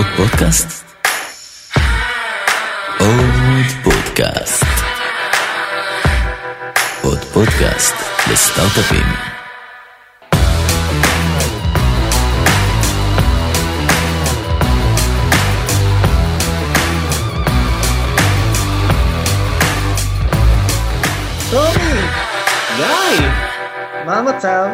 עוד 0.00 0.08
פודקאסט? 0.16 0.84
עוד 3.00 3.66
פודקאסט. 3.84 4.64
עוד 7.02 7.18
פודקאסט 7.18 7.94
לסטארט-אפים. 8.32 9.06
טומי, 21.50 22.00
גיא, 22.76 23.28
מה 24.06 24.18
המצב? 24.18 24.66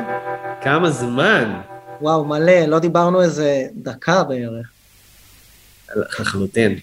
כמה 0.60 0.90
זמן? 0.90 1.60
וואו, 2.00 2.24
מלא, 2.24 2.60
לא 2.66 2.78
דיברנו 2.78 3.22
איזה 3.22 3.62
דקה 3.74 4.24
בערך. 4.24 4.75
לחלוטין. 5.96 6.74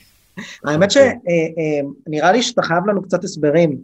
האמת 0.66 0.90
שנראה 0.92 2.32
לי 2.32 2.44
שאתה 2.44 2.62
חייב 2.62 2.88
לנו 2.88 3.02
קצת 3.04 3.24
הסברים. 3.24 3.78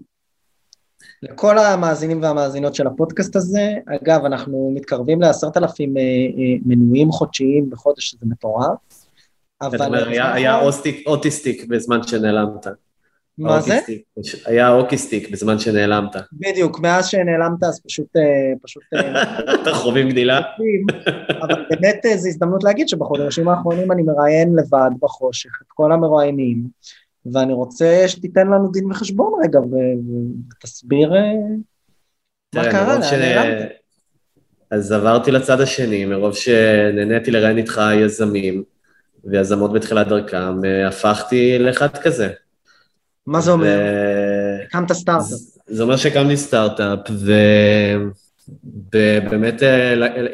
לכל 1.24 1.58
המאזינים 1.58 2.22
והמאזינות 2.22 2.76
של 2.76 2.88
הפודקאסט 2.88 3.36
הזה, 3.36 3.74
אגב, 3.86 4.26
אנחנו 4.26 4.72
מתקרבים 4.76 5.22
לעשרת 5.22 5.58
אלפים 5.58 5.98
אה, 5.98 6.04
מנויים 6.66 7.12
חודשיים 7.12 7.70
בחודש, 7.70 8.10
שזה 8.10 8.26
מטורף. 8.26 8.78
אומר, 9.86 10.08
היה- 10.10 10.34
אוטיסטיק 11.08 11.66
בזמן 11.66 12.04
שנעלמת. 12.04 12.68
מה 13.40 13.62
זה? 13.62 13.74
האוקיסטיק. 13.74 14.04
היה 14.46 14.74
אוקיסטיק 14.74 15.32
בזמן 15.32 15.60
שנעלמת. 15.60 16.16
בדיוק, 16.34 16.80
מאז 16.80 17.08
שנעלמת 17.08 17.64
אז 17.64 17.82
פשוט, 17.88 18.18
אה, 18.18 18.54
פשוט 18.62 18.84
אה, 18.94 19.24
אתה 19.62 19.74
חווים 19.74 20.10
גדילה? 20.10 20.42
אבל 21.42 21.66
באמת 21.70 22.06
אה, 22.06 22.18
זו 22.18 22.28
הזדמנות 22.28 22.64
להגיד 22.64 22.88
שבחודשים 22.88 23.50
האחרונים 23.50 23.92
אני 23.92 24.04
מראיין 24.04 24.56
לבד 24.56 24.92
בחושך 25.02 25.50
את 25.62 25.68
כל 25.68 25.92
המרואיינים, 25.92 26.64
ואני 27.34 27.54
רוצה 27.54 28.04
שתיתן 28.08 28.48
לנו 28.48 28.72
דין 28.72 28.92
וחשבון 28.92 29.34
רגע 29.44 29.60
ותסביר 29.60 31.14
מה 32.56 32.72
קרה, 32.72 33.00
לאן 33.00 33.20
נעלמת? 33.20 33.72
אז 34.72 34.92
עברתי 34.92 35.32
לצד 35.32 35.62
השני, 35.62 36.06
מרוב 36.06 36.36
שנהניתי 36.36 37.32
לראיין 37.32 37.58
איתך 37.58 37.82
יזמים 37.96 38.64
ויזמות 39.24 39.74
בתחילת 39.74 40.08
דרכם, 40.08 40.62
הפכתי 40.88 41.60
לאחד 41.60 41.98
כזה. 41.98 42.30
מה 43.28 43.42
זה 43.42 43.52
אומר? 43.52 43.80
הקמת 44.68 44.92
סטארט-אפ. 44.92 45.40
זה 45.68 45.84
אומר 45.84 45.98
שהקמתי 45.98 46.38
סטארט-אפ, 46.38 47.00
ובאמת, 48.70 49.64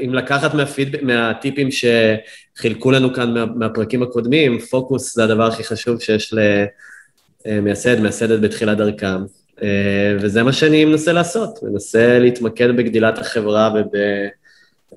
אם 0.06 0.14
לקחת 0.14 0.54
מהפיד... 0.54 1.04
מהטיפים 1.04 1.70
שחילקו 1.72 2.92
לנו 2.92 3.14
כאן 3.14 3.34
מה... 3.34 3.46
מהפרקים 3.46 4.04
הקודמים, 4.04 4.60
פוקוס 4.60 5.16
זה 5.16 5.24
הדבר 5.24 5.48
הכי 5.48 5.64
חשוב 5.64 6.02
שיש 6.02 6.34
למייסד, 7.46 8.00
מייסדת 8.00 8.40
בתחילת 8.40 8.78
דרכם, 8.78 9.24
אה, 9.64 10.18
וזה 10.20 10.44
מה 10.44 10.54
שאני 10.54 10.86
מנסה 10.86 11.14
לעשות, 11.14 11.60
מנסה 11.64 12.20
להתמקד 12.20 12.76
בגדילת 12.78 13.18
החברה 13.18 13.74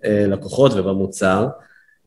ובלקוחות 0.05 0.73
ובמוצר. 0.75 1.47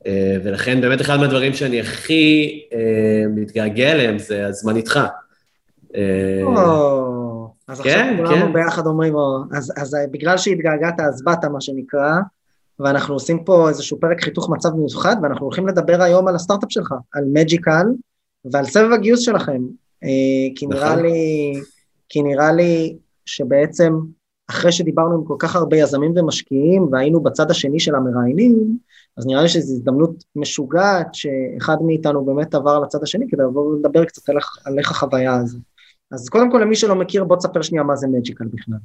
אה, 0.08 0.38
ולכן 0.44 0.82
באמת 0.82 1.02
אחד 1.02 1.20
מהדברים 1.20 1.54
שאני 1.54 1.80
הכי 1.80 2.62
אה, 2.73 3.23
מתגעגע 3.36 3.92
אליהם 3.92 4.20
זה 4.20 4.48
הזמן 4.48 4.76
איתך. 4.76 5.00
אה, 5.95 6.44
אז 7.67 7.80
עכשיו 7.80 7.94
כן, 7.94 8.17
כולנו 8.17 8.45
כן. 8.45 8.53
ביחד 8.53 8.88
אומרים, 8.88 9.16
או, 9.16 9.44
אז, 9.52 9.73
אז 9.78 9.95
אה, 9.95 10.08
בגלל 10.11 10.38
שהתגעגעת 10.38 11.00
אז 11.00 11.23
באת 11.23 11.45
מה 11.45 11.61
שנקרא, 11.61 12.11
ואנחנו 12.80 13.14
עושים 13.14 13.44
פה 13.44 13.70
איזשהו 13.70 14.00
פרק 14.00 14.22
חיתוך 14.22 14.50
מצב 14.50 14.70
מיוחד, 14.75 15.16
ואנחנו 15.23 15.45
הולכים 15.45 15.67
לדבר 15.67 16.02
היום 16.02 16.28
על 16.28 16.36
הסטארט-אפ 16.36 16.72
שלך, 16.72 16.94
על 17.14 17.23
מג'יקל, 17.33 17.86
ועל 18.52 18.66
סבב 18.66 18.92
הגיוס 18.92 19.20
שלכם, 19.20 19.61
אה, 20.03 20.56
כי 20.56 20.67
נראה 20.67 20.92
נכון. 20.92 21.06
לי, 21.06 21.53
כי 22.09 22.22
נראה 22.22 22.52
לי 22.52 22.98
שבעצם 23.26 23.93
אחרי 24.49 24.71
שדיברנו 24.71 25.16
עם 25.16 25.26
כל 25.26 25.36
כך 25.39 25.55
הרבה 25.55 25.77
יזמים 25.77 26.14
ומשקיעים, 26.16 26.87
והיינו 26.92 27.20
בצד 27.20 27.52
השני 27.52 27.80
של 27.80 27.95
המראיינים, 27.95 28.77
אז 29.17 29.26
נראה 29.26 29.42
לי 29.42 29.49
שזו 29.49 29.73
הזדמנות 29.73 30.23
משוגעת 30.36 31.08
שאחד 31.14 31.76
מאיתנו 31.86 32.26
באמת 32.26 32.55
עבר 32.55 32.80
לצד 32.80 33.04
השני 33.04 33.26
כדי 33.30 33.43
לבוא 33.43 33.66
ולדבר 33.66 34.05
קצת 34.05 34.30
על 34.30 34.37
איך, 34.37 34.58
על 34.66 34.80
איך 34.80 34.92
החוויה 34.92 35.36
הזו. 35.36 35.58
אז 36.11 36.30
קודם 36.30 36.52
כל 36.52 36.60
למי 36.61 36.76
שלא 36.76 36.95
מכיר 36.95 37.23
בוא 37.23 37.38
תספר 37.38 37.61
שנייה 37.61 37.83
מה 37.83 37.95
זה 37.95 38.08
מג'יקל 38.08 38.45
בכלל. 38.45 38.77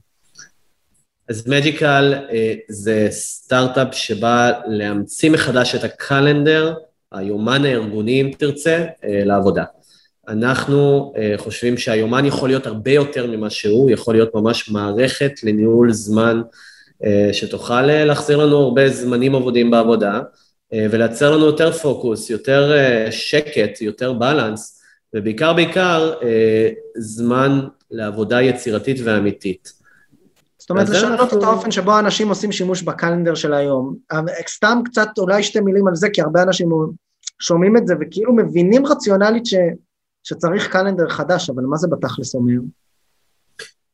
אז 1.28 1.48
מג'יקל 1.48 2.14
אה, 2.30 2.54
זה 2.68 3.06
סטארט-אפ 3.10 3.94
שבא 3.94 4.52
להמציא 4.66 5.30
מחדש 5.30 5.74
את 5.74 5.84
הקלנדר, 5.84 6.74
היומן 7.12 7.64
הארגוני 7.64 8.20
אם 8.20 8.30
תרצה, 8.38 8.84
אה, 9.04 9.24
לעבודה. 9.24 9.64
אנחנו 10.28 11.12
אה, 11.16 11.34
חושבים 11.36 11.76
שהיומן 11.76 12.24
יכול 12.24 12.48
להיות 12.48 12.66
הרבה 12.66 12.90
יותר 12.90 13.26
ממה 13.26 13.50
שהוא, 13.50 13.90
יכול 13.90 14.14
להיות 14.14 14.34
ממש 14.34 14.70
מערכת 14.70 15.32
לניהול 15.42 15.92
זמן 15.92 16.42
אה, 17.04 17.28
שתוכל 17.32 17.82
להחזיר 17.82 18.36
לנו 18.36 18.56
הרבה 18.56 18.88
זמנים 18.88 19.34
עבודים 19.34 19.70
בעבודה 19.70 20.20
ולייצר 20.90 21.30
לנו 21.36 21.46
יותר 21.46 21.72
פוקוס, 21.72 22.30
יותר 22.30 22.72
שקט, 23.10 23.80
יותר 23.80 24.12
בלנס, 24.12 24.75
ובעיקר 25.14 25.52
בעיקר 25.52 26.14
אה, 26.22 26.68
זמן 26.96 27.60
לעבודה 27.90 28.42
יצירתית 28.42 28.96
ואמיתית. 29.04 29.72
זאת 30.58 30.70
אומרת 30.70 30.88
לשנות 30.88 31.20
אנחנו- 31.20 31.38
את 31.38 31.42
האופן 31.42 31.70
שבו 31.70 31.98
אנשים 31.98 32.28
עושים 32.28 32.52
שימוש 32.52 32.82
בקלנדר 32.82 33.34
של 33.34 33.54
היום. 33.54 33.96
סתם 34.48 34.78
קצת 34.84 35.08
אולי 35.18 35.42
שתי 35.42 35.60
מילים 35.60 35.88
על 35.88 35.94
זה 35.94 36.08
כי 36.12 36.20
הרבה 36.22 36.42
אנשים 36.42 36.68
שומעים 37.40 37.76
את 37.76 37.86
זה 37.86 37.94
וכאילו 38.00 38.36
מבינים 38.36 38.86
רציונלית 38.86 39.46
ש, 39.46 39.54
שצריך 40.24 40.68
קלנדר 40.72 41.08
חדש 41.08 41.50
אבל 41.50 41.62
מה 41.62 41.76
זה 41.76 41.88
בתכלס 41.90 42.34
אומר? 42.34 42.52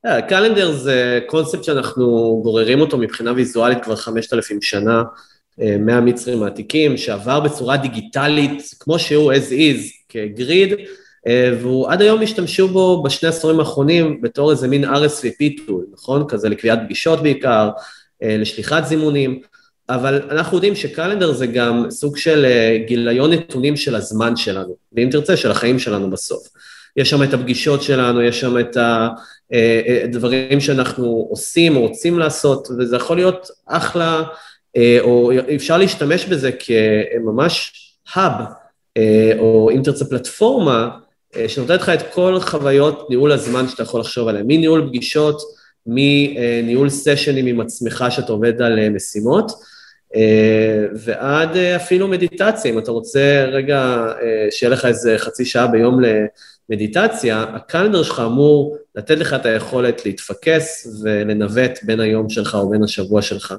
אה, 0.06 0.22
קלנדר 0.22 0.72
זה 0.72 1.20
קונספט 1.26 1.64
שאנחנו 1.64 2.40
גוררים 2.42 2.80
אותו 2.80 2.98
מבחינה 2.98 3.32
ויזואלית 3.32 3.84
כבר 3.84 3.96
5,000 3.96 4.62
שנה, 4.62 5.02
אה, 5.60 5.76
מהמצרים 5.78 6.42
העתיקים, 6.42 6.96
שעבר 6.96 7.40
בצורה 7.40 7.76
דיגיטלית, 7.76 8.62
כמו 8.80 8.98
שהוא 8.98 9.32
as 9.32 9.50
is, 9.50 9.80
כגריד, 10.08 10.74
והוא 11.26 11.88
עד 11.90 12.02
היום 12.02 12.22
השתמשו 12.22 12.68
בו 12.68 13.02
בשני 13.02 13.28
עשורים 13.28 13.60
האחרונים 13.60 14.20
בתור 14.20 14.50
איזה 14.50 14.68
מין 14.68 14.84
RSVP 14.84 15.66
טול, 15.66 15.86
נכון? 15.92 16.24
כזה 16.28 16.48
לקביעת 16.48 16.78
פגישות 16.84 17.22
בעיקר, 17.22 17.70
אה, 18.22 18.36
לשליחת 18.38 18.84
זימונים, 18.84 19.40
אבל 19.88 20.22
אנחנו 20.30 20.56
יודעים 20.56 20.74
שקלנדר 20.74 21.32
זה 21.32 21.46
גם 21.46 21.86
סוג 21.90 22.16
של 22.16 22.44
אה, 22.44 22.78
גיליון 22.86 23.32
נתונים 23.32 23.76
של 23.76 23.94
הזמן 23.94 24.36
שלנו, 24.36 24.76
ואם 24.92 25.08
תרצה, 25.10 25.36
של 25.36 25.50
החיים 25.50 25.78
שלנו 25.78 26.10
בסוף. 26.10 26.48
יש 26.96 27.10
שם 27.10 27.22
את 27.22 27.34
הפגישות 27.34 27.82
שלנו, 27.82 28.22
יש 28.22 28.40
שם 28.40 28.58
את 28.58 28.76
ה... 28.76 29.08
אה, 29.52 29.80
אה, 29.86 30.06
דברים 30.06 30.60
שאנחנו 30.60 31.26
עושים 31.30 31.76
רוצים 31.76 32.18
לעשות, 32.18 32.68
וזה 32.78 32.96
יכול 32.96 33.16
להיות 33.16 33.48
אחלה, 33.66 34.22
אה, 34.76 34.98
או 35.00 35.30
אפשר 35.54 35.78
להשתמש 35.78 36.24
בזה 36.24 36.50
כממש 36.52 37.72
האב, 38.14 38.44
אה, 38.96 39.32
או 39.38 39.70
אם 39.70 39.80
תרצה 39.84 40.04
פלטפורמה, 40.04 40.88
אה, 40.90 41.01
שנותנת 41.48 41.80
לך 41.80 41.88
את 41.88 42.12
כל 42.14 42.40
חוויות 42.40 43.10
ניהול 43.10 43.32
הזמן 43.32 43.68
שאתה 43.68 43.82
יכול 43.82 44.00
לחשוב 44.00 44.28
עליהן, 44.28 44.44
מניהול 44.48 44.88
פגישות, 44.88 45.42
מניהול 45.86 46.88
סשנים 46.88 47.46
עם 47.46 47.60
עצמך 47.60 48.04
שאתה 48.10 48.32
עובד 48.32 48.62
על 48.62 48.78
אה, 48.78 48.90
משימות, 48.90 49.52
אה, 50.16 50.86
ועד 50.94 51.56
אה, 51.56 51.76
אפילו 51.76 52.08
מדיטציה, 52.08 52.70
אם 52.70 52.78
אתה 52.78 52.90
רוצה 52.90 53.44
רגע 53.48 54.06
אה, 54.22 54.46
שיהיה 54.50 54.72
לך 54.72 54.84
איזה 54.84 55.14
חצי 55.18 55.44
שעה 55.44 55.66
ביום 55.66 56.00
למדיטציה, 56.68 57.42
הקלנדר 57.42 58.02
שלך 58.02 58.22
אמור 58.26 58.76
לתת 58.94 59.18
לך 59.18 59.34
את 59.34 59.46
היכולת 59.46 60.06
להתפקס 60.06 60.86
ולנווט 61.02 61.78
בין 61.82 62.00
היום 62.00 62.28
שלך 62.28 62.54
או 62.54 62.70
בין 62.70 62.82
השבוע 62.82 63.22
שלך. 63.22 63.54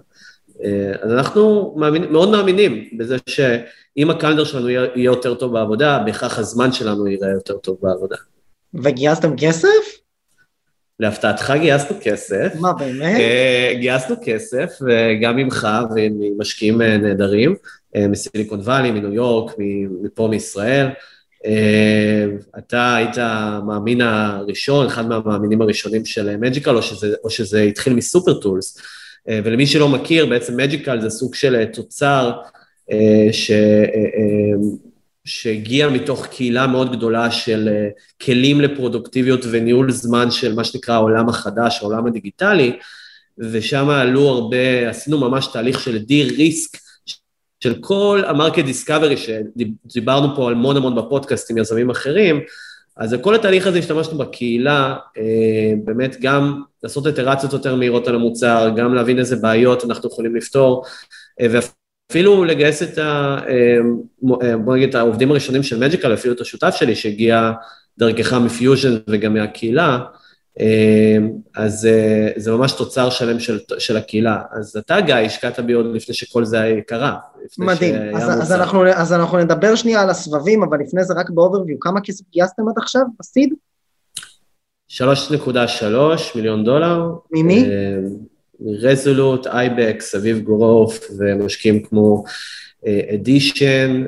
אה, 0.63 0.91
אז 1.01 1.12
אנחנו 1.12 1.74
מאמין, 1.78 2.12
מאוד 2.12 2.29
מאמינים 2.29 2.90
בזה 2.97 3.18
שאם 3.29 4.09
הקלנדר 4.09 4.43
שלנו 4.43 4.70
יהיה, 4.70 4.82
יהיה 4.96 5.05
יותר 5.05 5.34
טוב 5.34 5.53
בעבודה, 5.53 5.99
בהכרח 6.05 6.40
הזמן 6.40 6.72
שלנו 6.72 7.08
ייראה 7.08 7.29
יותר 7.29 7.58
טוב 7.58 7.78
בעבודה. 7.82 8.16
וגייסתם 8.73 9.37
כסף? 9.37 10.03
להפתעתך 10.99 11.53
גייסנו 11.59 11.97
כסף. 12.02 12.53
מה 12.59 12.73
באמת? 12.73 13.20
אה, 13.20 13.73
גייסנו 13.79 14.16
כסף, 14.23 14.70
וגם 14.82 15.37
ממך 15.37 15.67
וממשקיעים 15.96 16.82
אה, 16.82 16.97
נהדרים, 16.97 17.55
מסיליקון 17.97 18.59
וואלי, 18.59 18.91
מניו 18.91 19.14
יורק, 19.14 19.55
מפה 20.02 20.28
מישראל. 20.28 20.87
אתה 22.58 22.96
היית 22.96 23.16
המאמין 23.17 24.02
הראשון, 24.02 24.85
אחד 24.85 25.08
מהמאמינים 25.08 25.61
הראשונים 25.61 26.05
של 26.05 26.37
מג'יקל, 26.37 26.76
או 26.76 26.82
שזה, 26.82 27.16
או 27.23 27.29
שזה 27.29 27.61
התחיל 27.61 27.93
מסופר 27.93 28.34
טולס. 28.34 28.78
אה, 29.29 29.40
ולמי 29.43 29.67
שלא 29.67 29.90
מכיר, 29.90 30.25
בעצם 30.25 30.58
מג'יקל 30.58 31.02
זה 31.02 31.09
סוג 31.09 31.35
של 31.35 31.55
אה, 31.55 31.66
תוצר 31.66 32.31
אה, 32.91 33.28
ש... 33.31 33.52
שהגיע 35.25 35.90
מתוך 35.90 36.25
קהילה 36.25 36.67
מאוד 36.67 36.97
גדולה 36.97 37.31
של 37.31 37.70
כלים 38.22 38.61
לפרודוקטיביות 38.61 39.40
וניהול 39.52 39.91
זמן 39.91 40.31
של 40.31 40.53
מה 40.53 40.64
שנקרא 40.64 40.93
העולם 40.93 41.29
החדש, 41.29 41.79
העולם 41.81 42.08
הדיגיטלי, 42.08 42.78
ושם 43.37 43.90
עלו 43.90 44.28
הרבה, 44.28 44.90
עשינו 44.90 45.20
ממש 45.20 45.47
תהליך 45.53 45.79
של 45.79 45.97
די 45.97 46.23
ריסק 46.23 46.78
של 47.59 47.75
כל 47.81 48.22
המרקט 48.28 48.66
דיסקאברי 48.66 49.16
שדיברנו 49.17 50.35
פה 50.35 50.52
המון 50.52 50.78
המון 50.78 50.96
בפודקאסט 50.96 51.52
עם 51.52 51.58
יזמים 51.58 51.90
אחרים, 51.90 52.41
אז 52.97 53.16
כל 53.22 53.35
התהליך 53.35 53.67
הזה 53.67 53.79
השתמשנו 53.79 54.17
בקהילה, 54.17 54.95
אה, 55.17 55.73
באמת 55.84 56.17
גם 56.22 56.61
לעשות 56.84 57.07
איטרציות 57.07 57.53
יותר 57.53 57.75
מהירות 57.75 58.07
על 58.07 58.16
המוצר, 58.16 58.69
גם 58.75 58.93
להבין 58.93 59.19
איזה 59.19 59.35
בעיות 59.35 59.85
אנחנו 59.85 60.09
יכולים 60.09 60.35
לפתור, 60.35 60.85
אה, 61.41 61.47
ואפילו 61.51 62.43
לגייס 62.43 62.84
את 62.84 62.97
ה... 62.97 63.37
אה, 63.47 63.78
בוא 64.57 64.75
נגיד, 64.75 64.95
העובדים 64.95 65.31
הראשונים 65.31 65.63
של 65.63 65.79
מג'יקל, 65.79 66.13
אפילו 66.13 66.34
את 66.34 66.41
השותף 66.41 66.75
שלי 66.75 66.95
שהגיע 66.95 67.51
דרכך 67.97 68.34
מפיוז'ן 68.34 68.97
וגם 69.09 69.34
מהקהילה, 69.34 69.99
אז 71.55 71.88
זה 72.35 72.52
ממש 72.52 72.72
תוצר 72.72 73.09
שלם 73.09 73.40
של, 73.40 73.59
של 73.79 73.97
הקהילה. 73.97 74.41
אז 74.52 74.78
אתה, 74.78 75.02
גיא, 75.02 75.16
השקעת 75.16 75.59
בי 75.59 75.73
עוד 75.73 75.85
לפני 75.96 76.16
שכל 76.16 76.46
זה 76.46 76.79
קרה. 76.88 77.17
מדהים. 77.58 77.96
אז, 78.16 78.41
אז, 78.41 78.52
אנחנו, 78.52 78.88
אז 78.88 79.14
אנחנו 79.14 79.38
נדבר 79.38 79.76
שנייה 79.76 80.02
על 80.02 80.09
הסבבים, 80.09 80.64
אבל 80.64 80.79
לפני 80.79 81.03
זה 81.03 81.14
רק 81.14 81.29
באוברוויו, 81.29 81.79
כמה 81.79 82.02
כסף 82.02 82.23
גייסתם 82.32 82.67
עד 82.70 82.76
עכשיו 82.78 83.02
בסיד? 83.20 83.53
3.3 84.90 85.02
מיליון 86.35 86.64
דולר. 86.64 87.11
ממי? 87.32 87.66
רזולוט, 88.82 89.47
אייבקס, 89.47 90.16
אביב 90.16 90.40
גורוף 90.40 90.99
ומשקיעים 91.20 91.84
כמו 91.84 92.23
אדישן, 93.14 94.03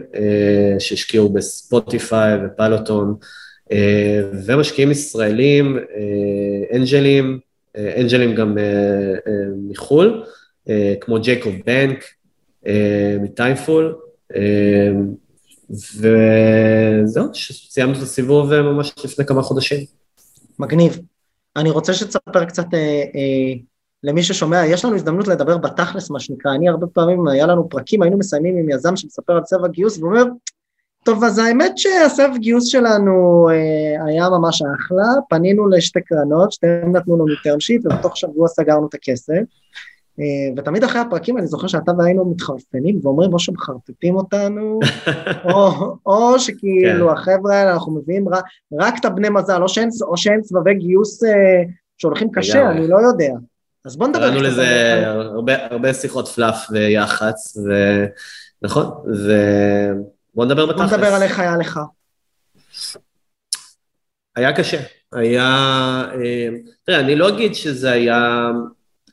שהשקיעו 0.79 1.29
בספוטיפיי 1.29 2.37
ופלוטון, 2.45 3.15
ומשקיעים 4.47 4.91
ישראלים, 4.91 5.77
אנג'לים, 6.73 7.39
אנג'לים 7.77 8.35
גם 8.35 8.57
מחו"ל, 9.69 10.23
כמו 11.01 11.21
ג'ייקוב 11.21 11.53
בנק, 11.65 12.03
מטיימפול, 13.21 13.95
וזהו, 15.69 17.25
סיימנו 17.69 17.97
את 17.97 18.01
הסיבוב 18.01 18.61
ממש 18.61 18.93
לפני 19.03 19.25
כמה 19.25 19.41
חודשים. 19.41 19.85
מגניב. 20.59 20.99
אני 21.55 21.69
רוצה 21.69 21.93
שתספר 21.93 22.45
קצת 22.45 22.65
אה, 22.73 22.79
אה, 23.15 23.53
למי 24.03 24.23
ששומע, 24.23 24.65
יש 24.65 24.85
לנו 24.85 24.95
הזדמנות 24.95 25.27
לדבר 25.27 25.57
בתכלס, 25.57 26.09
מה 26.09 26.19
שנקרא. 26.19 26.55
אני 26.55 26.69
הרבה 26.69 26.87
פעמים, 26.87 27.27
היה 27.27 27.47
לנו 27.47 27.69
פרקים, 27.69 28.01
היינו 28.01 28.17
מסיימים 28.17 28.57
עם 28.57 28.69
יזם 28.69 28.95
שמספר 28.95 29.33
על 29.33 29.41
צבע 29.43 29.67
גיוס, 29.67 29.97
ואומר, 29.97 30.23
טוב, 31.05 31.23
אז 31.23 31.37
האמת 31.37 31.77
שהסבב 31.77 32.37
גיוס 32.37 32.65
שלנו 32.65 33.47
אה, 33.49 34.05
היה 34.05 34.29
ממש 34.29 34.61
אחלה, 34.61 35.03
פנינו 35.29 35.69
לשתי 35.69 36.01
קרנות, 36.01 36.51
שתיהן 36.51 36.91
נתנו 36.95 37.15
לנו 37.15 37.25
term 37.25 37.57
sheet, 37.57 37.81
ובתוך 37.85 38.17
שבוע 38.17 38.47
סגרנו 38.47 38.87
את 38.87 38.93
הכסף. 38.93 39.41
אה, 40.19 40.53
ותמיד 40.57 40.83
אחרי 40.83 41.01
הפרקים 41.01 41.37
אני 41.37 41.47
זוכר 41.47 41.67
שאתה 41.67 41.91
והיינו 41.97 42.25
מתחרפנים 42.25 42.99
ואומרים 43.03 43.33
או 43.33 43.39
שמחרטטים 43.39 44.15
אותנו, 44.15 44.79
או, 45.53 45.71
או 46.05 46.39
שכאילו 46.39 47.07
כן. 47.07 47.13
החבר'ה 47.13 47.55
האלה 47.55 47.73
אנחנו 47.73 47.95
מביאים 47.95 48.29
רק, 48.29 48.43
רק 48.79 48.93
את 48.99 49.05
הבני 49.05 49.29
מזל, 49.29 49.61
או 49.61 49.69
שאין, 49.69 49.89
או 50.01 50.17
שאין 50.17 50.43
סבבי 50.43 50.73
גיוס 50.73 51.23
אה, 51.23 51.29
שהולכים 51.97 52.31
קשה. 52.31 52.71
אני 52.71 52.87
לא 52.87 52.97
יודע. 52.97 53.33
אז 53.85 53.97
בוא 53.97 54.07
נדבר. 54.07 54.19
קראנו 54.19 54.41
לזה 54.41 55.01
הרבה, 55.07 55.53
הרבה 55.65 55.93
שיחות 55.93 56.27
פלאף 56.27 56.67
ויח"צ, 56.71 57.57
ונכון, 58.61 58.85
ובוא 60.35 60.45
נדבר 60.45 60.65
בתכלס. 60.65 60.89
בוא 60.89 60.97
נדבר 60.97 61.13
על 61.13 61.23
איך 61.23 61.39
היה 61.39 61.57
לך. 61.57 61.79
היה 64.35 64.53
קשה, 64.53 64.81
היה, 65.13 65.45
אה, 66.13 66.47
תראה, 66.83 66.99
אני 66.99 67.15
לא 67.15 67.29
אגיד 67.29 67.55
שזה 67.55 67.91
היה 67.91 68.51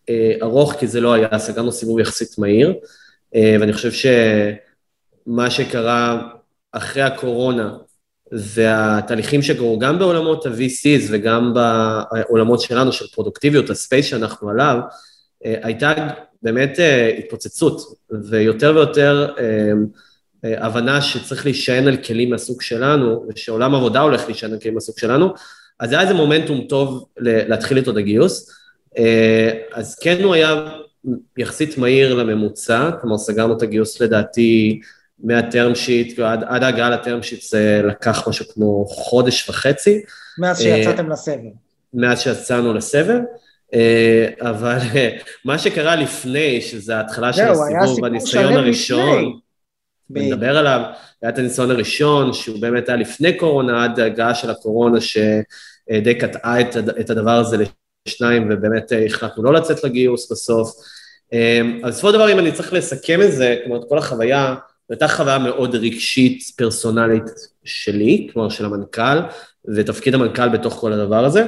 אה, 0.09 0.35
ארוך, 0.43 0.73
כי 0.73 0.87
זה 0.87 1.01
לא 1.01 1.13
היה, 1.13 1.39
סגרנו 1.39 1.73
סיבוב 1.73 2.01
יחסית 2.01 2.39
מהיר, 2.39 2.75
אה, 3.35 3.57
ואני 3.61 3.73
חושב 3.73 3.93
שמה 3.93 5.51
שקרה 5.51 6.29
אחרי 6.73 7.03
הקורונה, 7.03 7.77
והתהליכים 8.33 9.43
שקרו 9.43 9.79
גם 9.79 9.99
בעולמות 9.99 10.47
ה-VCs 10.47 11.09
וגם 11.11 11.55
בעולמות 11.55 12.61
שלנו 12.61 12.93
של 12.93 13.07
פרודוקטיביות, 13.07 13.71
הספייס 13.71 14.07
שאנחנו 14.07 14.51
עליו, 14.51 14.79
הייתה 15.45 15.93
באמת 16.43 16.79
התפוצצות, 17.19 17.81
ויותר 18.31 18.73
ויותר 18.77 19.35
הבנה 20.45 21.03
שצריך 21.03 21.45
להישען 21.45 21.89
על 21.89 21.97
כלים 21.97 22.31
מהסוג 22.31 22.63
שלנו, 22.63 23.25
ושעולם 23.29 23.75
עבודה 23.75 24.01
הולך 24.01 24.25
להישען 24.27 24.53
על 24.53 24.59
כלים 24.59 24.75
מהסוג 24.75 24.99
שלנו, 24.99 25.35
אז 25.81 25.93
היה 25.93 26.01
איזה 26.01 26.15
מומנטום 26.15 26.61
טוב 26.69 27.05
להתחיל 27.17 27.77
איתו 27.77 27.91
את 27.91 27.97
הגיוס. 27.97 28.51
אה, 28.99 29.51
אז 29.73 29.99
כן 29.99 30.23
הוא 30.23 30.35
היה 30.35 30.65
יחסית 31.39 31.79
מהיר 31.79 32.15
לממוצע, 32.15 32.91
כלומר 33.01 33.19
סגרנו 33.19 33.57
את 33.57 33.63
הגיוס 33.63 34.01
לדעתי 34.01 34.81
מהטרם 35.25 35.75
שיט, 35.75 36.19
עד, 36.19 36.45
עד 36.47 36.63
ההגעה 36.63 36.91
לטרם 36.91 37.23
שיט 37.23 37.43
זה 37.43 37.83
לקח 37.85 38.29
משהו 38.29 38.47
כמו 38.55 38.87
חודש 38.89 39.49
וחצי. 39.49 40.03
מאז 40.39 40.61
שיצאתם 40.61 41.11
לסבב. 41.11 41.39
מאז 41.95 42.21
שיצאנו 42.21 42.75
לסבב. 42.75 43.21
אה, 43.75 44.29
אבל 44.41 44.79
מה 45.45 45.59
שקרה 45.59 45.97
לפני, 45.97 46.61
שזה 46.61 46.97
ההתחלה 46.97 47.33
של 47.33 47.43
הסיבוב, 47.43 48.05
הניסיון 48.05 48.53
הראשון, 48.53 49.39
ונדבר 50.15 50.59
עליו, 50.59 50.81
היה 51.23 51.31
את 51.31 51.39
הניסיון 51.39 51.71
הראשון, 51.71 52.33
שהוא 52.33 52.61
באמת 52.61 52.89
היה 52.89 52.99
לפני 52.99 53.37
קורונה, 53.37 53.85
עד 53.85 54.01
ההגעה 54.01 54.35
של 54.35 54.51
הקורונה, 54.51 54.99
שדי 55.01 56.15
קטעה 56.21 56.61
את 57.01 57.11
הדבר 57.11 57.31
הזה 57.31 57.65
שניים, 58.09 58.49
ובאמת 58.51 58.93
אה, 58.93 59.07
החלטנו 59.07 59.43
לא 59.43 59.53
לצאת 59.53 59.85
לגיוס 59.85 60.33
בסוף. 60.33 60.73
אמ, 61.33 61.81
אז 61.85 61.95
בסופו 61.95 62.09
של 62.09 62.15
דבר, 62.15 62.33
אם 62.33 62.39
אני 62.39 62.53
צריך 62.53 62.73
לסכם 62.73 63.23
את 63.23 63.33
זה, 63.33 63.57
כלומר, 63.65 63.81
את 63.81 63.89
כל 63.89 63.99
החוויה, 63.99 64.55
זו 64.89 64.95
הייתה 64.95 65.09
חוויה 65.09 65.39
מאוד 65.39 65.75
רגשית, 65.75 66.43
פרסונלית 66.57 67.23
שלי, 67.65 68.29
כלומר 68.33 68.49
של 68.49 68.65
המנכ"ל, 68.65 69.19
ותפקיד 69.75 70.15
המנכ"ל 70.15 70.49
בתוך 70.49 70.75
כל 70.75 70.93
הדבר 70.93 71.25
הזה, 71.25 71.47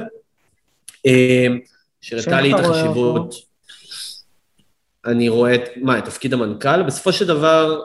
אמ, 1.05 1.59
שהראתה 2.01 2.41
לי 2.41 2.53
את 2.53 2.59
החשיבות. 2.59 3.35
אני 5.05 5.29
רואה 5.29 5.55
את, 5.55 5.69
מה, 5.75 5.97
את 5.97 6.05
תפקיד 6.05 6.33
המנכ"ל? 6.33 6.83
בסופו 6.83 7.13
של 7.13 7.27
דבר, 7.27 7.81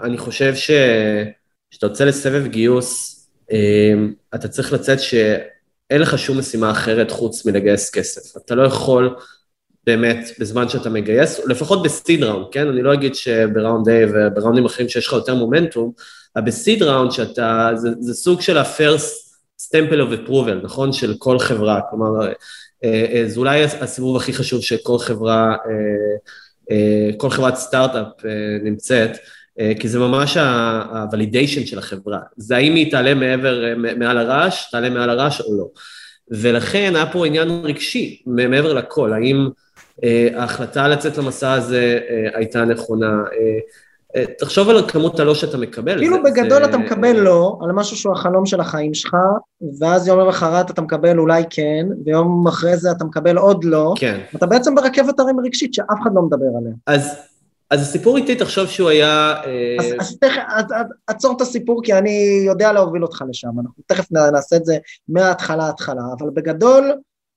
אני 0.00 0.18
חושב 0.18 0.54
שכשאתה 0.54 1.86
יוצא 1.86 2.04
לסבב 2.04 2.46
גיוס, 2.46 3.20
אתה 4.34 4.48
צריך 4.48 4.72
לצאת 4.72 5.00
ש... 5.00 5.14
אין 5.90 6.00
לך 6.00 6.18
שום 6.18 6.38
משימה 6.38 6.70
אחרת 6.70 7.10
חוץ 7.10 7.46
מלגייס 7.46 7.90
כסף. 7.90 8.36
אתה 8.36 8.54
לא 8.54 8.62
יכול 8.62 9.16
באמת, 9.86 10.30
בזמן 10.38 10.68
שאתה 10.68 10.90
מגייס, 10.90 11.40
לפחות 11.46 11.82
בסיד 11.82 12.22
ראונד, 12.22 12.46
כן? 12.52 12.68
אני 12.68 12.82
לא 12.82 12.94
אגיד 12.94 13.14
שבראונד 13.14 13.88
A 13.88 13.92
ובראונדים 14.14 14.64
אחרים 14.64 14.88
שיש 14.88 15.06
לך 15.06 15.12
יותר 15.12 15.34
מומנטום, 15.34 15.92
אבל 16.36 16.44
בסיד 16.44 16.82
ראונד 16.82 17.10
שאתה, 17.10 17.70
זה, 17.74 17.88
זה 18.00 18.14
סוג 18.14 18.40
של 18.40 18.58
ה-first 18.58 19.24
stample 19.62 19.98
of 19.98 20.28
approval, 20.28 20.64
נכון? 20.64 20.92
של 20.92 21.14
כל 21.18 21.38
חברה, 21.38 21.80
כלומר, 21.90 22.26
אה, 22.26 22.32
אה, 22.84 23.24
זה 23.26 23.40
אולי 23.40 23.64
הסיבוב 23.64 24.16
הכי 24.16 24.32
חשוב 24.32 24.62
שכל 24.62 24.98
חברה, 24.98 25.56
אה, 25.66 26.16
כל 27.16 27.30
חברת 27.30 27.56
סטארט-אפ 27.56 28.24
נמצאת, 28.62 29.16
אה, 29.60 29.72
כי 29.80 29.88
זה 29.88 29.98
ממש 29.98 30.36
ה-validation 30.36 31.66
של 31.66 31.78
החברה. 31.78 32.18
זה 32.36 32.56
האם 32.56 32.74
היא 32.74 32.90
תעלה 32.90 33.14
מעבר, 33.14 33.64
אה, 33.64 33.74
מעל 33.74 34.18
הרעש, 34.18 34.70
תעלה 34.70 34.90
מעל 34.90 35.10
הרעש 35.10 35.40
או 35.40 35.58
לא. 35.58 35.68
ולכן 36.30 36.92
היה 36.96 37.06
פה 37.06 37.26
עניין 37.26 37.48
רגשי, 37.64 38.22
מעבר 38.26 38.72
לכל, 38.72 39.12
האם 39.12 39.48
אה, 40.04 40.28
ההחלטה 40.34 40.88
לצאת 40.88 41.18
למסע 41.18 41.52
הזה 41.52 42.00
הייתה 42.34 42.64
נכונה. 42.64 43.22
תחשוב 44.38 44.68
על 44.68 44.88
כמות 44.88 45.20
הלא 45.20 45.34
שאתה 45.34 45.58
מקבל. 45.58 45.98
כאילו 45.98 46.16
זה, 46.16 46.30
בגדול 46.30 46.58
זה... 46.58 46.64
אתה 46.64 46.78
מקבל 46.78 47.20
לא, 47.20 47.58
על 47.62 47.72
משהו 47.72 47.96
שהוא 47.96 48.12
החלום 48.12 48.46
של 48.46 48.60
החיים 48.60 48.94
שלך, 48.94 49.16
ואז 49.80 50.08
יום 50.08 50.20
למחרת 50.20 50.70
אתה 50.70 50.82
מקבל 50.82 51.18
אולי 51.18 51.42
כן, 51.50 51.86
ויום 52.04 52.46
אחרי 52.48 52.76
זה 52.76 52.90
אתה 52.90 53.04
מקבל 53.04 53.36
עוד 53.36 53.64
לא. 53.64 53.94
כן. 53.96 54.20
אתה 54.36 54.46
בעצם 54.46 54.74
ברכבת 54.74 55.20
הרים 55.20 55.40
רגשית 55.40 55.74
שאף 55.74 55.98
אחד 56.02 56.10
לא 56.14 56.22
מדבר 56.22 56.46
עליה. 56.58 56.72
אז 56.86 57.16
אז 57.70 57.82
הסיפור 57.82 58.16
איתי, 58.16 58.34
תחשוב 58.34 58.66
שהוא 58.66 58.88
היה... 58.88 59.34
אה, 59.46 59.76
אז, 59.80 59.94
אז 60.00 60.18
תכף, 60.18 60.42
עצור 61.06 61.36
את 61.36 61.40
הסיפור, 61.40 61.80
כי 61.84 61.94
אני 61.94 62.42
יודע 62.46 62.72
להוביל 62.72 63.02
אותך 63.02 63.24
לשם. 63.28 63.48
אנחנו 63.48 63.82
תכף 63.86 64.12
נעשה 64.12 64.56
את 64.56 64.64
זה 64.64 64.78
מההתחלה 65.08 65.68
התחלה, 65.68 66.02
אבל 66.18 66.30
בגדול, 66.30 66.92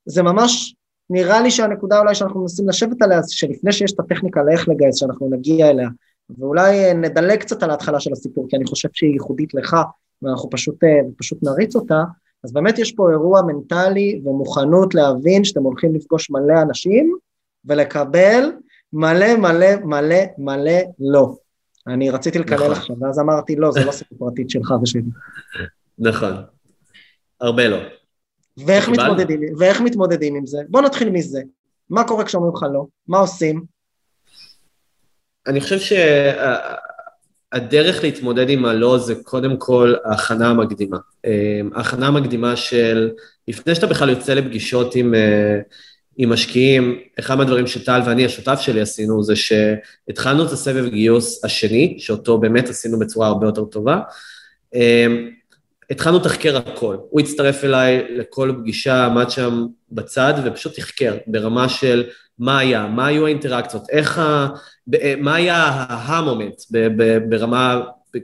זה 0.05 0.23
ממש, 0.23 0.75
נראה 1.09 1.41
לי 1.41 1.51
שהנקודה 1.51 1.99
אולי 1.99 2.15
שאנחנו 2.15 2.41
מנסים 2.41 2.69
לשבת 2.69 3.01
עליה, 3.01 3.21
שלפני 3.27 3.71
שיש 3.71 3.91
את 3.91 3.99
הטכניקה 3.99 4.43
לאיך 4.43 4.69
לגייס, 4.69 4.95
שאנחנו 4.95 5.29
נגיע 5.31 5.69
אליה, 5.69 5.87
ואולי 6.29 6.85
אה, 6.85 6.93
נדלג 6.93 7.39
קצת 7.39 7.63
על 7.63 7.69
ההתחלה 7.69 7.99
של 7.99 8.13
הסיפור, 8.13 8.45
כי 8.49 8.55
אני 8.55 8.65
חושב 8.65 8.89
שהיא 8.93 9.13
ייחודית 9.13 9.53
לך, 9.53 9.75
ואנחנו 10.21 10.49
פשוט, 10.49 10.83
אה, 10.83 10.99
פשוט 11.17 11.43
נריץ 11.43 11.75
אותה, 11.75 12.03
אז 12.43 12.53
באמת 12.53 12.79
יש 12.79 12.91
פה 12.91 13.11
אירוע 13.11 13.41
מנטלי 13.41 14.21
ומוכנות 14.25 14.95
להבין 14.95 15.43
שאתם 15.43 15.63
הולכים 15.63 15.95
לפגוש 15.95 16.29
מלא 16.29 16.61
אנשים, 16.61 17.17
ולקבל 17.65 18.51
מלא 18.93 19.35
מלא 19.35 19.75
מלא 19.83 20.19
מלא 20.37 20.79
לא. 20.99 21.35
אני 21.87 22.09
רציתי 22.09 22.39
לקלל 22.39 22.57
נכון. 22.57 22.71
עכשיו, 22.71 22.95
ואז 23.01 23.19
אמרתי, 23.19 23.55
לא, 23.55 23.71
זה 23.71 23.85
לא 23.85 23.91
סיפור 23.91 24.17
פרטית 24.29 24.49
שלך 24.49 24.73
ושלי. 24.83 25.01
נכון. 25.99 26.33
הרבה 27.41 27.67
לא. 27.67 27.77
ואיך 28.57 28.89
מתמודדים, 28.89 29.41
ואיך 29.57 29.81
מתמודדים 29.81 30.35
עם 30.35 30.45
זה? 30.45 30.57
בוא 30.69 30.81
נתחיל 30.81 31.09
מזה. 31.09 31.41
מה 31.89 32.03
קורה 32.03 32.25
כשאומרים 32.25 32.53
לך 32.55 32.65
לא? 32.73 32.85
מה 33.07 33.19
עושים? 33.19 33.76
אני 35.47 35.61
חושב 35.61 35.79
שהדרך 37.53 38.03
להתמודד 38.03 38.49
עם 38.49 38.65
הלא 38.65 38.97
זה 38.97 39.15
קודם 39.23 39.57
כל 39.57 39.93
ההכנה 40.05 40.49
המקדימה. 40.49 40.97
ההכנה 41.75 42.07
המקדימה 42.07 42.55
של, 42.55 43.09
לפני 43.47 43.75
שאתה 43.75 43.87
בכלל 43.87 44.09
יוצא 44.09 44.33
לפגישות 44.33 44.95
עם, 44.95 45.13
עם 46.17 46.29
משקיעים, 46.29 46.99
אחד 47.19 47.35
מהדברים 47.35 47.67
שטל 47.67 48.01
ואני, 48.05 48.25
השותף 48.25 48.59
שלי, 48.61 48.81
עשינו, 48.81 49.23
זה 49.23 49.33
שהתחלנו 49.35 50.45
את 50.45 50.51
הסבב 50.51 50.89
גיוס 50.89 51.45
השני, 51.45 51.95
שאותו 51.99 52.37
באמת 52.37 52.69
עשינו 52.69 52.99
בצורה 52.99 53.27
הרבה 53.27 53.47
יותר 53.47 53.65
טובה. 53.65 53.99
התחלנו 55.89 56.17
לתחקר 56.17 56.57
הכל. 56.57 56.97
הוא 57.09 57.21
הצטרף 57.21 57.63
אליי 57.63 58.05
לכל 58.09 58.53
פגישה, 58.59 59.05
עמד 59.05 59.29
שם 59.29 59.65
בצד 59.91 60.33
ופשוט 60.45 60.75
תחקר 60.75 61.17
ברמה 61.27 61.69
של 61.69 62.03
מה 62.39 62.59
היה, 62.59 62.87
מה 62.87 63.07
היו 63.07 63.25
האינטראקציות, 63.25 63.89
איך 63.89 64.19
ה... 64.19 64.47
מה 65.17 65.35
היה 65.35 65.85
ה 65.89 66.00
moment 66.00 66.61
ברמה, 67.29 67.81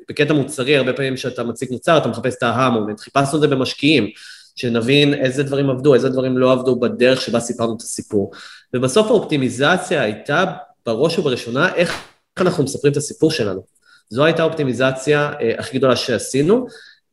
בקטע 0.10 0.34
מוצרי, 0.34 0.77
הרבה 0.77 0.93
פעמים 0.93 1.15
כשאתה 1.15 1.43
מציג 1.43 1.72
מוצר, 1.72 1.98
אתה 1.98 2.08
מחפש 2.08 2.36
את 2.38 2.43
ה 2.44 2.49
aha 2.49 2.64
moment. 2.64 3.00
חיפשנו 3.00 3.36
את 3.36 3.41
זה 3.41 3.48
במשקיעים, 3.48 4.10
שנבין 4.55 5.13
איזה 5.13 5.43
דברים 5.43 5.70
עבדו, 5.70 5.93
איזה 5.93 6.10
דברים 6.10 6.38
לא 6.38 6.51
עבדו 6.51 6.79
בדרך 6.79 7.22
שבה 7.22 7.39
סיפרנו 7.39 7.75
את 7.75 7.82
הסיפור. 7.82 8.32
ובסוף 8.74 9.08
האופטימיזציה 9.08 10.01
הייתה 10.01 10.46
בראש 10.86 11.20
ובראשונה 11.20 11.75
איך 11.75 11.96
אנחנו 12.38 12.63
מספרים 12.63 12.91
את 12.91 12.98
הסיפור 12.98 13.32
שלנו. 13.32 13.63
זו 14.10 14.25
הייתה 14.25 14.41
האופטימיזציה 14.41 15.34
אה, 15.41 15.51
הכי 15.58 15.77
גדולה 15.77 15.96
שעשינו. 15.96 16.67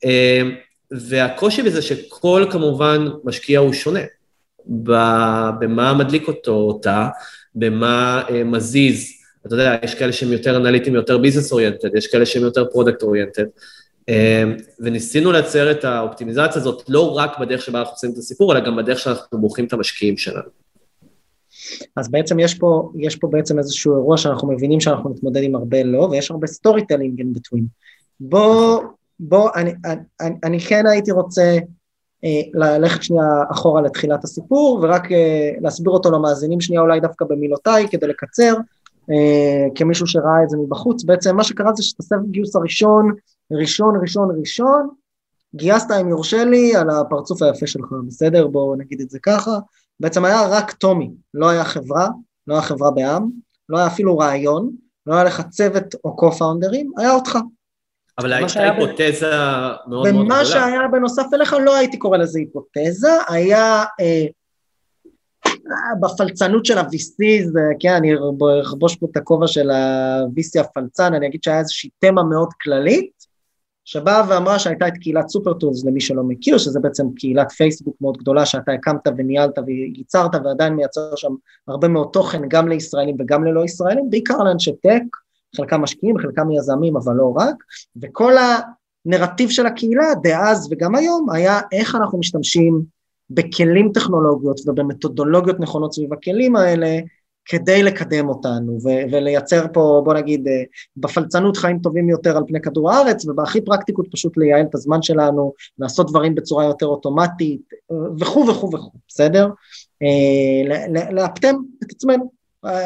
אמ, 0.05 0.55
והקושי 0.91 1.63
בזה 1.63 1.83
שכל 1.83 2.47
כמובן 2.51 3.09
משקיע 3.25 3.59
הוא 3.59 3.73
שונה, 3.73 4.01
במה 4.67 5.95
מדליק 5.95 6.29
אותו, 6.29 6.53
אותה, 6.53 7.09
במה 7.55 8.23
אה, 8.31 8.45
מזיז, 8.45 9.07
אתה 9.47 9.55
יודע, 9.55 9.77
יש 9.83 9.95
כאלה 9.95 10.13
שהם 10.13 10.33
יותר 10.33 10.57
אנליטיים, 10.57 10.95
יותר 10.95 11.19
business 11.19 11.53
oriented, 11.53 11.97
יש 11.97 12.07
כאלה 12.07 12.27
שהם 12.27 12.43
יותר 12.43 12.65
product 12.73 13.03
oriented, 13.03 13.45
אמ, 14.09 14.57
וניסינו 14.81 15.33
לייצר 15.33 15.71
את 15.71 15.85
האופטימיזציה 15.85 16.63
הזאת 16.63 16.83
לא 16.89 17.17
רק 17.17 17.39
בדרך 17.39 17.63
שבה 17.63 17.79
אנחנו 17.79 17.93
עושים 17.93 18.11
את 18.13 18.17
הסיפור, 18.17 18.53
אלא 18.53 18.61
גם 18.61 18.77
בדרך 18.77 18.99
שאנחנו 18.99 19.41
בוחרים 19.41 19.65
את 19.65 19.73
המשקיעים 19.73 20.17
שלנו. 20.17 20.49
אז 21.97 22.11
בעצם 22.11 22.41
יש 22.41 22.55
פה, 22.55 22.93
יש 22.99 23.17
פה 23.17 23.29
בעצם 23.29 23.59
איזשהו 23.59 23.97
אירוע 23.97 24.17
שאנחנו 24.17 24.53
מבינים 24.53 24.81
שאנחנו 24.81 25.11
נתמודד 25.11 25.43
עם 25.43 25.55
הרבה 25.55 25.83
לא, 25.83 25.99
ויש 25.99 26.31
הרבה 26.31 26.47
storytelling 26.47 27.21
in 27.21 27.25
between. 27.25 27.63
בוא, 28.21 28.83
בוא, 29.21 29.51
אני, 29.57 29.73
אני, 30.21 30.35
אני 30.45 30.61
כן 30.61 30.87
הייתי 30.87 31.13
רוצה 31.13 31.43
אה, 31.43 31.59
ללכת 32.55 33.03
שנייה 33.03 33.43
אחורה 33.51 33.83
לתחילת 33.83 34.25
הסיפור 34.25 34.79
ורק 34.83 35.13
אה, 35.13 35.51
להסביר 35.61 35.93
אותו 35.93 36.11
למאזינים 36.11 36.61
שנייה 36.61 36.83
אולי 36.83 37.01
דווקא 37.01 37.25
במילותיי 37.25 37.89
כדי 37.89 38.07
לקצר, 38.07 38.55
אה, 39.11 39.67
כמישהו 39.75 40.07
שראה 40.07 40.43
את 40.45 40.51
זה 40.51 40.57
מבחוץ, 40.57 41.05
בעצם 41.05 41.37
מה 41.37 41.45
שקרה 41.45 41.73
זה 41.75 41.83
שאת 41.83 42.01
הסבב 42.01 42.31
גיוס 42.31 42.57
הראשון, 42.57 43.15
ראשון, 43.53 43.95
ראשון, 44.01 44.29
ראשון, 44.41 44.89
גייסת 45.55 45.91
אם 46.01 46.09
יורשה 46.09 46.45
לי 46.45 46.77
על 46.77 46.91
הפרצוף 46.91 47.43
היפה 47.43 47.67
שלך, 47.67 47.89
בסדר? 48.07 48.47
בואו 48.47 48.77
נגיד 48.77 49.01
את 49.01 49.11
זה 49.11 49.19
ככה, 49.23 49.59
בעצם 50.01 50.25
היה 50.25 50.49
רק 50.49 50.73
טומי, 50.73 51.11
לא 51.35 51.49
היה 51.49 51.65
חברה, 51.65 52.09
לא 52.47 52.55
היה 52.55 52.63
חברה 52.63 52.91
בעם, 52.91 53.31
לא 53.69 53.79
היה 53.79 53.87
אפילו 53.87 54.19
רעיון, 54.19 54.71
לא 55.07 55.15
היה 55.15 55.25
לך 55.25 55.43
צוות 55.51 55.95
או 56.05 56.17
קו-פאונדרים, 56.17 56.93
היה 56.97 57.15
אותך. 57.15 57.39
אבל 58.21 58.33
הייתה 58.33 58.63
היפותזה 58.63 59.31
מאוד 59.31 59.89
מאוד 59.89 60.09
גדולה. 60.09 60.21
ומה 60.21 60.45
שהיה 60.45 60.89
בנוסף 60.93 61.27
אליך, 61.35 61.57
לא 61.65 61.77
הייתי 61.77 61.99
קורא 61.99 62.19
לזה 62.19 62.39
היפותזה, 62.39 63.11
היה 63.29 63.85
אה, 64.01 64.27
בפלצנות 66.01 66.65
של 66.65 66.79
ה-VCs, 66.79 67.51
כן, 67.81 67.95
אני 67.95 68.13
אכבוש 68.63 68.97
פה 68.97 69.07
את 69.11 69.17
הכובע 69.17 69.47
של 69.47 69.71
ה-VC 69.71 70.61
הפלצן, 70.61 71.15
אני 71.15 71.27
אגיד 71.27 71.43
שהיה 71.43 71.59
איזושהי 71.59 71.91
תמה 71.99 72.23
מאוד 72.23 72.49
כללית, 72.63 73.31
שבאה 73.85 74.23
ואמרה 74.29 74.59
שהייתה 74.59 74.89
את 74.89 74.97
קהילת 75.01 75.29
סופרטולס, 75.29 75.85
למי 75.85 76.01
שלא 76.01 76.23
מכיר, 76.23 76.59
שזה 76.59 76.81
בעצם 76.81 77.07
קהילת 77.17 77.53
פייסבוק 77.53 77.97
מאוד 78.01 78.17
גדולה 78.17 78.47
שאתה 78.47 78.73
הקמת 78.73 79.09
וניהלת 79.17 79.59
וייצרת 79.67 80.31
ועדיין 80.45 80.75
מייצר 80.75 81.17
שם 81.17 81.33
הרבה 81.69 81.89
מאוד 81.89 82.09
תוכן 82.13 82.43
גם 82.49 82.69
לישראלים 82.69 83.17
וגם 83.19 83.45
ללא 83.45 83.65
ישראלים, 83.65 84.11
בעיקר 84.11 84.39
לאנשי 84.39 84.73
טק, 84.83 85.03
חלקם 85.57 85.83
משקיעים, 85.83 86.19
חלקם 86.19 86.51
יזמים, 86.51 86.97
אבל 86.97 87.15
לא 87.15 87.33
רק, 87.37 87.55
וכל 88.03 88.33
הנרטיב 89.07 89.51
של 89.51 89.67
הקהילה 89.67 90.15
דאז 90.23 90.69
וגם 90.71 90.95
היום 90.95 91.31
היה 91.31 91.61
איך 91.73 91.95
אנחנו 91.95 92.19
משתמשים 92.19 92.83
בכלים 93.31 93.91
טכנולוגיות 93.95 94.61
ובמתודולוגיות 94.67 95.61
נכונות 95.61 95.93
סביב 95.93 96.13
הכלים 96.13 96.57
האלה 96.57 96.99
כדי 97.45 97.83
לקדם 97.83 98.29
אותנו 98.29 98.79
ו- 98.85 99.13
ולייצר 99.13 99.67
פה, 99.73 100.03
בוא 100.05 100.15
נגיד, 100.15 100.49
אה, 100.49 100.63
בפלצנות 100.97 101.57
חיים 101.57 101.79
טובים 101.79 102.09
יותר 102.09 102.37
על 102.37 102.43
פני 102.47 102.61
כדור 102.61 102.93
הארץ, 102.93 103.27
ובהכי 103.27 103.61
פרקטיקות 103.61 104.07
פשוט 104.13 104.37
לייעל 104.37 104.67
את 104.71 104.75
הזמן 104.75 105.03
שלנו, 105.03 105.53
לעשות 105.79 106.11
דברים 106.11 106.35
בצורה 106.35 106.65
יותר 106.65 106.87
אוטומטית, 106.87 107.63
אה, 107.93 107.97
וכו' 108.21 108.47
וכו' 108.49 108.71
וכו', 108.73 108.91
בסדר? 109.09 109.49
אה, 110.03 111.11
לאפטם 111.13 111.57
את 111.85 111.93
עצמנו. 111.93 112.40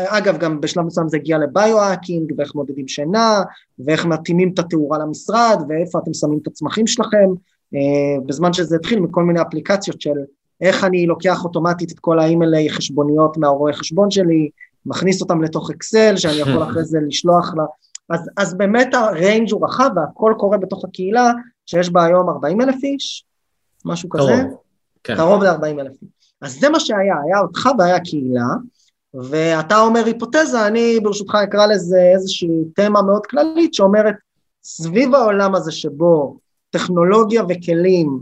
אגב, 0.09 0.39
גם 0.39 0.61
בשלב 0.61 0.85
מסוים 0.85 1.09
זה 1.09 1.17
הגיע 1.17 1.39
לביו-האקינג, 1.39 2.33
ואיך 2.39 2.55
מודדים 2.55 2.89
שינה, 2.89 3.43
ואיך 3.79 4.05
מתאימים 4.07 4.51
את 4.55 4.59
התאורה 4.59 4.99
למשרד, 4.99 5.63
ואיפה 5.69 5.99
אתם 5.99 6.15
שמים 6.15 6.39
את 6.43 6.47
הצמחים 6.47 6.87
שלכם, 6.87 7.29
בזמן 8.27 8.53
שזה 8.53 8.77
התחיל 8.77 9.01
מכל 9.01 9.23
מיני 9.23 9.43
אפליקציות 9.43 10.01
של 10.01 10.11
איך 10.61 10.85
אני 10.85 11.07
לוקח 11.07 11.45
אוטומטית 11.45 11.93
את 11.93 11.99
כל 11.99 12.19
האימיילי 12.19 12.71
חשבוניות 12.71 13.37
מהרואה 13.37 13.73
חשבון 13.73 14.11
שלי, 14.11 14.49
מכניס 14.87 15.23
אותם 15.23 15.43
לתוך 15.43 15.71
אקסל, 15.71 16.17
שאני 16.17 16.37
יכול 16.37 16.63
אחרי 16.71 16.85
זה 16.85 16.99
לשלוח 17.07 17.55
לה, 17.57 17.65
אז, 18.11 18.31
אז 18.37 18.55
באמת 18.55 18.95
הריינג' 18.95 19.53
הוא 19.53 19.65
רחב 19.65 19.91
והכל 19.97 20.35
קורה 20.39 20.59
בתוך 20.59 20.85
הקהילה, 20.85 21.33
שיש 21.67 21.91
בה 21.91 22.05
היום 22.05 22.29
40 22.29 22.61
אלף 22.61 22.85
איש, 22.85 23.25
משהו 23.85 24.09
קרוב, 24.09 24.31
כזה, 24.31 24.43
כן. 25.05 25.17
קרוב 25.17 25.43
ל-40 25.43 25.81
אלף 25.81 26.03
איש. 26.03 26.11
אז 26.43 26.61
זה 26.61 26.69
מה 26.69 26.81
שהיה, 26.81 27.15
היה 27.25 27.41
אותך 27.41 27.69
והיה 27.79 28.01
קהילה, 28.01 28.47
ואתה 29.15 29.81
אומר 29.81 30.05
היפותזה, 30.05 30.67
אני 30.67 31.01
ברשותך 31.01 31.35
אקרא 31.35 31.67
לזה 31.67 32.11
איזושהי 32.15 32.65
תמה 32.75 33.03
מאוד 33.03 33.27
כללית 33.27 33.75
שאומרת, 33.75 34.15
סביב 34.65 35.15
העולם 35.15 35.55
הזה 35.55 35.73
שבו 35.73 36.39
טכנולוגיה 36.71 37.43
וכלים 37.49 38.21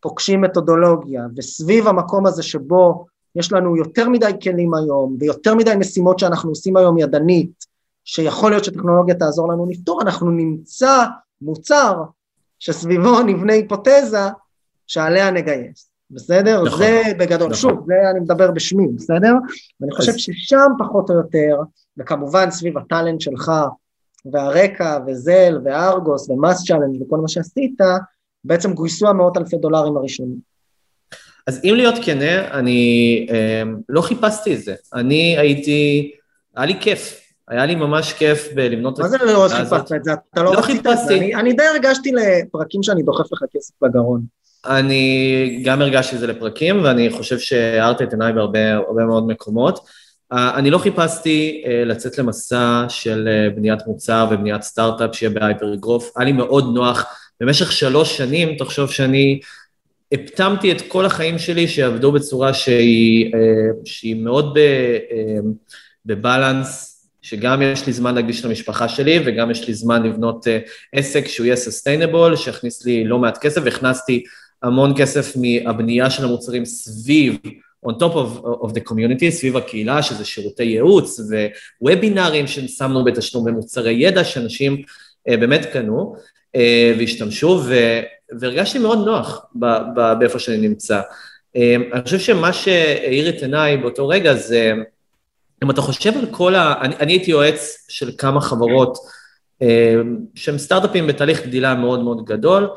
פוגשים 0.00 0.40
מתודולוגיה, 0.40 1.22
וסביב 1.36 1.86
המקום 1.86 2.26
הזה 2.26 2.42
שבו 2.42 3.06
יש 3.36 3.52
לנו 3.52 3.76
יותר 3.76 4.08
מדי 4.08 4.32
כלים 4.42 4.74
היום, 4.74 5.16
ויותר 5.20 5.54
מדי 5.54 5.76
משימות 5.78 6.18
שאנחנו 6.18 6.50
עושים 6.50 6.76
היום 6.76 6.98
ידנית, 6.98 7.64
שיכול 8.04 8.50
להיות 8.50 8.64
שטכנולוגיה 8.64 9.14
תעזור 9.14 9.52
לנו 9.52 9.66
לפתור, 9.66 10.02
אנחנו 10.02 10.30
נמצא 10.30 11.04
מוצר 11.42 12.02
שסביבו 12.58 13.22
נבנה 13.22 13.52
היפותזה 13.52 14.28
שעליה 14.86 15.30
נגייס, 15.30 15.89
בסדר? 16.10 16.62
נכון, 16.62 16.78
זה 16.78 17.02
בגדול, 17.18 17.50
נכון. 17.50 17.54
שוב, 17.54 17.84
זה 17.86 18.10
אני 18.10 18.20
מדבר 18.20 18.50
בשמי, 18.50 18.88
בסדר? 18.94 19.32
ואני 19.80 19.92
חושב 19.92 20.12
ששם 20.16 20.70
פחות 20.78 21.10
או 21.10 21.14
יותר, 21.14 21.56
וכמובן 21.96 22.50
סביב 22.50 22.78
הטאלנט 22.78 23.20
שלך, 23.20 23.52
והרקע, 24.32 24.98
ו-Waze, 25.06 25.58
וארגוס, 25.64 26.30
ו-MassChallenge 26.30 27.02
וכל 27.02 27.16
מה 27.16 27.28
שעשית, 27.28 27.80
בעצם 28.44 28.74
גויסו 28.74 29.08
המאות 29.08 29.36
אלפי 29.36 29.56
דולרים 29.56 29.96
הראשונים. 29.96 30.36
אז 31.46 31.60
אם 31.64 31.74
להיות 31.76 31.94
כנה, 32.02 32.50
אני 32.50 33.26
אה, 33.30 33.62
לא 33.88 34.00
חיפשתי 34.00 34.54
את 34.54 34.62
זה. 34.62 34.74
אני 34.94 35.38
הייתי, 35.38 36.12
היה 36.56 36.66
לי 36.66 36.80
כיף. 36.80 37.20
היה 37.48 37.66
לי 37.66 37.74
ממש 37.74 38.12
כיף 38.12 38.48
בלבנות 38.54 39.00
את 39.00 39.10
זה. 39.10 39.18
מה 39.18 39.24
זה 39.24 39.32
לא 39.32 39.48
חיפשת 39.48 39.92
את 39.96 40.04
זה? 40.04 40.12
אתה 40.12 40.42
לא, 40.42 40.54
לא 40.54 40.94
זה. 40.94 41.14
אני, 41.14 41.34
אני 41.34 41.52
די 41.52 41.62
הרגשתי 41.62 42.12
לפרקים 42.12 42.82
שאני 42.82 43.02
דוחף 43.02 43.32
לך 43.32 43.44
כסף 43.52 43.82
לגרון. 43.82 44.22
אני 44.66 45.62
גם 45.64 45.82
הרגשתי 45.82 46.16
את 46.16 46.20
זה 46.20 46.26
לפרקים, 46.26 46.84
ואני 46.84 47.10
חושב 47.10 47.38
שהארת 47.38 48.02
את 48.02 48.12
עיניי 48.12 48.32
בהרבה 48.32 49.04
מאוד 49.06 49.26
מקומות. 49.26 49.78
אה, 49.78 50.36
אני 50.54 50.70
לא 50.70 50.78
חיפשתי 50.78 51.62
אה, 51.64 51.68
לצאת 51.88 52.18
למסע 52.18 52.84
של 52.88 53.28
אה, 53.28 53.56
בניית 53.56 53.86
מוצר 53.86 54.28
ובניית 54.30 54.62
סטארט-אפ 54.62 55.14
שיהיה 55.14 55.30
ב-hyper 55.30 55.74
growth. 55.74 56.12
היה 56.16 56.24
לי 56.24 56.32
מאוד 56.32 56.74
נוח 56.74 57.06
במשך 57.40 57.72
שלוש 57.72 58.16
שנים, 58.16 58.56
תחשוב 58.56 58.90
שאני 58.90 59.40
הפטמתי 60.12 60.72
את 60.72 60.80
כל 60.88 61.06
החיים 61.06 61.38
שלי 61.38 61.68
שיעבדו 61.68 62.12
בצורה 62.12 62.54
שהיא, 62.54 63.34
אה, 63.34 63.40
שהיא 63.84 64.16
מאוד 64.16 64.58
אה, 64.58 64.98
בבלנס, 66.06 66.86
שגם 67.22 67.62
יש 67.62 67.86
לי 67.86 67.92
זמן 67.92 68.14
להקדיש 68.14 68.44
למשפחה 68.44 68.88
שלי 68.88 69.20
וגם 69.26 69.50
יש 69.50 69.68
לי 69.68 69.74
זמן 69.74 70.02
לבנות 70.02 70.48
אה, 70.48 70.58
עסק 70.92 71.28
שהוא 71.28 71.46
יהיה 71.46 71.56
סוסטיינבול, 71.56 72.36
שיכניס 72.36 72.86
לי 72.86 73.04
לא 73.04 73.18
מעט 73.18 73.38
כסף, 73.38 73.60
והכנסתי 73.64 74.24
המון 74.62 74.94
כסף 74.96 75.36
מהבנייה 75.36 76.10
של 76.10 76.24
המוצרים 76.24 76.64
סביב, 76.64 77.36
on 77.86 77.90
top 77.90 78.12
of, 78.14 78.44
of 78.62 78.70
the 78.70 78.90
community, 78.90 79.30
סביב 79.30 79.56
הקהילה, 79.56 80.02
שזה 80.02 80.24
שירותי 80.24 80.62
ייעוץ 80.62 81.20
ווובינארים 81.80 82.46
ששמנו 82.46 83.04
בתשלום 83.04 83.46
ומוצרי 83.46 83.92
ידע 83.92 84.24
שאנשים 84.24 84.82
באמת 85.26 85.66
קנו. 85.72 86.16
אה, 86.56 86.94
והשתמשו, 86.98 87.62
והרגשתי 88.40 88.78
מאוד 88.78 89.06
נוח 89.06 89.46
באיפה 90.18 90.38
שאני 90.38 90.68
נמצא. 90.68 91.00
אה, 91.56 91.76
אני 91.92 92.02
חושב 92.02 92.18
שמה 92.18 92.52
שהאיר 92.52 93.28
את 93.28 93.42
עיניי 93.42 93.76
באותו 93.76 94.08
רגע 94.08 94.34
זה 94.34 94.72
אם 95.64 95.70
אתה 95.70 95.80
חושב 95.80 96.12
על 96.18 96.26
כל 96.30 96.54
ה... 96.54 96.74
אני, 96.80 96.96
אני 96.96 97.12
הייתי 97.12 97.30
יועץ 97.30 97.86
של 97.88 98.10
כמה 98.18 98.40
חברות 98.40 98.98
אה, 99.62 99.94
שהם 100.34 100.58
סטארט-אפים 100.58 101.06
בתהליך 101.06 101.46
גדילה 101.46 101.74
מאוד 101.74 102.00
מאוד 102.00 102.24
גדול, 102.24 102.68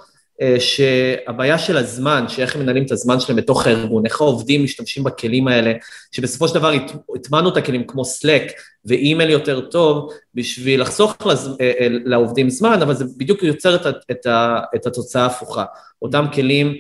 שהבעיה 0.60 1.58
של 1.58 1.78
הזמן, 1.78 2.26
שאיך 2.28 2.56
הם 2.56 2.62
מנהלים 2.62 2.86
את 2.86 2.92
הזמן 2.92 3.20
שלהם 3.20 3.38
בתוך 3.38 3.68
הארגון, 3.68 4.06
איך 4.06 4.22
העובדים 4.22 4.64
משתמשים 4.64 5.04
בכלים 5.04 5.48
האלה, 5.48 5.74
שבסופו 6.12 6.48
של 6.48 6.56
דבר 6.56 6.72
הטמענו 7.16 7.50
את 7.50 7.58
הכלים 7.58 7.88
כמו 7.88 8.02
Slack 8.02 8.52
ואימייל 8.86 9.30
יותר 9.30 9.62
טוב 9.62 10.10
בשביל 10.36 10.82
לחסוך 10.82 11.18
לז... 11.26 11.50
אה, 11.62 11.88
לעובדים 11.90 12.50
זמן, 12.50 12.80
אבל 12.82 12.94
זה 12.94 13.06
בדיוק 13.18 13.44
יוצר 13.44 13.76
את, 13.76 13.86
את, 14.12 14.28
את 14.76 14.86
התוצאה 14.86 15.24
ההפוכה. 15.24 15.66
אותם 16.02 16.26
כלים 16.34 16.76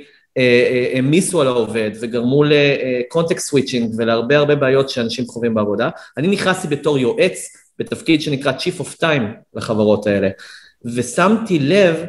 העמיסו 0.93 1.41
על 1.41 1.47
העובד 1.47 1.91
וגרמו 2.01 2.43
לקונטקסט 2.43 3.49
סוויצ'ינג 3.49 3.93
ולהרבה 3.97 4.37
הרבה 4.37 4.55
בעיות 4.55 4.89
שאנשים 4.89 5.25
חווים 5.25 5.53
בעבודה. 5.53 5.89
אני 6.17 6.27
נכנסתי 6.27 6.67
בתור 6.67 6.97
יועץ 6.99 7.57
בתפקיד 7.79 8.21
שנקרא 8.21 8.51
Chief 8.51 8.81
of 8.81 9.01
Time 9.01 9.23
לחברות 9.53 10.07
האלה, 10.07 10.29
ושמתי 10.95 11.59
לב 11.59 12.05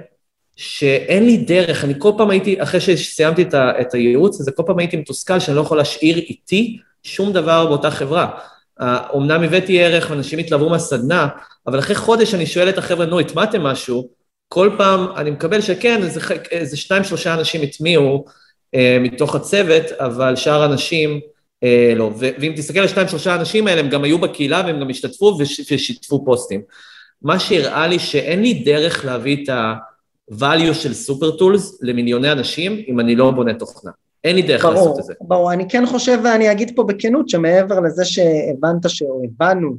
שאין 0.56 1.26
לי 1.26 1.36
דרך, 1.36 1.84
אני 1.84 1.94
כל 1.98 2.12
פעם 2.16 2.30
הייתי, 2.30 2.62
אחרי 2.62 2.80
שסיימתי 2.80 3.42
את, 3.42 3.54
ה, 3.54 3.80
את 3.80 3.94
הייעוץ 3.94 4.40
הזה, 4.40 4.52
כל 4.52 4.62
פעם 4.66 4.78
הייתי 4.78 4.96
מתוסכל 4.96 5.38
שאני 5.40 5.56
לא 5.56 5.60
יכול 5.60 5.78
להשאיר 5.78 6.16
איתי 6.16 6.78
שום 7.02 7.32
דבר 7.32 7.66
באותה 7.66 7.90
חברה. 7.90 8.28
אמנם 9.16 9.42
הבאתי 9.42 9.82
ערך 9.82 10.10
ואנשים 10.10 10.38
התלהבו 10.38 10.70
מהסדנה, 10.70 11.28
אבל 11.66 11.78
אחרי 11.78 11.94
חודש 11.94 12.34
אני 12.34 12.46
שואל 12.46 12.68
את 12.68 12.78
החבר'ה, 12.78 13.06
נו, 13.06 13.20
הטמעתם 13.20 13.62
משהו? 13.62 14.08
כל 14.48 14.70
פעם 14.78 15.06
אני 15.16 15.30
מקבל 15.30 15.60
שכן, 15.60 16.02
איזה, 16.02 16.20
איזה 16.50 16.76
שניים, 16.76 17.04
שלושה 17.04 17.34
אנשים 17.34 17.62
הטמיעו 17.62 18.24
אה, 18.74 18.98
מתוך 19.00 19.34
הצוות, 19.34 19.92
אבל 19.92 20.36
שאר 20.36 20.62
האנשים 20.62 21.20
אה, 21.64 21.92
לא. 21.96 22.04
ו- 22.04 22.28
ואם 22.38 22.52
תסתכל 22.56 22.78
על 22.78 22.88
שניים, 22.88 23.08
שלושה 23.08 23.32
האנשים 23.32 23.66
האלה, 23.66 23.80
הם 23.80 23.88
גם 23.88 24.04
היו 24.04 24.18
בקהילה 24.18 24.62
והם 24.66 24.80
גם 24.80 24.90
השתתפו 24.90 25.36
וש- 25.40 25.72
ושיתפו 25.72 26.24
פוסטים. 26.24 26.62
מה 27.22 27.38
שהראה 27.38 27.86
לי 27.86 27.98
שאין 27.98 28.42
לי 28.42 28.54
דרך 28.54 29.04
להביא 29.04 29.44
את 29.44 29.48
ה-value 30.30 30.74
של 30.74 30.94
סופר 30.94 31.36
טולס 31.36 31.78
למיליוני 31.82 32.32
אנשים 32.32 32.72
אם 32.88 33.00
אני 33.00 33.16
לא 33.16 33.30
בונה 33.30 33.54
תוכנה. 33.54 33.90
אין 34.24 34.36
לי 34.36 34.42
דרך 34.42 34.64
ברור, 34.64 34.74
לעשות 34.74 34.98
את 34.98 35.04
זה. 35.04 35.14
ברור, 35.20 35.52
אני 35.52 35.68
כן 35.68 35.86
חושב 35.86 36.18
ואני 36.24 36.52
אגיד 36.52 36.76
פה 36.76 36.82
בכנות 36.82 37.28
שמעבר 37.28 37.80
לזה 37.80 38.04
שהבנת. 38.04 38.86
או 39.08 39.20
הבנו 39.24 39.76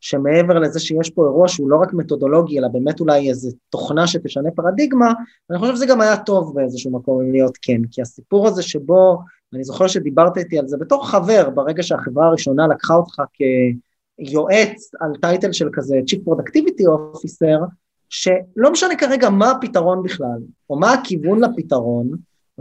שמעבר 0.00 0.58
לזה 0.58 0.80
שיש 0.80 1.10
פה 1.10 1.24
אירוע 1.24 1.48
שהוא 1.48 1.70
לא 1.70 1.76
רק 1.76 1.92
מתודולוגי, 1.94 2.58
אלא 2.58 2.68
באמת 2.68 3.00
אולי 3.00 3.28
איזו 3.28 3.50
תוכנה 3.70 4.06
שתשנה 4.06 4.50
פרדיגמה, 4.50 5.12
אני 5.50 5.58
חושב 5.58 5.74
שזה 5.74 5.86
גם 5.86 6.00
היה 6.00 6.16
טוב 6.16 6.54
באיזשהו 6.54 6.90
מקום 6.90 7.20
אם 7.20 7.32
להיות 7.32 7.58
כן, 7.62 7.80
כי 7.90 8.02
הסיפור 8.02 8.48
הזה 8.48 8.62
שבו, 8.62 9.18
אני 9.54 9.64
זוכר 9.64 9.86
שדיברת 9.86 10.38
איתי 10.38 10.58
על 10.58 10.68
זה 10.68 10.76
בתור 10.76 11.08
חבר, 11.08 11.50
ברגע 11.50 11.82
שהחברה 11.82 12.26
הראשונה 12.26 12.66
לקחה 12.66 12.94
אותך 12.94 13.22
כיועץ 13.32 14.90
על 15.00 15.10
טייטל 15.20 15.52
של 15.52 15.68
כזה 15.72 16.00
Chief 16.10 16.18
Productivity 16.18 16.84
Officer, 16.84 17.66
שלא 18.12 18.72
משנה 18.72 18.96
כרגע 18.96 19.30
מה 19.30 19.50
הפתרון 19.50 20.02
בכלל, 20.02 20.38
או 20.70 20.78
מה 20.78 20.92
הכיוון 20.92 21.44
לפתרון, 21.44 22.10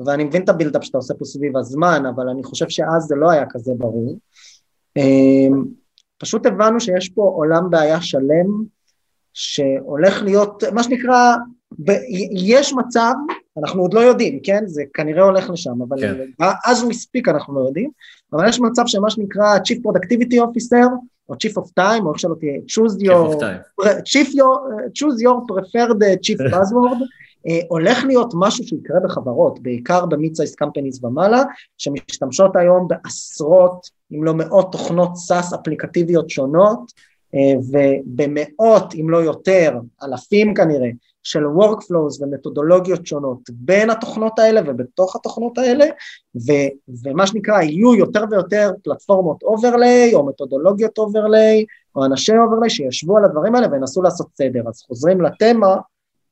ואני 0.05 0.23
מבין 0.23 0.43
את 0.43 0.49
הבילדאפ 0.49 0.83
שאתה 0.83 0.97
עושה 0.97 1.13
פה 1.13 1.25
סביב 1.25 1.57
הזמן, 1.57 2.03
אבל 2.15 2.29
אני 2.29 2.43
חושב 2.43 2.69
שאז 2.69 3.03
זה 3.03 3.15
לא 3.15 3.31
היה 3.31 3.45
כזה 3.49 3.71
ברור. 3.77 4.17
אמ, 4.97 5.63
פשוט 6.17 6.45
הבנו 6.45 6.79
שיש 6.79 7.09
פה 7.09 7.21
עולם 7.21 7.69
בעיה 7.69 8.01
שלם 8.01 8.63
שהולך 9.33 10.21
להיות, 10.23 10.63
מה 10.73 10.83
שנקרא, 10.83 11.35
ב, 11.79 11.91
יש 12.31 12.73
מצב, 12.73 13.13
אנחנו 13.57 13.81
עוד 13.81 13.93
לא 13.93 13.99
יודעים, 13.99 14.39
כן? 14.43 14.63
זה 14.65 14.83
כנראה 14.93 15.23
הולך 15.23 15.49
לשם, 15.49 15.81
אבל 15.81 16.01
כן. 16.01 16.45
אז 16.65 16.81
הוא 16.81 16.89
מספיק 16.89 17.27
אנחנו 17.27 17.55
לא 17.55 17.67
יודעים, 17.67 17.89
אבל 18.33 18.49
יש 18.49 18.59
מצב 18.59 18.83
שמה 18.85 19.09
שנקרא 19.09 19.57
Chief 19.57 19.77
Productivity 19.77 20.35
Officer, 20.35 20.85
או 21.31 21.35
Chief 21.35 21.63
of 21.63 21.67
Time, 21.79 22.05
או 22.05 22.11
איך 22.11 22.19
שלא 22.19 22.35
תהיה, 22.39 22.53
choose 22.53 23.01
your, 23.01 23.35
chief 24.05 24.27
your, 24.27 24.55
choose 24.93 25.17
your 25.21 25.37
preferred 25.51 26.03
Chief 26.23 26.39
Buzzword, 26.53 27.03
אה, 27.47 27.59
הולך 27.67 28.03
להיות 28.03 28.33
משהו 28.35 28.63
שיקרה 28.63 28.99
בחברות, 29.03 29.59
בעיקר 29.63 30.05
במיד-סייס 30.05 30.55
קמפניז 30.55 31.03
ומעלה, 31.05 31.43
שמשתמשות 31.77 32.55
היום 32.55 32.87
בעשרות, 32.87 33.89
אם 34.13 34.23
לא 34.23 34.33
מאות 34.33 34.71
תוכנות 34.71 35.09
SaaS 35.09 35.55
אפליקטיביות 35.55 36.29
שונות, 36.29 36.91
ובמאות, 37.71 38.93
אם 39.01 39.09
לא 39.09 39.17
יותר, 39.17 39.71
אלפים 40.03 40.53
כנראה, 40.53 40.89
של 41.23 41.43
workflows 41.45 42.23
ומתודולוגיות 42.23 43.07
שונות 43.07 43.39
בין 43.49 43.89
התוכנות 43.89 44.39
האלה 44.39 44.61
ובתוך 44.65 45.15
התוכנות 45.15 45.57
האלה, 45.57 45.85
ו, 46.35 46.51
ומה 47.03 47.27
שנקרא, 47.27 47.61
יהיו 47.61 47.95
יותר 47.95 48.23
ויותר 48.31 48.71
פלטפורמות 48.83 49.43
overlay 49.43 50.13
או 50.13 50.25
מתודולוגיות 50.25 50.99
overlay 50.99 51.65
או 51.95 52.05
אנשי 52.05 52.31
overlay 52.31 52.69
שישבו 52.69 53.17
על 53.17 53.25
הדברים 53.25 53.55
האלה 53.55 53.67
וינסו 53.71 54.01
לעשות 54.01 54.27
סדר. 54.37 54.61
אז 54.67 54.81
חוזרים 54.81 55.21
לתמה, 55.21 55.75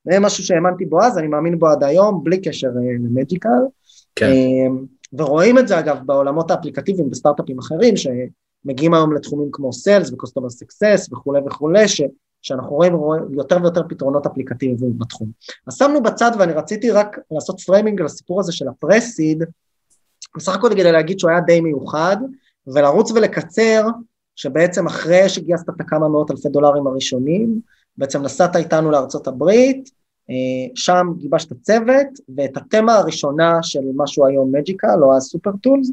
זה 0.04 0.20
משהו 0.20 0.44
שהאמנתי 0.44 0.86
בו 0.86 1.02
אז, 1.02 1.18
אני 1.18 1.28
מאמין 1.28 1.60
בו 1.60 1.68
עד 1.68 1.84
היום, 1.84 2.24
בלי 2.24 2.42
קשר 2.42 2.68
אה, 2.68 2.94
למג'יקל. 3.06 3.50
כן. 4.16 4.26
אה, 4.26 4.68
ורואים 5.14 5.58
את 5.58 5.68
זה 5.68 5.80
אגב 5.80 5.98
בעולמות 6.06 6.52
האפליקטיביים 6.52 7.10
בסטארט-אפים 7.10 7.60
אחרים, 7.60 7.98
שמגיעים 8.70 8.94
היום 8.94 9.14
לתחומים 9.14 9.50
כמו 9.52 9.74
סיילס 9.74 10.12
וקוסטומר 10.12 10.50
סקסס 10.50 11.10
וכולי 11.12 11.40
וכולי, 11.48 11.88
ש, 11.88 12.02
שאנחנו 12.42 12.70
רואים, 12.70 12.94
רואים 12.94 13.24
יותר 13.34 13.58
ויותר 13.62 13.82
פתרונות 13.90 14.26
אפליקטיביים 14.26 15.00
בתחום. 15.00 15.32
אז 15.68 15.76
שמנו 15.78 16.04
בצד 16.04 16.32
ואני 16.40 16.54
רציתי 16.54 16.92
רק 16.92 17.20
לעשות 17.32 17.60
framing 17.60 18.02
לסיפור 18.02 18.40
הזה 18.40 18.52
של 18.52 18.68
ה-pre-seed, 18.68 19.44
בסך 20.38 20.56
הכל 20.56 20.70
כדי 20.70 20.92
להגיד 20.92 21.20
שהוא 21.20 21.32
היה 21.32 21.40
די 21.40 21.62
מיוחד, 21.62 22.18
ולרוץ 22.68 23.12
ולקצר, 23.12 23.88
שבעצם 24.36 24.88
אחרי 24.88 25.30
שגייסת 25.30 25.70
את 25.70 25.82
הכמה 25.82 26.08
מאות 26.08 26.32
אלפי 26.32 26.50
דולרים 26.50 26.88
הראשונים, 26.88 27.60
בעצם 27.98 28.22
נסעת 28.22 28.56
איתנו 28.56 28.92
לארצות 28.92 29.28
הברית, 29.28 29.90
אה, 30.30 30.36
שם 30.76 31.08
גיבשת 31.18 31.62
צוות, 31.62 32.08
ואת 32.36 32.58
התמה 32.58 32.96
הראשונה 32.96 33.64
של 33.64 33.84
משהו 33.96 34.28
היום 34.28 34.56
מג'יקל, 34.56 35.04
או 35.04 35.18
ה-Supertools, 35.18 35.92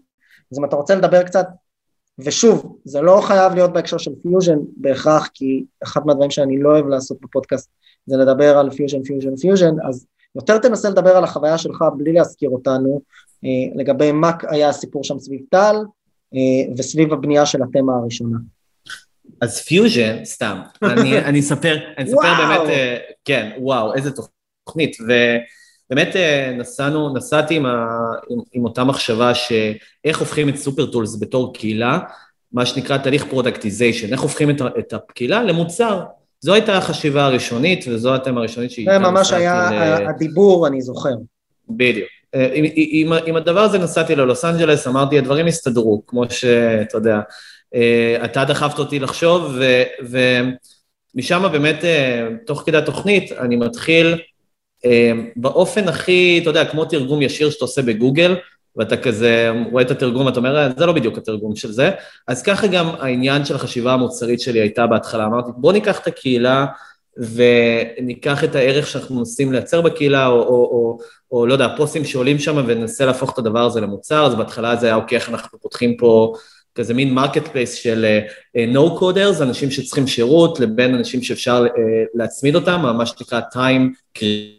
אז 0.53 0.59
אם 0.59 0.65
אתה 0.65 0.77
רוצה 0.77 0.95
לדבר 0.95 1.23
קצת, 1.23 1.47
ושוב, 2.19 2.79
זה 2.85 3.01
לא 3.01 3.21
חייב 3.25 3.55
להיות 3.55 3.73
בהקשר 3.73 3.99
של 3.99 4.11
פיוז'ן 4.23 4.59
בהכרח, 4.77 5.29
כי 5.35 5.65
אחד 5.83 6.07
מהדברים 6.07 6.31
שאני 6.31 6.59
לא 6.63 6.69
אוהב 6.69 6.87
לעשות 6.87 7.21
בפודקאסט 7.21 7.71
זה 8.07 8.17
לדבר 8.17 8.59
על 8.59 8.71
פיוז'ן, 8.71 9.03
פיוז'ן, 9.03 9.37
פיוז'ן, 9.37 9.75
אז 9.89 10.07
יותר 10.35 10.59
תנסה 10.59 10.91
לדבר 10.91 11.17
על 11.17 11.25
החוויה 11.25 11.59
שלך 11.59 11.85
בלי 11.97 12.13
להזכיר 12.13 12.51
אותנו, 12.51 13.01
אה, 13.45 13.81
לגבי 13.81 14.13
מה 14.13 14.31
היה 14.49 14.69
הסיפור 14.69 15.05
שם 15.05 15.19
סביב 15.19 15.41
טל, 15.51 15.77
אה, 16.35 16.75
וסביב 16.77 17.13
הבנייה 17.13 17.47
של 17.47 17.63
התמה 17.63 17.97
הראשונה. 17.97 18.39
אז 19.41 19.61
פיוז'ן, 19.61 20.25
סתם, 20.25 20.59
אני, 20.83 21.19
אני 21.29 21.41
אספר, 21.41 21.77
אני 21.99 22.09
אספר 22.09 22.35
באמת, 22.39 22.69
אה, 22.69 22.97
כן, 23.25 23.51
וואו, 23.59 23.95
איזה 23.95 24.11
תוכנית, 24.11 24.97
ובאמת 25.01 25.43
אה, 25.93 26.53
נסענו, 26.59 27.15
נסעתי 27.15 27.55
עם, 27.55 27.67
ה, 27.67 27.87
עם, 28.31 28.39
עם 28.53 28.65
אותה 28.65 28.85
מחשבה 28.85 29.33
שאיך 29.35 30.19
הופכים 30.19 30.49
את 30.49 30.57
Supertools 30.57 31.21
בתור 31.21 31.55
קהילה, 31.55 31.99
מה 32.53 32.67
שנקרא 32.67 32.97
תהליך 32.97 33.25
productization, 33.25 34.13
איך 34.13 34.21
הופכים 34.21 34.51
את, 34.51 34.61
את 34.79 34.93
הקהילה 34.93 35.43
למוצר. 35.43 36.03
זו 36.41 36.55
הייתה 36.55 36.77
החשיבה 36.77 37.25
הראשונית, 37.25 37.85
וזו 37.89 38.15
התמה 38.15 38.41
הראשונית 38.41 38.71
שהיא... 38.71 38.91
זה 38.93 38.99
ממש 38.99 39.33
היה 39.33 39.71
ל... 39.71 40.07
הדיבור, 40.09 40.67
אני 40.67 40.83
זוכר. 40.83 41.15
בדיוק. 41.69 42.09
אה, 42.35 42.51
עם, 42.55 42.65
עם, 42.75 43.13
עם 43.27 43.37
הדבר 43.37 43.61
הזה 43.61 43.79
נסעתי 43.79 44.15
ללוס 44.17 44.45
אנג'לס, 44.45 44.87
אמרתי, 44.87 45.19
הדברים 45.19 45.47
יסתדרו, 45.49 46.03
כמו 46.07 46.31
שאתה 46.31 46.99
יודע, 46.99 47.21
אה, 47.75 48.17
אתה 48.25 48.45
דחפת 48.45 48.79
אותי 48.79 48.99
לחשוב, 48.99 49.59
ומשם 51.15 51.43
באמת, 51.53 51.85
תוך 52.47 52.63
כדי 52.67 52.77
התוכנית, 52.77 53.33
אני 53.33 53.57
מתחיל 53.57 54.19
באופן 55.37 55.89
הכי, 55.89 56.39
אתה 56.43 56.51
יודע, 56.51 56.65
כמו 56.65 56.85
תרגום 56.85 57.23
ישיר 57.23 57.51
שאתה 57.51 57.65
עושה 57.65 57.83
בגוגל, 57.83 58.35
ואתה 58.77 58.97
כזה 58.97 59.53
רואה 59.71 59.83
את 59.83 59.91
התרגום 59.91 60.27
ואתה 60.27 60.39
אומר, 60.39 60.69
זה 60.79 60.87
לא 60.87 60.93
בדיוק 60.93 61.19
התרגום 61.19 61.57
של 61.57 61.73
זה. 61.73 61.91
אז 62.29 62.43
ככה 62.43 62.67
גם 62.67 62.89
העניין 63.01 63.45
של 63.45 63.55
החשיבה 63.55 63.93
המוצרית 63.93 64.41
שלי 64.41 64.61
הייתה 64.61 64.87
בהתחלה. 64.87 65.27
אמרתי, 65.27 65.51
בוא 65.57 65.73
ניקח 65.73 65.99
את 65.99 66.07
הקהילה 66.07 66.67
וניקח 67.17 68.45
את 68.45 68.55
הערך 68.55 68.87
שאנחנו 68.87 69.17
מנסים 69.17 69.53
לייצר 69.53 69.81
בקהילה, 69.81 70.27
או, 70.27 70.39
או, 70.41 70.49
או, 70.49 70.99
או 71.33 71.47
לא 71.47 71.53
יודע, 71.53 71.69
פוסטים 71.77 72.05
שעולים 72.05 72.39
שם 72.39 72.65
וננסה 72.67 73.07
להפוך 73.07 73.33
את 73.33 73.39
הדבר 73.39 73.65
הזה 73.65 73.81
למוצר. 73.81 74.27
אז 74.27 74.35
בהתחלה 74.35 74.77
זה 74.77 74.87
היה, 74.87 74.95
אוקיי, 74.95 75.17
איך 75.17 75.29
אנחנו 75.29 75.59
פותחים 75.59 75.97
פה 75.97 76.35
כזה 76.75 76.95
מין 76.95 77.15
marketplace 77.15 77.75
של 77.75 78.07
no 78.69 78.95
אה, 78.95 78.99
coders, 78.99 79.41
אנשים 79.41 79.71
שצריכים 79.71 80.07
שירות, 80.07 80.61
לבין 80.61 80.95
אנשים 80.95 81.23
שאפשר 81.23 81.67
אה, 81.67 81.71
להצמיד 82.15 82.55
אותם, 82.55 82.81
מה 82.99 83.07
שנקרא 83.07 83.41
time 83.55 84.19
creators 84.19 84.56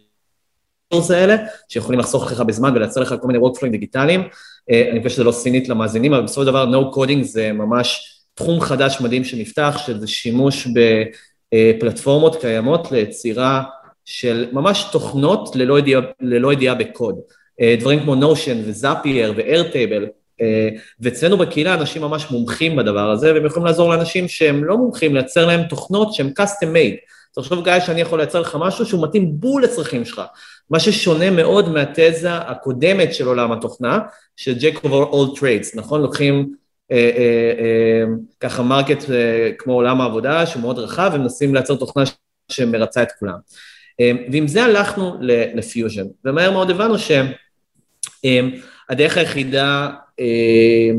האלה, 1.10 1.36
שיכולים 1.68 2.00
לחסוך 2.00 2.32
לך 2.32 2.40
בזמן 2.40 2.72
ולייצר 2.74 3.00
לך 3.00 3.14
כל 3.20 3.26
מיני 3.26 3.38
workflowים 3.38 3.70
דיגיטליים. 3.70 4.20
אה, 4.20 4.92
אני 4.92 4.98
חושב 4.98 5.14
שזה 5.14 5.24
לא 5.24 5.32
סינית 5.32 5.68
למאזינים, 5.68 6.14
אבל 6.14 6.22
בסופו 6.22 6.40
של 6.40 6.46
דבר 6.46 6.64
no 6.64 6.94
coding 6.94 7.22
זה 7.22 7.52
ממש 7.52 8.14
תחום 8.34 8.60
חדש 8.60 9.00
מדהים 9.00 9.24
שנפתח, 9.24 9.80
שזה 9.86 10.06
שימוש 10.06 10.68
בפלטפורמות 11.52 12.40
קיימות 12.40 12.92
ליצירה 12.92 13.62
של 14.04 14.48
ממש 14.52 14.86
תוכנות 14.92 15.56
ללא 15.56 15.78
ידיעה, 15.78 16.00
ללא 16.20 16.52
ידיעה 16.52 16.74
בקוד. 16.74 17.18
דברים 17.80 18.00
כמו 18.00 18.14
Notion 18.14 18.56
ו-Zapier 18.64 19.32
ו-Airtable, 19.36 20.06
ואצלנו 21.00 21.36
בקהילה 21.36 21.74
אנשים 21.74 22.02
ממש 22.02 22.30
מומחים 22.30 22.76
בדבר 22.76 23.10
הזה, 23.10 23.34
והם 23.34 23.46
יכולים 23.46 23.66
לעזור 23.66 23.90
לאנשים 23.90 24.28
שהם 24.28 24.64
לא 24.64 24.76
מומחים, 24.76 25.14
לייצר 25.14 25.46
להם 25.46 25.62
תוכנות 25.62 26.14
שהן 26.14 26.32
custom 26.40 26.66
made. 26.74 26.96
תחשוב 27.34 27.64
גיא 27.64 27.80
שאני 27.80 28.00
יכול 28.00 28.18
לייצר 28.18 28.40
לך 28.40 28.56
משהו 28.60 28.86
שהוא 28.86 29.02
מתאים 29.02 29.30
בול 29.32 29.64
לצרכים 29.64 30.04
שלך. 30.04 30.22
מה 30.70 30.80
ששונה 30.80 31.30
מאוד 31.30 31.68
מהתזה 31.68 32.34
הקודמת 32.34 33.14
של 33.14 33.26
עולם 33.26 33.52
התוכנה, 33.52 33.98
של 34.36 34.54
Jack 34.54 34.76
of 34.76 34.86
all 34.86 35.38
trades, 35.38 35.70
נכון? 35.74 36.02
לוקחים 36.02 36.52
אה, 36.92 36.96
אה, 36.96 37.52
אה, 37.58 38.04
ככה 38.40 38.62
market 38.62 39.10
אה, 39.10 39.50
כמו 39.58 39.72
עולם 39.72 40.00
העבודה, 40.00 40.46
שהוא 40.46 40.62
מאוד 40.62 40.78
רחב, 40.78 41.10
ומנסים 41.14 41.54
לייצר 41.54 41.76
תוכנה 41.76 42.04
שמרצה 42.50 43.02
את 43.02 43.08
כולם. 43.18 43.36
אה, 44.00 44.12
ועם 44.32 44.48
זה 44.48 44.64
הלכנו 44.64 45.16
לפיוז'ן, 45.54 46.06
ומהר 46.24 46.50
מאוד 46.50 46.70
הבנו 46.70 46.98
שהדרך 46.98 49.16
אה, 49.16 49.22
היחידה 49.22 49.90
אה, 50.20 50.90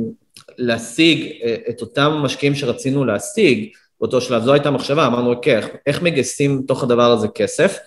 להשיג 0.58 1.32
אה, 1.44 1.56
את 1.70 1.82
אותם 1.82 2.12
משקיעים 2.12 2.56
שרצינו 2.56 3.06
להשיג, 3.06 3.70
באותו 4.02 4.22
שלב, 4.22 4.44
זו 4.44 4.54
הייתה 4.54 4.72
מחשבה, 4.72 5.08
אמרנו, 5.08 5.30
אוקיי, 5.30 5.62
איך 5.86 6.02
מגייסים 6.02 6.62
תוך 6.68 6.84
הדבר 6.84 7.12
הזה 7.12 7.28
כסף? 7.28 7.78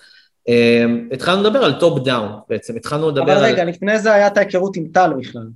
אמ, 0.49 1.13
התחלנו 1.13 1.43
לדבר 1.43 1.63
על 1.63 1.79
top 1.79 1.99
down 1.99 2.31
בעצם, 2.49 2.75
התחלנו 2.75 3.09
לדבר 3.09 3.31
על... 3.31 3.37
אבל 3.37 3.45
רגע, 3.45 3.63
לפני 3.63 3.99
זה 3.99 4.13
היה 4.13 4.27
את 4.27 4.37
ההיכרות 4.37 4.77
עם 4.77 4.87
טל 4.93 5.13
בכלל, 5.19 5.47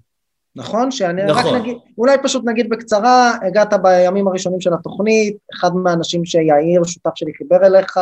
נכון? 0.56 0.92
שאני 0.92 1.26
נכון. 1.26 1.56
רק 1.56 1.62
נגיד, 1.62 1.78
אולי 1.98 2.18
פשוט 2.24 2.46
נגיד 2.46 2.70
בקצרה, 2.70 3.38
הגעת 3.48 3.74
בימים 3.82 4.28
הראשונים 4.28 4.62
של 4.62 4.74
התוכנית, 4.74 5.38
אחד 5.54 5.76
מהאנשים 5.76 6.26
שיאיר, 6.26 6.84
שותף 6.84 7.12
שלי, 7.16 7.32
חיבר 7.38 7.66
אליך, 7.66 8.00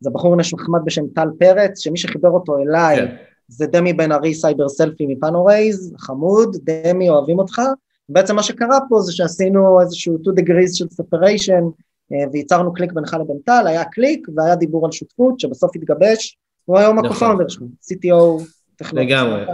זה 0.00 0.10
בחור 0.10 0.36
נחמד 0.36 0.80
בשם 0.84 1.02
טל 1.14 1.28
פרץ, 1.38 1.78
שמי 1.78 1.98
שחיבר 1.98 2.30
אותו 2.30 2.58
אליי 2.58 2.96
כן. 2.96 3.16
זה 3.48 3.66
דמי 3.66 3.92
בן 3.92 4.12
ארי 4.12 4.34
Cyber 4.34 4.68
Selfie 4.68 5.06
מ-Panorays, 5.06 5.94
חמוד, 5.98 6.56
דמי 6.64 7.08
אוהבים 7.08 7.38
אותך, 7.38 7.62
בעצם 8.08 8.36
מה 8.36 8.42
שקרה 8.42 8.78
פה 8.88 9.00
זה 9.00 9.12
שעשינו 9.12 9.80
איזשהו 9.80 10.16
2 10.22 10.36
degrees 10.36 10.74
של 10.74 10.84
separation 10.84 11.87
וייצרנו 12.32 12.72
קליק 12.72 12.92
בינך 12.92 13.14
לבין 13.14 13.38
טל, 13.44 13.66
היה 13.66 13.84
קליק 13.84 14.28
והיה 14.34 14.56
דיבור 14.56 14.86
על 14.86 14.92
שותפות 14.92 15.40
שבסוף 15.40 15.76
התגבש, 15.76 16.38
הוא 16.64 16.78
היום 16.78 16.96
נכון. 16.96 17.10
ה-co-founder 17.10 17.48
שלך, 17.48 17.62
CTO 17.62 18.44
טכנולוגיה. 18.76 19.24
לגמרי. 19.24 19.44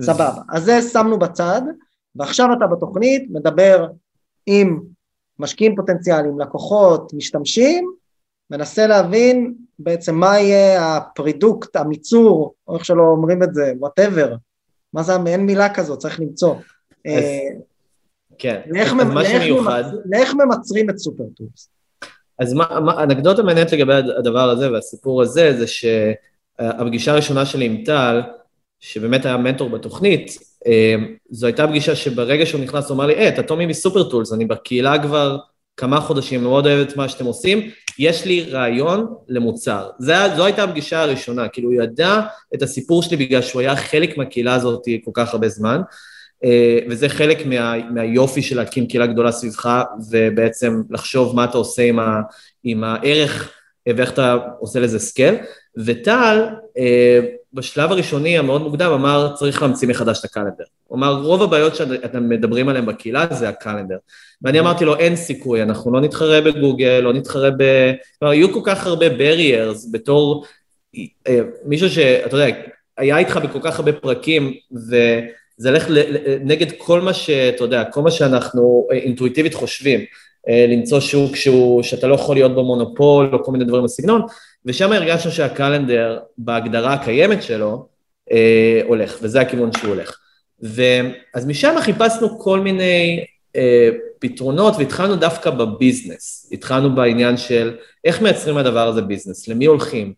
סבבה, 0.00 0.42
אז 0.52 0.64
זה 0.64 0.82
שמנו 0.82 1.18
בצד, 1.18 1.62
ועכשיו 2.16 2.48
אתה 2.58 2.66
בתוכנית 2.66 3.30
מדבר 3.30 3.86
עם 4.46 4.80
משקיעים 5.38 5.76
פוטנציאליים, 5.76 6.40
לקוחות, 6.40 7.12
משתמשים, 7.14 7.92
מנסה 8.50 8.86
להבין 8.86 9.54
בעצם 9.78 10.14
מה 10.14 10.38
יהיה 10.38 10.96
ה-product, 10.96 11.76
המיצור, 11.76 12.54
או 12.68 12.76
איך 12.76 12.84
שלא 12.84 13.02
אומרים 13.02 13.42
את 13.42 13.54
זה, 13.54 13.72
whatever, 13.78 14.34
מה 14.92 15.02
זה, 15.02 15.12
אין 15.26 15.46
מילה 15.46 15.74
כזאת, 15.74 15.98
צריך 15.98 16.20
למצוא. 16.20 16.54
אז, 16.54 16.64
אה, 17.06 17.48
כן, 18.38 18.60
לאיך, 18.66 18.92
אז 18.92 19.06
מה 19.06 19.24
שמיוחד... 19.24 19.82
לאיך 20.04 20.34
ממצרים 20.34 20.90
את 20.90 20.98
Supertools? 20.98 21.68
אז 22.38 22.52
מה, 22.52 22.80
מה, 22.80 23.02
אנקדוטה 23.02 23.42
מעניינת 23.42 23.72
לגבי 23.72 23.94
הדבר 23.94 24.50
הזה 24.50 24.72
והסיפור 24.72 25.22
הזה, 25.22 25.56
זה 25.58 25.66
שהפגישה 25.66 27.12
הראשונה 27.12 27.46
שלי 27.46 27.64
עם 27.64 27.84
טל, 27.84 28.20
שבאמת 28.80 29.26
היה 29.26 29.36
מנטור 29.36 29.70
בתוכנית, 29.70 30.38
אה, 30.66 30.94
זו 31.30 31.46
הייתה 31.46 31.66
פגישה 31.66 31.96
שברגע 31.96 32.46
שהוא 32.46 32.60
נכנס 32.60 32.88
הוא 32.88 32.94
אמר 32.96 33.06
לי, 33.06 33.14
היי, 33.14 33.28
אתה 33.28 33.42
טומי 33.42 33.66
מסופר 33.66 34.10
טולס, 34.10 34.32
אני 34.32 34.44
בקהילה 34.44 35.02
כבר 35.02 35.38
כמה 35.76 36.00
חודשים, 36.00 36.42
מאוד 36.42 36.66
אוהב 36.66 36.88
את 36.88 36.96
מה 36.96 37.08
שאתם 37.08 37.24
עושים, 37.24 37.70
יש 37.98 38.24
לי 38.24 38.50
רעיון 38.50 39.14
למוצר. 39.28 39.88
זה, 39.98 40.14
זו 40.36 40.44
הייתה 40.44 40.64
הפגישה 40.64 41.02
הראשונה, 41.02 41.48
כאילו 41.48 41.70
הוא 41.70 41.82
ידע 41.82 42.20
את 42.54 42.62
הסיפור 42.62 43.02
שלי 43.02 43.16
בגלל 43.16 43.42
שהוא 43.42 43.60
היה 43.60 43.76
חלק 43.76 44.18
מהקהילה 44.18 44.54
הזאת 44.54 44.82
כל 45.04 45.10
כך 45.14 45.32
הרבה 45.32 45.48
זמן, 45.48 45.80
אה, 45.80 45.84
וזה 46.88 47.08
חלק 47.08 47.46
מה, 47.46 47.74
מהיופי 47.90 48.42
של 48.42 48.56
להקים 48.56 48.86
קהילה 48.86 49.06
גדולה 49.06 49.32
סביבך, 49.32 49.82
ובעצם 50.10 50.82
לחשוב 50.90 51.36
מה 51.36 51.44
אתה 51.44 51.58
עושה 51.58 51.82
עם, 51.82 51.98
ה, 51.98 52.20
עם 52.64 52.84
הערך 52.84 53.52
ואיך 53.86 54.12
אתה 54.12 54.36
עושה 54.58 54.80
לזה 54.80 54.98
סקל. 54.98 55.34
וטל, 55.76 56.46
אה, 56.78 57.20
בשלב 57.52 57.92
הראשוני 57.92 58.38
המאוד 58.38 58.62
מוקדם, 58.62 58.92
אמר, 58.92 59.34
צריך 59.34 59.62
להמציא 59.62 59.88
מחדש 59.88 60.20
את 60.20 60.24
הקלנדר. 60.24 60.64
הוא 60.86 60.98
אמר, 60.98 61.22
רוב 61.22 61.42
הבעיות 61.42 61.76
שאתם 61.76 62.28
מדברים 62.28 62.68
עליהן 62.68 62.86
בקהילה 62.86 63.26
זה 63.30 63.48
הקלנדר. 63.48 63.96
ואני 64.42 64.60
אמרתי 64.60 64.84
לו, 64.84 64.96
אין 64.96 65.16
סיכוי, 65.16 65.62
אנחנו 65.62 65.92
לא 65.92 66.00
נתחרה 66.00 66.40
בגוגל, 66.40 67.00
לא 67.00 67.12
נתחרה 67.12 67.50
ב... 67.50 67.92
כלומר, 68.18 68.34
יהיו 68.34 68.52
כל 68.52 68.60
כך 68.64 68.86
הרבה 68.86 69.06
barriers 69.06 69.92
בתור 69.92 70.44
אה, 71.28 71.40
מישהו 71.64 71.88
שאתה 71.90 72.36
יודע, 72.36 72.56
היה 72.96 73.18
איתך 73.18 73.36
בכל 73.36 73.58
כך 73.62 73.78
הרבה 73.78 73.92
פרקים, 73.92 74.54
ו... 74.90 74.96
זה 75.58 75.68
הולך 75.68 75.88
נגד 76.40 76.72
כל 76.78 77.00
מה 77.00 77.14
שאתה 77.14 77.64
יודע, 77.64 77.84
כל 77.84 78.02
מה 78.02 78.10
שאנחנו 78.10 78.88
אה, 78.92 78.96
אינטואיטיבית 78.96 79.54
חושבים, 79.54 80.00
אה, 80.48 80.66
למצוא 80.68 81.00
שוק 81.00 81.36
שהוא, 81.36 81.82
שאתה 81.82 82.06
לא 82.06 82.14
יכול 82.14 82.36
להיות 82.36 82.52
במונופול 82.52 83.30
או 83.32 83.44
כל 83.44 83.52
מיני 83.52 83.64
דברים 83.64 83.84
בסגנון, 83.84 84.22
ושם 84.64 84.92
הרגשנו 84.92 85.32
שהקלנדר 85.32 86.18
בהגדרה 86.38 86.92
הקיימת 86.92 87.42
שלו 87.42 87.86
אה, 88.32 88.80
הולך, 88.84 89.18
וזה 89.22 89.40
הכיוון 89.40 89.70
שהוא 89.72 89.90
הולך. 89.90 90.18
ואז 90.60 91.46
משם 91.46 91.74
חיפשנו 91.80 92.38
כל 92.38 92.60
מיני 92.60 93.24
אה, 93.56 93.88
פתרונות 94.18 94.74
והתחלנו 94.78 95.16
דווקא 95.16 95.50
בביזנס, 95.50 96.50
התחלנו 96.52 96.94
בעניין 96.94 97.36
של 97.36 97.76
איך 98.04 98.22
מייצרים 98.22 98.56
הדבר 98.56 98.88
הזה 98.88 99.02
ביזנס, 99.02 99.48
למי 99.48 99.66
הולכים, 99.66 100.12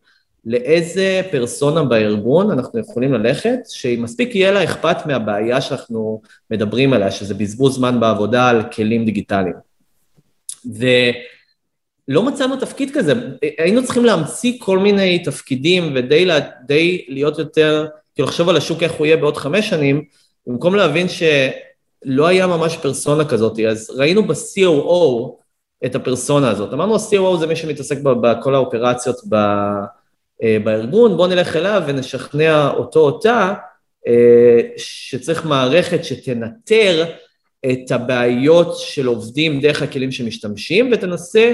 לאיזה 0.45 1.23
פרסונה 1.31 1.85
בארגון 1.85 2.51
אנחנו 2.51 2.79
יכולים 2.81 3.13
ללכת, 3.13 3.59
שמספיק 3.69 4.35
יהיה 4.35 4.53
לה 4.53 4.65
אכפת 4.65 5.07
מהבעיה 5.07 5.61
שאנחנו 5.61 6.21
מדברים 6.51 6.93
עליה, 6.93 7.11
שזה 7.11 7.35
בזבוז 7.35 7.75
זמן 7.75 8.01
בעבודה 8.01 8.49
על 8.49 8.63
כלים 8.73 9.05
דיגיטליים. 9.05 9.55
ולא 10.67 12.23
מצאנו 12.23 12.57
תפקיד 12.57 12.91
כזה, 12.95 13.13
היינו 13.59 13.85
צריכים 13.85 14.05
להמציא 14.05 14.53
כל 14.59 14.79
מיני 14.79 15.19
תפקידים 15.19 15.93
ודי 15.95 16.25
לה, 16.25 16.39
להיות 17.09 17.39
יותר, 17.39 17.87
כאילו 18.15 18.29
לחשוב 18.29 18.49
על 18.49 18.57
השוק 18.57 18.83
איך 18.83 18.93
הוא 18.93 19.07
יהיה 19.07 19.17
בעוד 19.17 19.37
חמש 19.37 19.69
שנים, 19.71 20.05
במקום 20.47 20.75
להבין 20.75 21.07
שלא 21.09 22.27
היה 22.27 22.47
ממש 22.47 22.77
פרסונה 22.77 23.25
כזאת, 23.25 23.59
אז 23.59 23.91
ראינו 23.97 24.23
ב-COO 24.23 25.41
את 25.87 25.95
הפרסונה 25.95 26.51
הזאת. 26.51 26.73
אמרנו, 26.73 26.95
ה-COO 26.95 27.37
זה 27.39 27.47
מי 27.47 27.57
שמתעסק 27.57 27.99
בכל 28.03 28.55
האופרציות 28.55 29.17
ב... 29.29 29.37
אה, 30.43 30.57
בארגון, 30.65 31.17
בואו 31.17 31.29
נלך 31.29 31.57
אליו 31.57 31.83
ונשכנע 31.87 32.71
אותו 32.71 33.01
אותה 33.01 33.55
אה, 34.07 34.61
שצריך 34.77 35.47
מערכת 35.47 36.05
שתנטר 36.05 37.05
את 37.67 37.91
הבעיות 37.91 38.77
של 38.77 39.07
עובדים 39.07 39.61
דרך 39.61 39.83
הכלים 39.83 40.13
שמשתמשים 40.13 40.91
ותנסה 40.93 41.53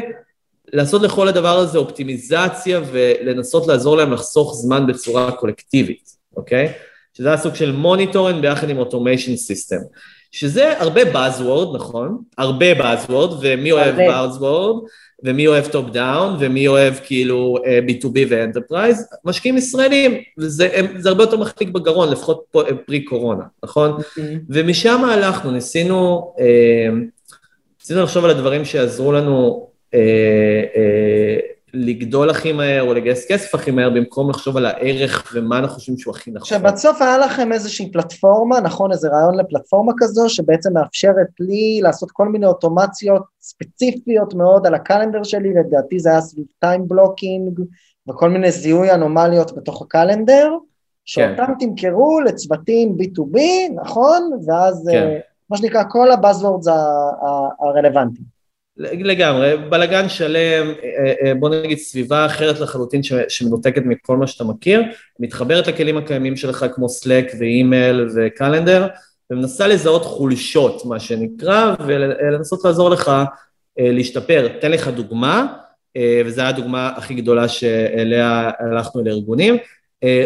לעשות 0.72 1.02
לכל 1.02 1.28
הדבר 1.28 1.58
הזה 1.58 1.78
אופטימיזציה 1.78 2.80
ולנסות 2.92 3.66
לעזור 3.66 3.96
להם 3.96 4.12
לחסוך 4.12 4.54
זמן 4.54 4.86
בצורה 4.86 5.32
קולקטיבית, 5.32 6.10
אוקיי? 6.36 6.72
שזה 7.14 7.32
הסוג 7.32 7.54
של 7.54 7.72
monitoring 7.72 8.40
ביחד 8.40 8.70
עם 8.70 8.78
automation 8.78 9.36
system. 9.36 9.76
שזה 10.32 10.80
הרבה 10.80 11.02
Buzzword, 11.02 11.76
נכון? 11.76 12.22
הרבה 12.38 12.72
Buzzword, 12.72 13.34
ומי 13.40 13.72
אוהב 13.72 13.96
Buzzword? 13.98 14.88
ומי 15.22 15.46
אוהב 15.46 15.66
top 15.66 15.90
down, 15.90 16.36
ומי 16.38 16.68
אוהב 16.68 16.94
כאילו 17.04 17.58
אה, 17.66 17.80
B2B 17.88 18.18
ו-enterprise, 18.28 19.08
משקיעים 19.24 19.56
ישראלים, 19.56 20.14
וזה 20.38 20.68
הם, 20.72 20.86
זה 20.98 21.08
הרבה 21.08 21.22
יותר 21.22 21.36
מחליק 21.36 21.68
בגרון, 21.68 22.12
לפחות 22.12 22.44
פה, 22.50 22.62
אה, 22.62 22.76
pre 22.86 23.04
קורונה, 23.04 23.44
נכון? 23.64 23.90
Mm-hmm. 23.90 24.20
ומשם 24.48 25.04
הלכנו, 25.04 25.50
ניסינו, 25.50 26.32
אה, 26.40 26.88
ניסינו 27.80 28.02
לחשוב 28.02 28.24
על 28.24 28.30
הדברים 28.30 28.64
שיעזרו 28.64 29.12
לנו 29.12 29.68
אה, 29.94 30.00
אה, 30.76 31.55
לגדול 31.76 32.30
הכי 32.30 32.52
מהר 32.52 32.82
או 32.82 32.94
לגייס 32.94 33.26
כסף 33.28 33.54
הכי 33.54 33.70
מהר 33.70 33.90
במקום 33.90 34.30
לחשוב 34.30 34.56
על 34.56 34.66
הערך 34.66 35.32
ומה 35.34 35.58
אנחנו 35.58 35.74
חושבים 35.74 35.98
שהוא 35.98 36.14
הכי 36.14 36.30
נכון. 36.30 36.48
שבסוף 36.48 37.02
היה 37.02 37.18
לכם 37.18 37.52
איזושהי 37.52 37.92
פלטפורמה, 37.92 38.60
נכון, 38.60 38.92
איזה 38.92 39.08
רעיון 39.08 39.38
לפלטפורמה 39.38 39.92
כזו 39.98 40.28
שבעצם 40.28 40.72
מאפשרת 40.72 41.26
לי 41.40 41.80
לעשות 41.82 42.10
כל 42.10 42.28
מיני 42.28 42.46
אוטומציות 42.46 43.22
ספציפיות 43.40 44.34
מאוד 44.34 44.66
על 44.66 44.74
ה-calendar 44.74 45.22
שלי, 45.22 45.54
לדעתי 45.54 45.98
זה 45.98 46.10
היה 46.10 46.20
סביב 46.20 46.46
time 46.58 46.88
blocking 46.88 47.60
וכל 48.08 48.30
מיני 48.30 48.50
זיהוי 48.50 48.94
אנומליות 48.94 49.56
בתוך 49.56 49.82
ה-calendar, 49.82 50.52
שאותם 51.04 51.46
כן. 51.46 51.66
תמכרו 51.66 52.20
לצוותים 52.20 52.96
B2B, 53.00 53.38
נכון? 53.74 54.30
ואז 54.46 54.88
כן. 54.92 55.02
אה, 55.02 55.18
מה 55.50 55.56
שנקרא 55.56 55.82
כל 55.88 56.12
ה-buzzwords 56.12 56.66
הרלוונטיים. 57.60 58.35
לגמרי, 58.78 59.56
בלגן 59.56 60.08
שלם, 60.08 60.72
אה, 60.84 61.12
אה, 61.22 61.34
בוא 61.34 61.48
נגיד 61.48 61.78
סביבה 61.78 62.26
אחרת 62.26 62.60
לחלוטין 62.60 63.00
שמנותקת 63.28 63.82
מכל 63.84 64.16
מה 64.16 64.26
שאתה 64.26 64.44
מכיר, 64.44 64.82
מתחברת 65.20 65.66
לכלים 65.66 65.96
הקיימים 65.96 66.36
שלך 66.36 66.66
כמו 66.74 66.86
Slack 66.86 67.36
ואימייל 67.38 68.08
וקלנדר, 68.16 68.86
ומנסה 69.30 69.66
לזהות 69.66 70.04
חולשות, 70.04 70.84
מה 70.84 71.00
שנקרא, 71.00 71.74
ולנסות 71.86 72.64
לעזור 72.64 72.90
לך 72.90 73.08
אה, 73.78 73.92
להשתפר. 73.92 74.46
אתן 74.58 74.70
לך 74.70 74.88
דוגמה, 74.88 75.46
וזו 76.26 76.40
הייתה 76.40 76.56
הדוגמה 76.56 76.92
הכי 76.96 77.14
גדולה 77.14 77.48
שאליה 77.48 78.50
הלכנו 78.58 79.04
לארגונים. 79.04 79.56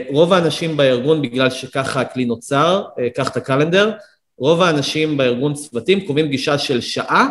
רוב 0.08 0.32
האנשים 0.32 0.76
בארגון, 0.76 1.22
בגלל 1.22 1.50
שככה 1.50 2.00
הכלי 2.00 2.24
נוצר, 2.24 2.84
קח 3.14 3.28
את 3.28 3.36
הקלנדר, 3.36 3.92
רוב 4.38 4.62
האנשים 4.62 5.16
בארגון 5.16 5.54
צוותים 5.54 6.06
קובעים 6.06 6.28
גישה 6.28 6.58
של 6.58 6.80
שעה, 6.80 7.28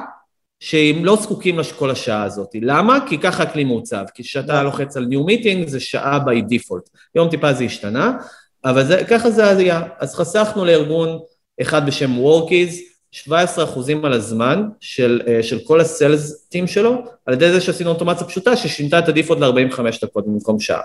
שהם 0.60 1.06
לא 1.06 1.16
זקוקים 1.16 1.60
לכל 1.60 1.92
השעה 1.92 2.24
הזאת. 2.24 2.50
למה? 2.62 3.00
כי 3.10 3.18
ככה 3.18 3.44
הכלי 3.44 3.64
מעוצב. 3.64 4.06
כי 4.14 4.24
כשאתה 4.24 4.64
לוחץ 4.64 4.98
על 4.98 5.08
New 5.12 5.30
Meeting 5.30 5.68
זה 5.68 5.80
שעה 5.80 6.20
by 6.26 6.54
default. 6.54 6.90
היום 7.16 7.30
טיפה 7.30 7.54
זה 7.54 7.64
השתנה, 7.64 8.18
אבל 8.66 8.86
זה, 8.86 9.04
ככה 9.10 9.32
זה 9.32 9.50
היה. 9.50 9.84
אז 10.00 10.16
חסכנו 10.16 10.66
לארגון 10.66 11.20
אחד 11.62 11.86
בשם 11.88 12.12
Workies, 12.26 12.74
17 13.12 13.64
אחוזים 13.64 14.06
על 14.06 14.14
הזמן 14.14 14.70
של, 14.80 15.22
אה, 15.28 15.44
של 15.44 15.60
כל 15.60 15.82
ה-sales 15.82 16.48
team 16.50 16.68
שלו, 16.68 17.04
על 17.26 17.34
ידי 17.34 17.52
זה 17.52 17.62
שעשינו 17.62 17.90
אוטומציה 17.90 18.28
פשוטה 18.28 18.56
ששינתה 18.56 19.00
את 19.00 19.08
ה-default 19.08 19.40
ל-45 19.40 20.02
דקות 20.02 20.28
במקום 20.28 20.60
שעה. 20.60 20.82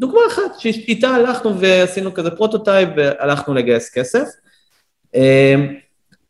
דוגמה 0.00 0.20
אחת, 0.28 0.58
שאיתה 0.58 1.08
הלכנו 1.08 1.60
ועשינו 1.60 2.14
כזה 2.14 2.30
prototype 2.30 2.88
והלכנו 2.96 3.54
לגייס 3.54 3.90
כסף. 3.90 4.24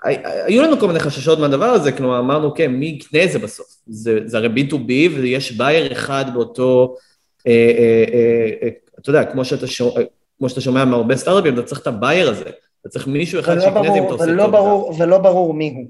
אה, 0.07 0.45
היו 0.45 0.63
לנו 0.63 0.79
כל 0.79 0.87
מיני 0.87 0.99
חששות 1.01 1.39
מהדבר 1.39 1.65
הזה, 1.65 1.93
כלומר 1.93 2.19
אמרנו, 2.19 2.55
כן, 2.55 2.73
מי 2.73 2.87
יקנה 2.87 3.25
את 3.25 3.33
זה 3.33 3.39
בסוף? 3.39 3.67
זה, 3.87 4.19
זה 4.25 4.37
הרי 4.37 4.49
B2B 4.49 4.89
ויש 4.89 5.53
buyer 5.53 5.93
אחד 5.93 6.25
באותו, 6.35 6.97
אה, 7.47 7.53
אה, 7.53 8.05
אה, 8.63 8.69
אתה 9.01 9.11
יודע, 9.11 9.25
כמו 9.25 9.45
שאתה, 9.45 9.67
שומע, 9.67 10.01
כמו 10.39 10.49
שאתה 10.49 10.61
שומע 10.61 10.85
מהרבה 10.85 11.17
סטארט-אפים, 11.17 11.55
אתה 11.55 11.63
צריך 11.63 11.81
את 11.81 11.87
ה 11.87 11.94
buyer 11.94 12.31
הזה, 12.31 12.51
אתה 12.81 12.89
צריך 12.89 13.07
מישהו 13.07 13.41
אחד 13.41 13.61
שיקנה 13.61 13.81
את 13.81 13.93
זה 13.93 13.99
אם 13.99 14.05
אתה 14.05 14.13
עושה 14.13 14.25
ולא 14.25 14.47
ברור, 14.47 14.95
ולא 14.99 15.19
ברור 15.19 15.55
מי 15.55 15.73
הוא. 15.77 15.87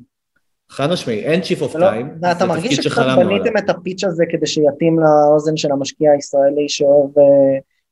חד 0.71 0.91
משמעי, 0.91 1.25
אין 1.25 1.41
Chief 1.41 1.63
of 1.63 1.77
Time. 1.77 2.11
ואתה 2.23 2.47
מרגיש 2.47 2.77
שקצת 2.77 3.07
בניתם 3.17 3.57
את 3.59 3.71
הפיץ' 3.71 4.05
הזה 4.05 4.25
כדי 4.31 4.47
שיתאים 4.47 4.99
לאוזן 4.99 5.57
של 5.57 5.73
המשקיע 5.73 6.13
הישראלי 6.13 6.69
שאוהב 6.69 7.11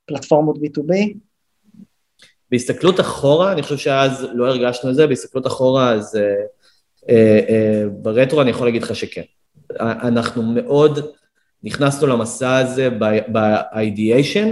פלטפורמות 0.06 0.56
B2B? 0.56 1.14
בהסתכלות 2.52 3.00
אחורה, 3.00 3.52
אני 3.52 3.62
חושב 3.62 3.76
שאז 3.76 4.26
לא 4.34 4.46
הרגשנו 4.46 4.90
את 4.90 4.94
זה, 4.94 5.06
בהסתכלות 5.06 5.46
אחורה 5.46 5.92
אז 5.92 6.16
אה, 6.16 6.22
אה, 7.08 7.40
אה, 7.48 7.84
ברטרו 8.02 8.42
אני 8.42 8.50
יכול 8.50 8.66
להגיד 8.66 8.82
לך 8.82 8.96
שכן. 8.96 9.22
אנחנו 9.80 10.42
מאוד 10.42 10.98
נכנסנו 11.64 12.06
למסע 12.06 12.56
הזה 12.56 12.90
ב-ideation, 13.32 14.48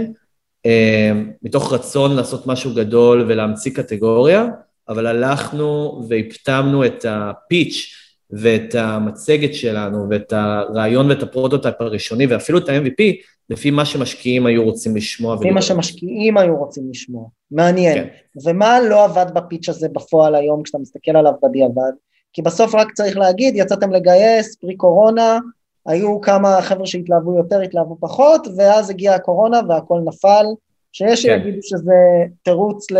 אה, 0.65 1.11
מתוך 1.43 1.73
רצון 1.73 2.15
לעשות 2.15 2.47
משהו 2.47 2.73
גדול 2.75 3.25
ולהמציא 3.27 3.71
קטגוריה, 3.71 4.47
אבל 4.89 5.07
הלכנו 5.07 6.01
והפטמנו 6.09 6.85
את 6.85 7.05
הפיץ' 7.09 7.95
ואת 8.31 8.75
המצגת 8.75 9.53
שלנו 9.53 10.07
ואת 10.09 10.33
הרעיון 10.33 11.09
ואת 11.09 11.23
ה 11.23 11.28
prototype 11.28 11.75
הראשוני 11.79 12.25
ואפילו 12.25 12.57
את 12.57 12.69
ה-MVP 12.69 13.03
לפי 13.51 13.71
מה 13.71 13.85
שמשקיעים 13.85 14.45
היו 14.45 14.63
רוצים 14.63 14.95
לשמוע. 14.95 15.35
לפי 15.35 15.51
מה 15.51 15.61
שמשקיעים 15.61 16.37
היו 16.37 16.55
רוצים 16.55 16.89
לשמוע, 16.89 17.27
מעניין. 17.51 17.95
כן. 17.95 18.07
ומה 18.45 18.79
לא 18.79 19.03
עבד 19.03 19.25
בפיץ' 19.33 19.69
הזה 19.69 19.89
בפועל 19.89 20.35
היום 20.35 20.63
כשאתה 20.63 20.77
מסתכל 20.77 21.17
עליו 21.17 21.33
בדיעבד? 21.43 21.91
כי 22.33 22.41
בסוף 22.41 22.75
רק 22.75 22.93
צריך 22.93 23.17
להגיד, 23.17 23.55
יצאתם 23.55 23.91
לגייס, 23.91 24.55
פרי 24.55 24.75
קורונה, 24.75 25.39
היו 25.85 26.21
כמה 26.21 26.61
חבר'ה 26.61 26.85
שהתלהבו 26.85 27.37
יותר, 27.37 27.61
התלהבו 27.61 27.97
פחות, 27.99 28.47
ואז 28.57 28.89
הגיעה 28.89 29.15
הקורונה 29.15 29.59
והכל 29.69 29.99
נפל, 30.05 30.45
שיש 30.91 31.25
כן. 31.25 31.39
שיגידו 31.39 31.59
שזה 31.61 31.95
תירוץ 32.43 32.91
ל... 32.91 32.97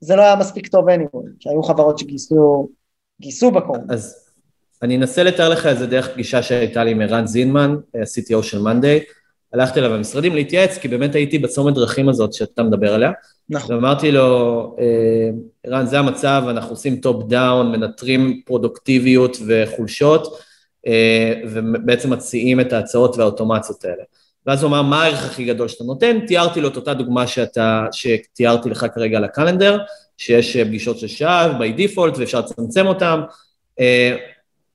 זה 0.00 0.16
לא 0.16 0.22
היה 0.22 0.36
מספיק 0.36 0.66
טוב 0.66 0.88
anyway, 0.88 1.28
שהיו 1.38 1.62
חברות 1.62 1.98
שגייסו 1.98 2.68
גייסו 3.20 3.50
בקורונה. 3.50 3.84
אז 3.94 4.30
אני 4.82 4.96
אנסה 4.96 5.22
לתאר 5.22 5.48
לך 5.48 5.66
את 5.66 5.78
זה 5.78 5.86
דרך 5.86 6.12
פגישה 6.12 6.42
שהייתה 6.42 6.84
לי 6.84 6.90
עם 6.90 7.00
ערן 7.00 7.26
זינמן, 7.26 7.76
ה-CTO 7.94 8.42
של 8.42 8.62
מאנדיי, 8.62 9.00
הלכתי 9.54 9.80
אליו 9.80 9.90
במשרדים 9.90 10.34
להתייעץ, 10.34 10.78
כי 10.78 10.88
באמת 10.88 11.14
הייתי 11.14 11.38
בצומת 11.38 11.74
דרכים 11.74 12.08
הזאת 12.08 12.32
שאתה 12.32 12.62
מדבר 12.62 12.94
עליה. 12.94 13.10
נכון. 13.48 13.74
ואמרתי 13.74 14.12
לו, 14.12 14.76
אה, 14.80 15.30
ערן, 15.64 15.86
זה 15.86 15.98
המצב, 15.98 16.42
אנחנו 16.48 16.70
עושים 16.70 16.96
top 16.96 17.28
down, 17.28 17.72
מנטרים 17.72 18.40
פרודוקטיביות 18.46 19.36
וחולשות, 19.46 20.38
אה, 20.86 21.32
ובעצם 21.50 22.10
מציעים 22.10 22.60
את 22.60 22.72
ההצעות 22.72 23.16
והאוטומציות 23.16 23.84
האלה. 23.84 24.02
ואז 24.46 24.62
הוא 24.62 24.68
אמר, 24.68 24.82
מה 24.82 25.02
הערך 25.02 25.24
הכי 25.24 25.44
גדול 25.44 25.68
שאתה 25.68 25.84
נותן? 25.84 26.26
תיארתי 26.26 26.60
לו 26.60 26.68
את 26.68 26.76
אותה 26.76 26.94
דוגמה 26.94 27.26
שאתה, 27.26 27.86
שתיארתי 27.92 28.70
לך 28.70 28.86
כרגע 28.94 29.16
על 29.16 29.24
ה 29.24 29.29
calendar, 29.29 29.78
שיש 30.18 30.56
פגישות 30.56 30.98
של 30.98 31.06
שעה 31.06 31.58
by 31.58 31.78
default 31.78 32.18
ואפשר 32.18 32.40
לצמצם 32.40 32.86
אותן. 32.86 33.20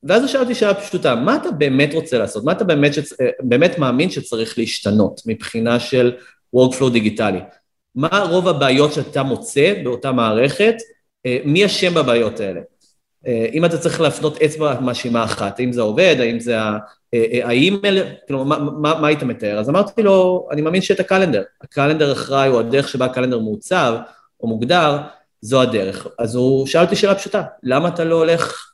אה, 0.06 0.10
ואז 0.10 0.22
הוא 0.22 0.30
שאל 0.30 0.42
אותי 0.42 0.56
שאלה 0.56 0.74
פשוטה, 0.74 1.16
מה 1.16 1.36
אתה 1.36 1.52
באמת 1.52 1.94
רוצה 1.94 2.18
לעשות? 2.18 2.44
מה 2.44 2.52
אתה 2.52 2.64
באמת, 2.64 2.94
שצ... 2.94 3.22
אה, 3.22 3.30
באמת 3.40 3.80
מאמין 3.80 4.10
שצריך 4.10 4.58
להשתנות 4.58 5.22
מבחינה 5.26 5.80
של 5.80 6.16
workflow 6.56 6.90
דיגיטלי? 6.92 7.40
מה 7.96 8.26
רוב 8.30 8.48
הבעיות 8.48 8.94
שאתה 8.94 9.24
מוצא 9.24 9.74
באותה 9.84 10.12
מערכת? 10.12 10.76
אה, 11.26 11.38
מי 11.46 11.66
אשם 11.66 11.94
בבעיות 11.94 12.40
האלה? 12.40 12.62
אם 13.54 13.66
אתה 13.66 13.78
צריך 13.78 14.02
להפנות 14.02 14.42
אצבע 14.42 14.80
מאשימה 14.80 15.24
אחת, 15.24 15.60
האם 15.60 15.72
זה 15.72 15.82
עובד, 15.82 16.16
האם 16.20 16.40
זה 16.40 16.58
האימייל, 17.44 18.04
כאילו, 18.26 18.46
מה, 18.46 18.60
מה, 18.60 19.00
מה 19.02 19.08
היית 19.08 19.24
מתאר? 19.24 19.60
אז 19.60 19.70
אמרתי 19.70 20.04
לו, 20.04 20.48
אני 20.52 20.62
מאמין 20.62 20.82
שאת 20.82 21.00
הקלנדר. 21.00 21.44
הקלנדר 21.62 22.12
אחראי, 22.12 22.50
או 22.50 22.60
הדרך 22.60 22.90
שבה 22.90 23.06
הקלנדר 23.06 23.40
מעוצב 23.40 23.96
או 24.42 24.48
מוגדר, 24.48 24.98
זו 25.42 25.62
הדרך. 25.62 26.08
אז 26.20 26.36
הוא 26.36 26.68
שאל 26.68 26.82
אותי 26.82 26.96
שאלה 26.96 27.16
פשוטה, 27.16 27.44
למה 27.64 27.88
אתה 27.88 28.04
לא 28.04 28.16
הולך 28.16 28.70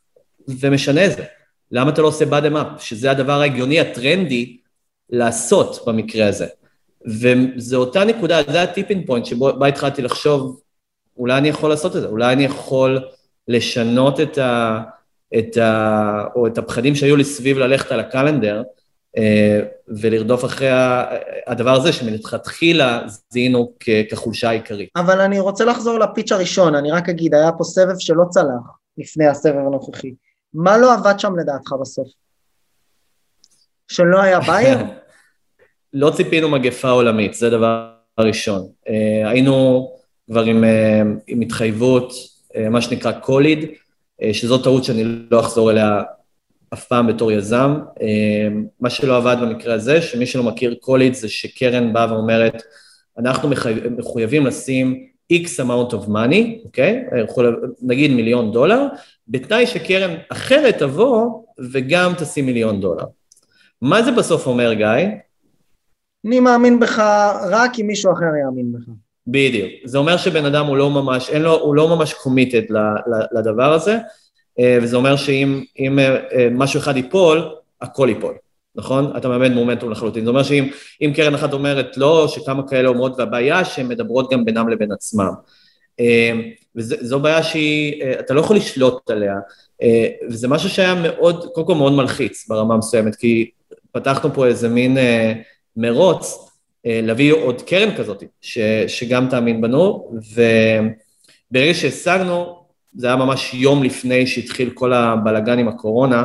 ומשנה 0.48 1.06
את 1.06 1.12
זה? 1.12 1.24
למה 1.72 1.90
אתה 1.90 2.02
לא 2.02 2.08
עושה 2.08 2.26
bottom 2.26 2.54
up, 2.54 2.80
שזה 2.80 3.12
הדבר 3.12 3.42
ההגיוני, 3.42 3.80
הטרנדי, 3.80 4.58
לעשות 5.10 5.84
במקרה 5.88 6.28
הזה? 6.28 6.48
וזו 7.08 7.78
אותה 7.78 8.04
נקודה, 8.04 8.42
זה 8.52 8.62
הטיפינג 8.62 9.08
פוינט 9.08 9.26
שבה 9.26 9.68
התחלתי 9.68 10.02
לחשוב, 10.02 10.62
אולי 11.18 11.38
אני 11.38 11.48
יכול 11.48 11.70
לעשות 11.70 11.96
את 11.96 12.02
זה, 12.02 12.08
אולי 12.08 12.34
אני 12.34 12.44
יכול 12.44 13.00
לשנות 13.48 14.20
את 14.20 14.38
ה... 14.38 14.82
את 15.38 15.58
ה... 15.58 16.24
או 16.36 16.48
את 16.48 16.58
הפחדים 16.58 16.96
שהיו 16.96 17.16
לי 17.16 17.24
סביב 17.24 17.58
ללכת 17.58 17.92
על 17.92 18.00
הקלנדר, 18.00 18.64
אה, 19.18 19.60
ולרדוף 19.88 20.46
אחרי 20.46 20.70
הדבר 21.48 21.74
הזה 21.74 21.94
שמלכתחילה 21.94 23.02
זיהינו 23.30 23.74
כחולשה 24.10 24.50
עיקרית. 24.50 24.90
אבל 24.96 25.22
אני 25.22 25.40
רוצה 25.40 25.66
לחזור 25.66 26.00
לפיץ' 26.00 26.32
הראשון, 26.32 26.76
אני 26.76 26.92
רק 26.92 27.10
אגיד, 27.10 27.34
היה 27.34 27.52
פה 27.52 27.64
סבב 27.64 28.00
שלא 28.00 28.24
צלח 28.30 28.78
לפני 28.98 29.28
הסבב 29.28 29.56
הנוכחי. 29.68 30.14
מה 30.56 30.78
לא 30.78 30.94
עבד 30.94 31.20
שם 31.20 31.40
לדעתך 31.40 31.74
בסוף? 31.82 32.08
שלא 33.88 34.22
היה 34.22 34.40
בייר? 34.40 34.78
לא 35.94 36.12
ציפינו 36.16 36.50
מגפה 36.50 36.90
עולמית, 36.90 37.34
זה 37.34 37.50
דבר 37.50 37.92
ראשון. 38.20 38.68
אה, 38.88 39.30
היינו 39.30 39.88
כבר 40.28 40.44
עם, 40.44 40.64
אה, 40.64 41.02
עם 41.28 41.42
התחייבות, 41.42 42.14
מה 42.72 42.82
שנקרא 42.82 43.12
קוליד, 43.12 43.60
שזו 44.32 44.58
טעות 44.58 44.84
שאני 44.84 45.04
לא 45.32 45.40
אחזור 45.40 45.72
אליה 45.72 46.04
אף 46.74 46.88
פעם 46.88 47.08
בתור 47.08 47.32
יזם. 47.32 47.80
אמ, 48.02 48.66
מה 48.80 48.90
שלא 48.90 49.18
עבד 49.18 49.38
במקרה 49.42 49.74
הזה, 49.74 50.02
שמי 50.02 50.26
שלא 50.26 50.44
מכיר 50.44 50.76
קוליד 50.80 51.14
זה 51.14 51.30
שקרן 51.30 51.94
באה 51.94 52.14
ואומרת, 52.14 52.64
אנחנו 53.18 53.50
מחויבים 53.98 54.46
לשים 54.46 55.06
X 55.34 55.46
amount 55.46 55.92
of 55.92 56.08
money, 56.08 56.66
אוקיי? 56.66 57.04
נגיד 57.82 58.12
מיליון 58.12 58.52
דולר, 58.52 58.88
בתנאי 59.28 59.68
שקרן 59.68 60.16
אחרת 60.30 60.78
תבוא 60.78 61.44
וגם 61.72 62.14
תשים 62.18 62.46
מיליון 62.46 62.82
דולר. 62.82 63.06
מה 63.82 64.04
זה 64.04 64.12
בסוף 64.12 64.48
אומר, 64.48 64.74
גיא? 64.74 64.88
אני 66.26 66.40
מאמין 66.40 66.80
בך 66.80 67.00
רק 67.50 67.80
אם 67.80 67.88
מישהו 67.88 68.14
אחר 68.14 68.36
יאמין 68.46 68.72
בך. 68.72 68.94
בדיוק. 69.28 69.72
זה 69.84 69.98
אומר 69.98 70.18
שבן 70.18 70.46
אדם 70.46 70.66
הוא 70.66 70.78
לא 70.78 70.90
ממש, 70.90 71.30
אין 71.30 71.42
לו, 71.42 71.60
הוא 71.60 71.76
לא 71.76 71.96
ממש 71.96 72.14
קומיטד 72.14 72.62
לדבר 73.32 73.74
הזה. 73.74 73.98
אה, 74.60 74.78
וזה 74.82 74.96
אומר 74.98 75.16
שאם 75.16 75.64
אם, 75.80 76.00
אה, 76.00 76.16
אה, 76.34 76.48
משהו 76.52 76.80
אחד 76.80 76.98
ייפול, 76.98 77.56
הכל 77.82 78.08
ייפול, 78.10 78.34
נכון? 78.76 79.18
אתה 79.18 79.28
מאבד 79.28 79.52
מומנטום 79.52 79.92
לחלוטין. 79.92 80.24
זה 80.24 80.30
אומר 80.30 80.44
שאם 80.44 81.12
קרן 81.16 81.34
אחת 81.34 81.54
אומרת 81.54 81.98
לא, 81.98 82.28
שכמה 82.28 82.68
כאלה 82.68 82.90
אומרות, 82.90 83.14
והבעיה 83.18 83.66
שהן 83.66 83.88
מדברות 83.88 84.32
גם 84.32 84.46
בינם 84.46 84.70
לבין 84.70 84.92
עצמם. 84.92 85.32
וזו 86.76 87.20
בעיה 87.20 87.44
שהיא, 87.44 88.04
אתה 88.20 88.34
לא 88.34 88.40
יכול 88.40 88.56
לשלוט 88.56 89.10
עליה, 89.10 89.36
וזה 90.30 90.48
משהו 90.48 90.70
שהיה 90.70 90.96
מאוד, 90.96 91.46
קודם 91.54 91.68
כל 91.68 91.76
מאוד 91.76 91.94
מלחיץ 91.94 92.48
ברמה 92.50 92.78
מסוימת, 92.78 93.16
כי 93.16 93.50
פתחנו 93.92 94.34
פה 94.34 94.48
איזה 94.48 94.70
מין 94.70 94.98
מרוץ 95.78 96.50
להביא 96.86 97.34
עוד 97.34 97.62
קרן 97.62 97.96
כזאת, 97.98 98.24
ש, 98.42 98.60
שגם 98.88 99.28
תאמין 99.30 99.62
בנו, 99.62 100.12
וברגע 100.14 101.74
שהשגנו, 101.74 102.66
זה 102.96 103.08
היה 103.08 103.16
ממש 103.16 103.54
יום 103.54 103.84
לפני 103.84 104.28
שהתחיל 104.28 104.70
כל 104.70 104.94
הבלגן 104.94 105.60
עם 105.60 105.68
הקורונה, 105.68 106.24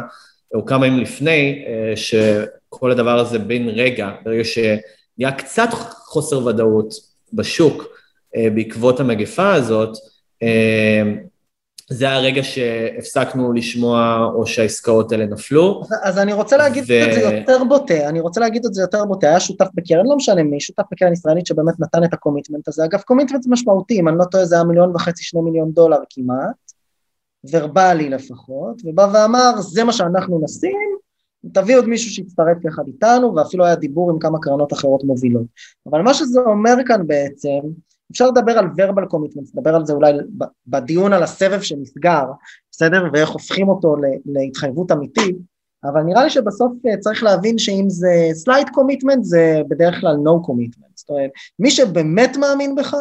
או 0.55 0.67
כמה 0.67 0.87
ימים 0.87 1.01
לפני, 1.01 1.65
אה, 1.67 1.97
שכל 1.97 2.91
הדבר 2.91 3.19
הזה 3.19 3.39
בין 3.39 3.69
רגע, 3.69 4.11
ברגע 4.25 4.45
שנהיה 4.45 5.33
קצת 5.33 5.69
חוסר 6.05 6.47
ודאות 6.47 6.95
בשוק 7.33 7.83
אה, 7.83 7.87
בעקבות 8.37 9.01
המגפה 9.01 9.55
הזאת, 9.55 9.97
אה, 10.43 11.03
זה 11.91 12.11
הרגע 12.11 12.43
שהפסקנו 12.43 13.53
לשמוע 13.53 14.27
או 14.35 14.47
שהעסקאות 14.47 15.13
האלה 15.13 15.27
נפלו. 15.27 15.83
אז, 15.83 15.89
אז 16.03 16.19
אני 16.19 16.33
רוצה 16.33 16.57
להגיד 16.57 16.85
ו... 16.89 17.09
את 17.09 17.15
זה 17.15 17.21
יותר 17.21 17.65
בוטה, 17.65 18.09
אני 18.09 18.21
רוצה 18.21 18.41
להגיד 18.41 18.67
את 18.67 18.75
זה 18.75 18.83
יותר 18.83 19.05
בוטה, 19.05 19.29
היה 19.29 19.41
שותף 19.41 19.67
בקרן, 19.75 20.07
לא 20.07 20.17
משנה 20.17 20.43
מי, 20.43 20.61
שותף 20.61 20.83
בקרן 20.93 21.13
ישראלית 21.13 21.47
שבאמת 21.47 21.81
נתן 21.81 22.05
את 22.05 22.13
ה 22.13 22.18
commitment 22.18 22.69
הזה, 22.69 22.85
אגב 22.85 23.01
commitment 23.01 23.47
משמעותי, 23.47 24.01
אם 24.01 24.09
אני 24.09 24.19
לא 24.19 24.25
טועה 24.25 24.45
זה 24.45 24.55
היה 24.55 24.65
מיליון 24.65 24.91
וחצי, 24.95 25.25
שני 25.25 25.41
מיליון 25.41 25.73
דולר 25.73 25.99
כמעט, 26.11 26.73
verbally 27.51 28.11
לפחות, 28.11 28.83
ובא 28.85 29.09
ואמר 29.15 29.61
זה 29.61 29.85
מה 29.85 29.93
שאנחנו 29.93 30.41
נשים, 30.45 30.97
תביא 31.53 31.77
עוד 31.77 31.89
מישהו 31.89 32.11
שיצטרף 32.11 32.65
יחד 32.65 32.83
איתנו, 32.87 33.35
ואפילו 33.35 33.65
היה 33.65 33.75
דיבור 33.75 34.11
עם 34.11 34.19
כמה 34.19 34.39
קרנות 34.43 34.73
אחרות 34.73 35.05
מובילות. 35.05 35.47
אבל 35.91 36.03
מה 36.03 36.15
שזה 36.15 36.41
אומר 36.41 36.75
כאן 36.87 37.07
בעצם, 37.07 37.61
אפשר 38.11 38.29
לדבר 38.29 38.53
על 38.53 38.67
verbal 38.67 39.15
commitments, 39.15 39.51
לדבר 39.55 39.75
על 39.75 39.87
זה 39.87 39.93
אולי 39.93 40.13
בדיון 40.67 41.13
על 41.13 41.23
הסבב 41.23 41.61
שנסגר, 41.61 42.25
בסדר? 42.71 43.05
ואיך 43.13 43.31
הופכים 43.31 43.69
אותו 43.69 43.97
להתחייבות 44.27 44.93
אמיתית, 44.93 45.37
אבל 45.85 46.03
נראה 46.03 46.25
לי 46.25 46.31
שבסוף 46.31 46.73
אה, 46.87 46.97
צריך 46.97 47.23
להבין 47.23 47.59
שאם 47.59 47.85
זה 47.89 48.29
slight 48.45 48.69
commitment 48.69 49.21
זה 49.21 49.61
בדרך 49.69 50.01
כלל 50.01 50.17
no 50.17 50.47
commitment, 50.49 50.93
זאת 50.95 51.11
אומרת, 51.11 51.31
מי 51.59 51.71
שבאמת 51.71 52.37
מאמין 52.37 52.75
בך, 52.75 52.97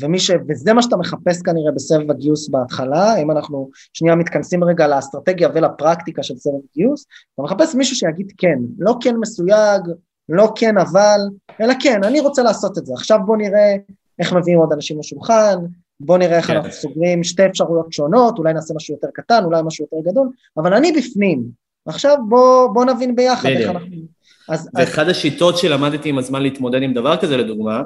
ומי 0.00 0.18
ש... 0.18 0.30
וזה 0.48 0.72
מה 0.72 0.82
שאתה 0.82 0.96
מחפש 0.96 1.42
כנראה 1.42 1.72
בסבב 1.72 2.10
הגיוס 2.10 2.48
בהתחלה, 2.48 3.16
אם 3.16 3.30
אנחנו 3.30 3.70
שנייה 3.92 4.16
מתכנסים 4.16 4.64
רגע 4.64 4.86
לאסטרטגיה 4.86 5.48
ולפרקטיקה 5.54 6.22
של 6.22 6.36
סבב 6.36 6.60
גיוס, 6.74 7.06
אתה 7.34 7.42
מחפש 7.42 7.74
מישהו 7.74 7.96
שיגיד 7.96 8.32
כן, 8.38 8.58
לא 8.78 8.96
כן 9.00 9.16
מסויג, 9.16 9.82
לא 10.28 10.52
כן 10.56 10.78
אבל, 10.78 11.20
אלא 11.60 11.74
כן, 11.80 12.04
אני 12.04 12.20
רוצה 12.20 12.42
לעשות 12.42 12.78
את 12.78 12.86
זה, 12.86 12.92
עכשיו 12.94 13.18
בוא 13.26 13.36
נראה 13.36 13.76
איך 14.18 14.32
מביאים 14.32 14.58
עוד 14.58 14.72
אנשים 14.72 14.98
לשולחן, 14.98 15.56
בוא 16.00 16.18
נראה 16.18 16.36
איך 16.36 16.46
כן. 16.46 16.56
אנחנו 16.56 16.72
סוגרים 16.72 17.24
שתי 17.24 17.46
אפשרויות 17.46 17.92
שונות, 17.92 18.38
אולי 18.38 18.52
נעשה 18.52 18.74
משהו 18.74 18.94
יותר 18.94 19.08
קטן, 19.14 19.44
אולי 19.44 19.62
משהו 19.64 19.84
יותר 19.84 20.10
גדול, 20.10 20.28
אבל 20.56 20.74
אני 20.74 20.92
בפנים. 20.92 21.42
עכשיו 21.86 22.16
בוא, 22.28 22.66
בוא 22.74 22.84
נבין 22.84 23.16
ביחד 23.16 23.48
איך 23.48 23.70
אנחנו... 23.70 23.96
אז, 24.48 24.70
ואחד 24.74 25.02
אז... 25.02 25.08
השיטות 25.08 25.58
שלמדתי 25.58 26.08
עם 26.08 26.18
הזמן 26.18 26.42
להתמודד 26.42 26.82
עם 26.82 26.94
דבר 26.94 27.16
כזה 27.16 27.36
לדוגמה, 27.36 27.82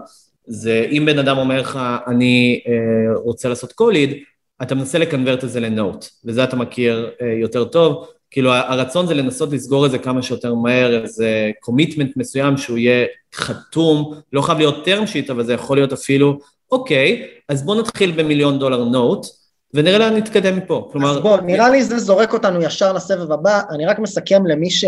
זה 0.46 0.86
אם 0.90 1.02
בן 1.06 1.18
אדם 1.18 1.38
אומר 1.38 1.60
לך, 1.60 1.78
אני 2.06 2.60
אה, 2.66 3.18
רוצה 3.24 3.48
לעשות 3.48 3.72
קוליד, 3.72 4.10
אתה 4.62 4.74
מנסה 4.74 4.98
לקנברט 4.98 5.44
את 5.44 5.50
זה 5.50 5.60
לנוט, 5.60 6.06
וזה 6.24 6.44
אתה 6.44 6.56
מכיר 6.56 7.10
אה, 7.22 7.26
יותר 7.26 7.64
טוב, 7.64 8.06
כאילו 8.30 8.52
הרצון 8.52 9.06
זה 9.06 9.14
לנסות 9.14 9.52
לסגור 9.52 9.86
את 9.86 9.90
זה 9.90 9.98
כמה 9.98 10.22
שיותר 10.22 10.54
מהר, 10.54 11.02
איזה 11.02 11.50
קומיטמנט 11.60 12.16
מסוים 12.16 12.56
שהוא 12.56 12.78
יהיה 12.78 13.06
חתום, 13.34 14.14
לא 14.32 14.42
חייב 14.42 14.58
להיות 14.58 14.86
term 14.86 15.02
sheet, 15.12 15.32
אבל 15.32 15.44
זה 15.44 15.52
יכול 15.52 15.76
להיות 15.76 15.92
אפילו, 15.92 16.38
אוקיי, 16.72 17.26
אז 17.48 17.62
בוא 17.62 17.76
נתחיל 17.76 18.22
במיליון 18.22 18.58
דולר 18.58 18.84
נוט, 18.84 19.26
ונראה 19.74 19.98
לאן 19.98 20.16
נתקדם 20.16 20.56
מפה. 20.56 20.88
כלומר... 20.92 21.10
אז 21.10 21.22
בוא, 21.22 21.40
נראה 21.40 21.68
לי 21.68 21.84
זה 21.84 21.98
זורק 21.98 22.32
אותנו 22.32 22.62
ישר 22.62 22.92
לסבב 22.92 23.32
הבא, 23.32 23.60
אני 23.70 23.86
רק 23.86 23.98
מסכם 23.98 24.46
למי, 24.46 24.70
ש... 24.70 24.84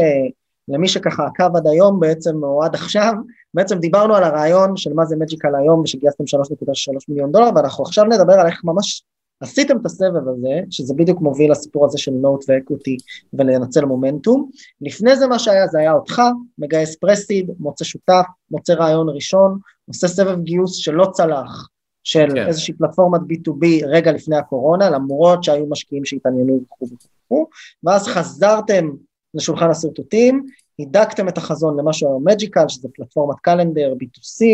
למי 0.68 0.88
שככה 0.88 1.26
עקב 1.26 1.56
עד 1.56 1.66
היום 1.66 2.00
בעצם, 2.00 2.44
או 2.44 2.62
עד 2.64 2.74
עכשיו, 2.74 3.12
בעצם 3.54 3.78
דיברנו 3.78 4.14
על 4.14 4.24
הרעיון 4.24 4.76
של 4.76 4.92
מה 4.94 5.04
זה 5.04 5.16
מג'יקל 5.16 5.54
היום 5.54 5.80
ושגייסתם 5.80 6.24
3.3 6.24 7.04
מיליון 7.08 7.32
דולר, 7.32 7.50
ואנחנו 7.56 7.84
עכשיו 7.84 8.04
נדבר 8.04 8.32
על 8.32 8.46
איך 8.46 8.60
ממש 8.64 9.02
עשיתם 9.42 9.76
את 9.76 9.86
הסבב 9.86 10.28
הזה, 10.28 10.60
שזה 10.70 10.94
בדיוק 10.94 11.20
מוביל 11.20 11.50
לסיפור 11.50 11.84
הזה 11.84 11.98
של 11.98 12.10
נוט 12.10 12.44
ואקוטי 12.48 12.96
ולנצל 13.32 13.84
מומנטום. 13.84 14.50
לפני 14.80 15.16
זה 15.16 15.26
מה 15.26 15.38
שהיה, 15.38 15.66
זה 15.66 15.78
היה 15.78 15.92
אותך, 15.92 16.22
מגייס 16.58 16.96
פרסיד, 16.96 17.50
מוצא 17.58 17.84
שותף, 17.84 18.24
מוצא 18.50 18.72
רעיון 18.72 19.08
ראשון, 19.08 19.58
עושה 19.88 20.08
סבב 20.08 20.42
גיוס 20.42 20.76
שלא 20.76 21.06
צלח, 21.12 21.68
של 22.04 22.28
כן. 22.34 22.46
איזושהי 22.46 22.74
פלטפורמת 22.74 23.20
B2B 23.20 23.86
רגע 23.86 24.12
לפני 24.12 24.36
הקורונה, 24.36 24.90
למרות 24.90 25.44
שהיו 25.44 25.66
משקיעים 25.66 26.04
שהתעניינו 26.04 26.60
וכו' 26.64 26.86
וכו', 27.26 27.46
ואז 27.84 28.06
חזרתם 28.06 28.90
לשולחן 29.34 29.70
השרטוטים, 29.70 30.46
הידקתם 30.78 31.28
את 31.28 31.38
החזון 31.38 31.78
למה 31.78 31.92
שהוא 31.92 32.22
מג'יקל, 32.24 32.68
שזה 32.68 32.88
פלטפורמת 32.94 33.40
קלנדר, 33.40 33.94
B2C, 34.02 34.44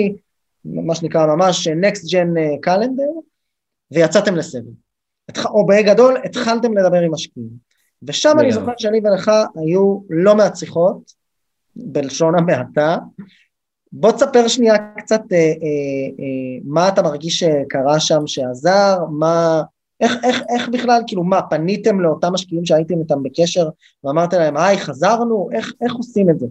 מה 0.64 0.94
שנקרא 0.94 1.26
ממש 1.26 1.68
Next 1.68 2.10
Gen 2.10 2.60
קלנדר, 2.60 3.10
ויצאתם 3.90 4.36
לסבב. 4.36 4.70
או 5.44 5.66
בגדול, 5.66 6.16
התחלתם 6.24 6.78
לדבר 6.78 7.00
עם 7.00 7.12
משקיעים. 7.12 7.68
ושם 8.02 8.32
אני 8.40 8.52
זוכר 8.52 8.72
שאני 8.78 9.00
ולך 9.04 9.30
היו 9.56 10.00
לא 10.10 10.34
מעט 10.34 10.56
שיחות, 10.56 11.12
בלשון 11.76 12.38
המעטה. 12.38 12.96
בוא 13.92 14.12
תספר 14.12 14.48
שנייה 14.48 14.74
קצת 14.96 15.20
אה, 15.32 15.36
אה, 15.36 15.42
אה, 16.20 16.58
מה 16.64 16.88
אתה 16.88 17.02
מרגיש 17.02 17.38
שקרה 17.38 18.00
שם 18.00 18.26
שעזר, 18.26 18.96
מה, 19.10 19.62
איך, 20.00 20.12
איך, 20.24 20.42
איך 20.56 20.68
בכלל, 20.68 21.02
כאילו 21.06 21.24
מה, 21.24 21.42
פניתם 21.42 22.00
לאותם 22.00 22.32
משקיעים 22.32 22.64
שהייתם 22.64 23.00
איתם 23.00 23.22
בקשר 23.22 23.68
ואמרתם 24.04 24.38
להם, 24.38 24.56
היי, 24.56 24.78
חזרנו, 24.78 25.48
איך, 25.52 25.72
איך 25.84 25.94
עושים 25.94 26.30
את 26.30 26.38
זה? 26.38 26.46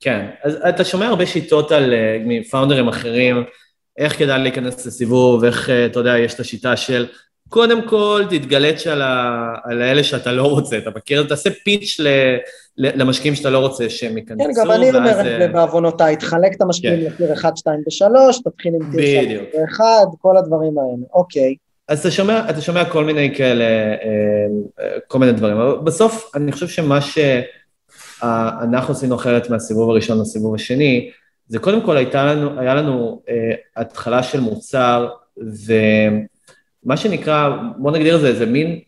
כן, 0.00 0.30
אז 0.42 0.54
אתה 0.68 0.84
שומע 0.84 1.06
הרבה 1.06 1.26
שיטות 1.26 1.72
על 1.72 1.92
אה, 1.92 2.18
מפאונדרים 2.26 2.88
אחרים, 2.88 3.36
איך 3.98 4.18
כדאי 4.18 4.42
להיכנס 4.42 4.86
לסיבוב, 4.86 5.44
איך, 5.44 5.70
אה, 5.70 5.86
אתה 5.86 5.98
יודע, 5.98 6.18
יש 6.18 6.34
את 6.34 6.40
השיטה 6.40 6.76
של 6.76 7.06
קודם 7.48 7.88
כל 7.88 8.24
תתגלץ' 8.30 8.86
על, 8.86 9.02
ה... 9.02 9.54
על 9.64 9.82
האלה 9.82 10.04
שאתה 10.04 10.32
לא 10.32 10.42
רוצה, 10.42 10.78
אתה 10.78 10.90
מכיר? 10.96 11.22
תעשה 11.22 11.50
פיץ' 11.64 12.00
ל... 12.00 12.08
למשקיעים 12.78 13.34
שאתה 13.34 13.50
לא 13.50 13.58
רוצה 13.58 13.90
שהם 13.90 14.18
ייכנסו. 14.18 14.44
כן, 14.44 14.50
גם 14.60 14.70
אני 14.70 14.90
אומר 14.90 15.20
את 15.20 15.24
זה 15.24 15.38
אה, 15.40 15.48
בעוונותיי, 15.48 16.16
תחלק 16.16 16.52
את 16.56 16.62
המשקיעים 16.62 17.00
כן. 17.00 17.06
לטיר 17.06 17.32
1, 17.32 17.56
2 17.56 17.80
ו-3, 17.80 18.50
תתחיל 18.50 18.74
עם 18.74 18.90
טיר 18.90 19.22
3 19.24 19.80
ו-1, 19.80 19.80
כל 20.20 20.36
הדברים 20.36 20.78
האלה, 20.78 21.06
אוקיי. 21.14 21.54
אז 21.88 22.00
אתה 22.00 22.10
שומע, 22.10 22.50
אתה 22.50 22.60
שומע 22.60 22.84
כל 22.84 23.04
מיני 23.04 23.34
כאלה, 23.36 23.64
אה, 23.64 24.98
כל 25.06 25.18
מיני 25.18 25.32
דברים, 25.32 25.56
אבל 25.56 25.76
בסוף 25.84 26.30
אני 26.34 26.52
חושב 26.52 26.68
שמה 26.68 26.98
שאנחנו 28.20 28.94
עשינו 28.94 29.16
אחרת 29.16 29.50
מהסיבוב 29.50 29.90
הראשון 29.90 30.20
לסיבוב 30.20 30.54
השני, 30.54 31.10
זה 31.48 31.58
קודם 31.58 31.82
כל 31.82 31.96
הייתה 31.96 32.24
לנו, 32.24 32.60
היה 32.60 32.74
לנו 32.74 33.22
אה, 33.28 33.54
התחלה 33.76 34.22
של 34.22 34.40
מוצר, 34.40 35.08
ומה 35.36 36.96
שנקרא, 36.96 37.50
בוא 37.76 37.90
נגדיר 37.90 38.16
את 38.16 38.20
זה, 38.20 38.28
איזה 38.28 38.46
מין 38.46 38.80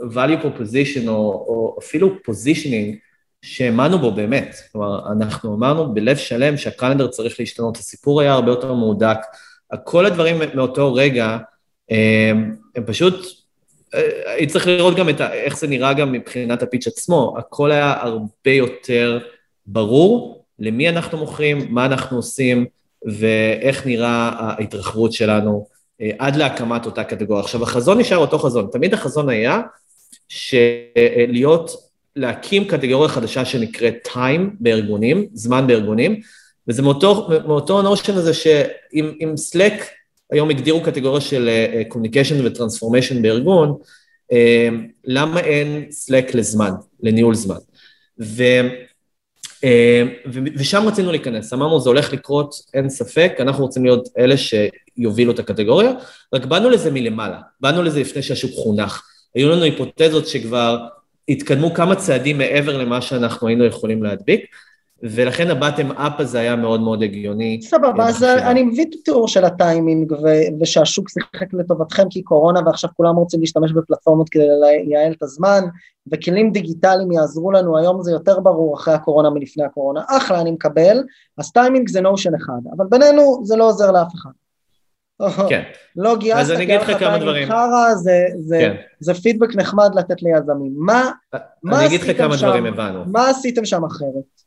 value 0.00 0.42
proposition, 0.42 1.08
או, 1.08 1.44
או 1.48 1.76
אפילו 1.80 2.08
positioning, 2.08 2.96
שהאמנו 3.42 3.98
בו 3.98 4.10
באמת. 4.10 4.56
כלומר, 4.72 5.12
אנחנו 5.12 5.54
אמרנו 5.54 5.94
בלב 5.94 6.16
שלם 6.16 6.56
שהקלנדר 6.56 7.08
צריך 7.08 7.40
להשתנות, 7.40 7.76
הסיפור 7.76 8.20
היה 8.20 8.32
הרבה 8.32 8.50
יותר 8.50 8.72
מהודק. 8.72 9.18
כל 9.84 10.06
הדברים 10.06 10.36
מאותו 10.54 10.94
רגע, 10.94 11.38
אה, 11.90 12.32
הם 12.76 12.84
פשוט, 12.86 13.26
אה, 13.94 14.00
הייתי 14.26 14.52
צריך 14.52 14.66
לראות 14.66 14.96
גם 14.96 15.08
את 15.08 15.20
ה, 15.20 15.32
איך 15.32 15.58
זה 15.58 15.66
נראה 15.66 15.92
גם 15.92 16.12
מבחינת 16.12 16.62
הפיץ' 16.62 16.86
עצמו, 16.86 17.34
הכל 17.38 17.70
היה 17.70 17.94
הרבה 18.00 18.50
יותר 18.50 19.18
ברור, 19.66 20.43
למי 20.58 20.88
אנחנו 20.88 21.18
מוכרים, 21.18 21.66
מה 21.70 21.86
אנחנו 21.86 22.16
עושים 22.16 22.66
ואיך 23.04 23.86
נראה 23.86 24.30
ההתרחבות 24.38 25.12
שלנו 25.12 25.66
אה, 26.00 26.10
עד 26.18 26.36
להקמת 26.36 26.86
אותה 26.86 27.04
קטגוריה. 27.04 27.42
עכשיו, 27.42 27.62
החזון 27.62 27.98
נשאר 27.98 28.16
אותו 28.16 28.38
חזון. 28.38 28.68
תמיד 28.72 28.94
החזון 28.94 29.28
היה 29.28 29.60
שלהיות, 30.28 31.70
להקים 32.16 32.64
קטגוריה 32.64 33.08
חדשה 33.08 33.44
שנקראת 33.44 34.08
time 34.12 34.40
בארגונים, 34.60 35.26
זמן 35.32 35.66
בארגונים, 35.66 36.20
וזה 36.68 36.82
מאותו, 36.82 37.28
מאותו 37.46 37.82
נושן 37.82 38.14
הזה 38.14 38.34
שאם 38.34 39.34
Slack 39.50 39.82
היום 40.30 40.50
הגדירו 40.50 40.82
קטגוריה 40.82 41.20
של 41.20 41.48
אה, 41.48 41.82
communication 41.90 42.44
וטרנספורמיישן 42.44 43.22
בארגון, 43.22 43.74
אה, 44.32 44.68
למה 45.04 45.40
אין 45.40 45.88
Slack 45.90 46.36
לזמן, 46.36 46.70
לניהול 47.02 47.34
זמן? 47.34 47.56
ו... 48.20 48.42
אה, 49.64 50.02
ושם 50.56 50.88
רצינו 50.88 51.10
להיכנס, 51.10 51.52
אמרנו 51.52 51.80
זה 51.80 51.88
הולך 51.88 52.12
לקרות, 52.12 52.54
אין 52.74 52.88
ספק, 52.88 53.32
אנחנו 53.40 53.64
רוצים 53.64 53.84
להיות 53.84 54.08
אלה 54.18 54.34
שיובילו 54.36 55.32
את 55.32 55.38
הקטגוריה, 55.38 55.92
רק 56.34 56.44
באנו 56.44 56.70
לזה 56.70 56.90
מלמעלה, 56.90 57.40
באנו 57.60 57.82
לזה 57.82 58.00
לפני 58.00 58.22
שהשוק 58.22 58.50
חונך. 58.54 59.02
היו 59.34 59.48
לנו 59.48 59.62
היפותזות 59.62 60.26
שכבר 60.26 60.78
התקדמו 61.28 61.74
כמה 61.74 61.94
צעדים 61.94 62.38
מעבר 62.38 62.76
למה 62.78 63.02
שאנחנו 63.02 63.48
היינו 63.48 63.64
יכולים 63.64 64.02
להדביק, 64.02 64.46
ולכן 65.10 65.50
הבטם 65.50 65.92
אפ 65.92 66.20
הזה 66.20 66.40
היה 66.40 66.56
מאוד 66.56 66.80
מאוד 66.80 67.02
הגיוני. 67.02 67.60
סבבה, 67.62 68.08
אז 68.08 68.22
אני 68.22 68.62
מבין 68.62 68.88
את 68.88 68.94
התיאור 69.00 69.28
של 69.28 69.44
הטיימינג 69.44 70.12
ושהשוק 70.60 71.08
שיחק 71.08 71.54
לטובתכם 71.54 72.08
כי 72.10 72.22
קורונה 72.22 72.60
ועכשיו 72.66 72.90
כולם 72.96 73.16
רוצים 73.16 73.40
להשתמש 73.40 73.72
בפלטפורמות 73.72 74.28
כדי 74.28 74.46
לייעל 74.60 75.12
את 75.12 75.22
הזמן 75.22 75.60
וכלים 76.12 76.52
דיגיטליים 76.52 77.12
יעזרו 77.12 77.52
לנו, 77.52 77.78
היום 77.78 78.02
זה 78.02 78.12
יותר 78.12 78.40
ברור 78.40 78.74
אחרי 78.74 78.94
הקורונה 78.94 79.30
מלפני 79.30 79.64
הקורונה, 79.64 80.00
אחלה 80.08 80.40
אני 80.40 80.50
מקבל, 80.50 81.02
אז 81.38 81.52
טיימינג 81.52 81.88
זה 81.88 82.00
נושן 82.00 82.34
אחד, 82.34 82.60
אבל 82.76 82.86
בינינו 82.90 83.40
זה 83.44 83.56
לא 83.56 83.68
עוזר 83.68 83.90
לאף 83.90 84.12
אחד. 84.14 84.30
כן. 85.48 85.62
לא 85.96 86.16
גייסת, 86.16 86.56
כי 86.56 86.76
לך 86.76 86.98
כמה 86.98 87.18
דברים. 87.18 87.48
חרא, 87.48 87.94
זה, 87.94 88.26
זה, 88.38 88.58
כן. 88.60 88.74
זה 89.00 89.14
פידבק 89.14 89.56
נחמד 89.56 89.90
לתת 89.94 90.22
ליזמים. 90.22 90.72
מה, 90.76 91.10
מה 91.62 91.84
עשיתם 91.84 92.36
שם? 92.36 92.50
אני 92.50 92.68
אגיד. 92.68 92.80
מה 93.06 93.30
עשיתם 93.30 93.64
שם 93.64 93.84
אחרת? 93.84 94.43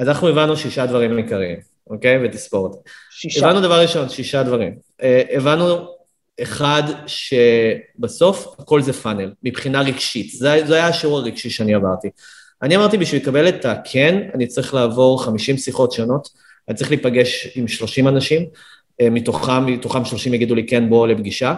אז 0.00 0.08
אנחנו 0.08 0.28
הבנו 0.28 0.56
שישה 0.56 0.86
דברים 0.86 1.16
עיקריים, 1.16 1.58
אוקיי? 1.90 2.18
ותספור 2.24 2.66
אותם. 2.66 2.78
שישה. 3.10 3.46
הבנו 3.46 3.60
דבר 3.60 3.80
ראשון, 3.80 4.08
שישה 4.08 4.42
דברים. 4.42 4.74
Uh, 5.00 5.04
הבנו, 5.36 5.88
אחד, 6.42 6.82
שבסוף 7.06 8.54
הכל 8.58 8.82
זה 8.82 8.92
פאנל, 8.92 9.32
מבחינה 9.42 9.80
רגשית. 9.80 10.30
זה, 10.32 10.62
זה 10.66 10.74
היה 10.74 10.86
השיעור 10.86 11.18
הרגשי 11.18 11.50
שאני 11.50 11.74
עברתי. 11.74 12.08
אני 12.62 12.76
אמרתי, 12.76 12.98
בשביל 12.98 13.22
לקבל 13.22 13.48
את 13.48 13.64
הכן, 13.64 14.28
אני 14.34 14.46
צריך 14.46 14.74
לעבור 14.74 15.24
50 15.24 15.56
שיחות 15.56 15.92
שונות, 15.92 16.28
אני 16.68 16.76
צריך 16.76 16.90
להיפגש 16.90 17.48
עם 17.54 17.68
30 17.68 18.08
אנשים, 18.08 18.46
אה, 19.00 19.10
מתוכם, 19.10 19.66
מתוכם 19.66 20.04
30 20.04 20.34
יגידו 20.34 20.54
לי 20.54 20.66
כן, 20.66 20.90
בוא 20.90 21.06
לפגישה, 21.06 21.54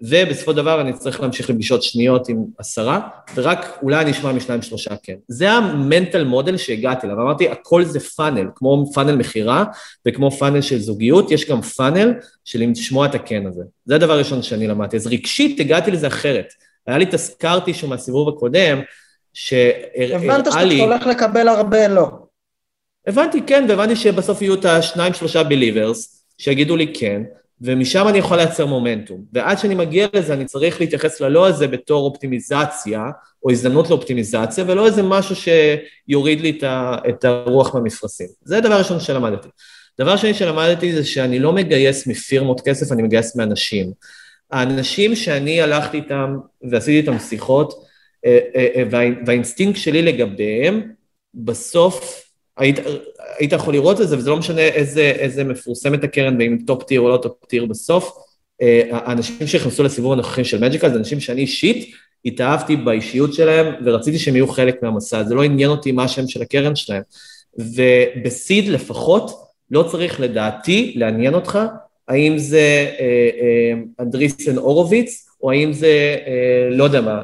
ובסופו 0.00 0.50
של 0.50 0.56
דבר 0.56 0.80
אני 0.80 0.92
צריך 0.92 1.20
להמשיך 1.20 1.50
לפגישות 1.50 1.82
שניות 1.82 2.28
עם 2.28 2.44
עשרה, 2.58 3.08
ורק 3.34 3.78
אולי 3.82 4.00
אני 4.00 4.10
אשמע 4.10 4.32
משניים 4.32 4.62
שלושה 4.62 4.94
כן. 5.02 5.14
זה 5.28 5.50
המנטל 5.50 6.24
מודל 6.24 6.56
שהגעתי 6.56 7.06
אליו, 7.06 7.22
אמרתי, 7.22 7.48
הכל 7.48 7.84
זה 7.84 8.00
פאנל, 8.00 8.46
כמו 8.54 8.92
פאנל 8.94 9.16
מכירה 9.16 9.64
וכמו 10.06 10.30
פאנל 10.30 10.60
של 10.60 10.78
זוגיות, 10.78 11.30
יש 11.30 11.50
גם 11.50 11.62
פאנל 11.62 12.12
של 12.44 12.70
לשמוע 12.70 13.06
את 13.06 13.14
הכן 13.14 13.46
הזה. 13.46 13.62
זה 13.84 13.94
הדבר 13.94 14.12
הראשון 14.12 14.42
שאני 14.42 14.66
למדתי. 14.66 14.96
אז 14.96 15.06
רגשית 15.06 15.60
הגעתי 15.60 15.90
לזה 15.90 16.06
אחרת. 16.06 16.52
היה 16.86 16.98
לי, 16.98 17.06
תזכרתי 17.10 17.74
שהוא 17.74 17.90
מהסיבוב 17.90 18.28
הקודם, 18.28 18.80
שהראה 19.34 20.18
לי... 20.18 20.30
הבנת 20.30 20.44
שאתה 20.44 20.84
הולך 20.84 21.06
לקבל 21.06 21.48
הרבה 21.48 21.88
לא. 21.88 22.10
הבנתי, 23.06 23.42
כן, 23.46 23.64
והבנתי 23.68 23.96
שבסוף 23.96 24.42
יהיו 24.42 24.54
את 24.54 24.64
השניים 24.64 25.14
שלושה 25.14 25.42
בליברס, 25.42 26.24
שיגידו 26.38 26.76
לי 26.76 26.92
כן, 26.94 27.22
ומשם 27.60 28.08
אני 28.08 28.18
יכול 28.18 28.36
לייצר 28.36 28.66
מומנטום. 28.66 29.24
ועד 29.32 29.58
שאני 29.58 29.74
מגיע 29.74 30.06
לזה, 30.14 30.34
אני 30.34 30.44
צריך 30.44 30.80
להתייחס 30.80 31.20
ללא 31.20 31.46
הזה 31.46 31.66
בתור 31.66 32.04
אופטימיזציה, 32.04 33.04
או 33.44 33.50
הזדמנות 33.50 33.90
לאופטימיזציה, 33.90 34.64
ולא 34.66 34.86
איזה 34.86 35.02
משהו 35.02 35.36
שיוריד 35.36 36.40
לי 36.40 36.58
את 37.08 37.24
הרוח 37.24 37.74
מהמפרשים. 37.74 38.26
זה 38.42 38.58
הדבר 38.58 38.74
הראשון 38.74 39.00
שלמדתי. 39.00 39.48
דבר 40.00 40.16
שני 40.16 40.34
שלמדתי 40.34 40.92
זה 40.92 41.04
שאני 41.04 41.38
לא 41.38 41.52
מגייס 41.52 42.06
מפירמות 42.06 42.60
כסף, 42.60 42.92
אני 42.92 43.02
מגייס 43.02 43.36
מאנשים. 43.36 43.92
האנשים 44.50 45.16
שאני 45.16 45.60
הלכתי 45.60 45.96
איתם 45.96 46.36
ועשיתי 46.70 46.96
איתם 46.96 47.18
שיחות, 47.18 47.84
אה, 48.26 48.38
אה, 48.56 48.66
אה, 48.76 48.82
והאינסטינקט 49.26 49.78
שלי 49.78 50.02
לגביהם, 50.02 50.82
בסוף 51.34 52.25
היית, 52.56 52.78
היית 53.38 53.52
יכול 53.52 53.74
לראות 53.74 54.00
את 54.00 54.08
זה, 54.08 54.18
וזה 54.18 54.30
לא 54.30 54.36
משנה 54.36 54.60
איזה, 54.60 55.02
איזה 55.02 55.44
מפורסמת 55.44 56.04
הקרן, 56.04 56.36
ואם 56.38 56.58
top 56.66 56.82
tier 56.82 57.00
או 57.00 57.08
לא 57.08 57.16
top 57.16 57.44
tier 57.44 57.64
בסוף. 57.64 58.18
האנשים 58.90 59.46
שנכנסו 59.46 59.82
לסיבוב 59.82 60.12
הנוכחי 60.12 60.44
של 60.44 60.60
מג'יקל 60.60 60.92
זה 60.92 60.98
אנשים 60.98 61.20
שאני 61.20 61.40
אישית 61.40 61.94
התאהבתי 62.24 62.76
באישיות 62.76 63.34
שלהם, 63.34 63.74
ורציתי 63.84 64.18
שהם 64.18 64.36
יהיו 64.36 64.48
חלק 64.48 64.82
מהמסע, 64.82 65.24
זה 65.24 65.34
לא 65.34 65.42
עניין 65.42 65.70
אותי 65.70 65.92
מה 65.92 66.04
השם 66.04 66.28
של 66.28 66.42
הקרן 66.42 66.76
שלהם. 66.76 67.02
וב 67.58 67.95
seed 67.95 68.68
לפחות, 68.68 69.30
לא 69.70 69.82
צריך 69.82 70.20
לדעתי 70.20 70.92
לעניין 70.96 71.34
אותך 71.34 71.58
האם 72.08 72.38
זה 72.38 72.86
אנדריסן 74.00 74.56
הורוביץ, 74.56 75.26
או 75.42 75.50
האם 75.50 75.72
זה, 75.72 76.16
לא 76.70 76.84
יודע 76.84 77.00
מה, 77.00 77.22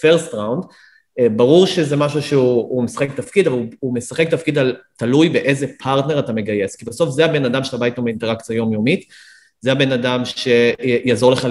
First 0.00 0.34
Round, 0.34 0.64
אה, 0.64 0.68
ברור 1.20 1.66
שזה 1.66 1.96
משהו 1.96 2.22
שהוא 2.22 2.82
משחק 2.82 3.16
תפקיד, 3.16 3.46
אבל 3.46 3.66
הוא 3.80 3.94
משחק 3.94 4.30
תפקיד 4.30 4.58
על, 4.58 4.76
תלוי 4.96 5.28
באיזה 5.28 5.66
פרטנר 5.78 6.18
אתה 6.18 6.32
מגייס, 6.32 6.76
כי 6.76 6.84
בסוף 6.84 7.10
זה 7.10 7.24
הבן 7.24 7.44
אדם 7.44 7.64
שאתה 7.64 7.76
בא 7.76 7.86
איתו 7.86 8.02
באינטראקציה 8.02 8.56
יומיומית, 8.56 9.04
זה 9.60 9.72
הבן 9.72 9.92
אדם 9.92 10.22
שיעזור 10.24 11.32
לך 11.32 11.46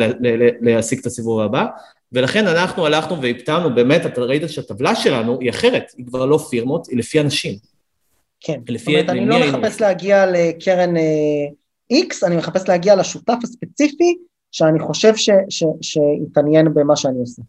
להשיג 0.61 0.99
את 0.99 1.05
הסיבוב 1.05 1.39
הבא, 1.39 1.65
ולכן 2.11 2.47
אנחנו 2.47 2.85
הלכנו 2.85 3.21
והפתענו, 3.21 3.75
באמת, 3.75 4.05
אתה 4.05 4.21
ראית 4.21 4.49
שהטבלה 4.49 4.95
שלנו 4.95 5.39
היא 5.39 5.49
אחרת, 5.49 5.91
היא 5.97 6.05
כבר 6.05 6.25
לא 6.25 6.37
פירמות, 6.37 6.87
היא 6.87 6.97
לפי 6.97 7.19
אנשים. 7.19 7.55
כן, 8.41 8.59
זאת 8.77 8.87
אומרת, 8.87 9.09
אני 9.09 9.25
לא 9.25 9.39
מחפש 9.39 9.81
להגיע 9.81 10.25
לקרן 10.25 10.95
X, 11.93 12.23
אה, 12.23 12.27
אני 12.27 12.35
מחפש 12.35 12.67
להגיע 12.67 12.95
לשותף 12.95 13.37
הספציפי, 13.43 14.17
שאני 14.51 14.79
חושב 14.79 15.13
שיתעניין 15.81 16.73
במה 16.73 16.95
שאני 16.95 17.19
עושה. 17.19 17.41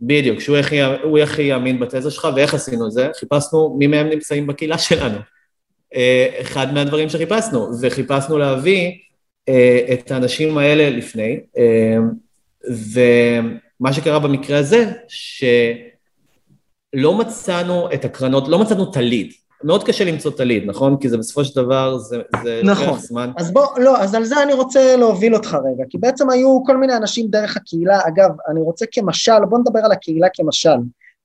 בדיוק, 0.00 0.40
שהוא 0.40 0.56
הכי, 0.56 0.76
הכי 1.22 1.42
יאמין 1.42 1.80
בתזה 1.80 2.10
שלך, 2.10 2.28
ואיך 2.36 2.54
עשינו 2.54 2.86
את 2.86 2.92
זה? 2.92 3.08
חיפשנו 3.20 3.76
מי 3.78 3.86
מהם 3.86 4.08
נמצאים 4.08 4.46
בקהילה 4.46 4.78
שלנו. 4.78 5.18
אה, 5.94 6.36
אחד 6.40 6.74
מהדברים 6.74 7.08
שחיפשנו, 7.08 7.68
וחיפשנו 7.80 8.38
להביא 8.38 8.92
אה, 9.48 9.86
את 9.92 10.10
האנשים 10.10 10.58
האלה 10.58 10.90
לפני, 10.90 11.40
אה, 11.58 11.96
ומה 12.68 13.92
שקרה 13.92 14.18
במקרה 14.18 14.58
הזה, 14.58 14.92
שלא 15.08 17.18
מצאנו 17.18 17.92
את 17.94 18.04
הקרנות, 18.04 18.48
לא 18.48 18.58
מצאנו 18.58 18.92
הליד. 18.96 19.32
מאוד 19.64 19.84
קשה 19.84 20.04
למצוא 20.04 20.30
את 20.30 20.40
הליד, 20.40 20.62
נכון? 20.66 20.96
כי 20.96 21.08
זה 21.08 21.18
בסופו 21.18 21.44
של 21.44 21.62
דבר, 21.62 21.98
זה, 21.98 22.16
זה 22.42 22.60
נכון. 22.64 22.86
לוקח 22.86 23.00
זמן. 23.00 23.30
אז 23.36 23.52
בוא, 23.52 23.66
לא, 23.78 23.98
אז 23.98 24.14
על 24.14 24.24
זה 24.24 24.42
אני 24.42 24.52
רוצה 24.52 24.96
להוביל 24.96 25.34
אותך 25.34 25.56
רגע, 25.64 25.84
כי 25.90 25.98
בעצם 25.98 26.30
היו 26.30 26.62
כל 26.66 26.76
מיני 26.76 26.96
אנשים 26.96 27.26
דרך 27.28 27.56
הקהילה, 27.56 28.00
אגב, 28.08 28.30
אני 28.48 28.60
רוצה 28.60 28.86
כמשל, 28.92 29.44
בוא 29.48 29.58
נדבר 29.58 29.80
על 29.84 29.92
הקהילה 29.92 30.26
כמשל. 30.34 30.78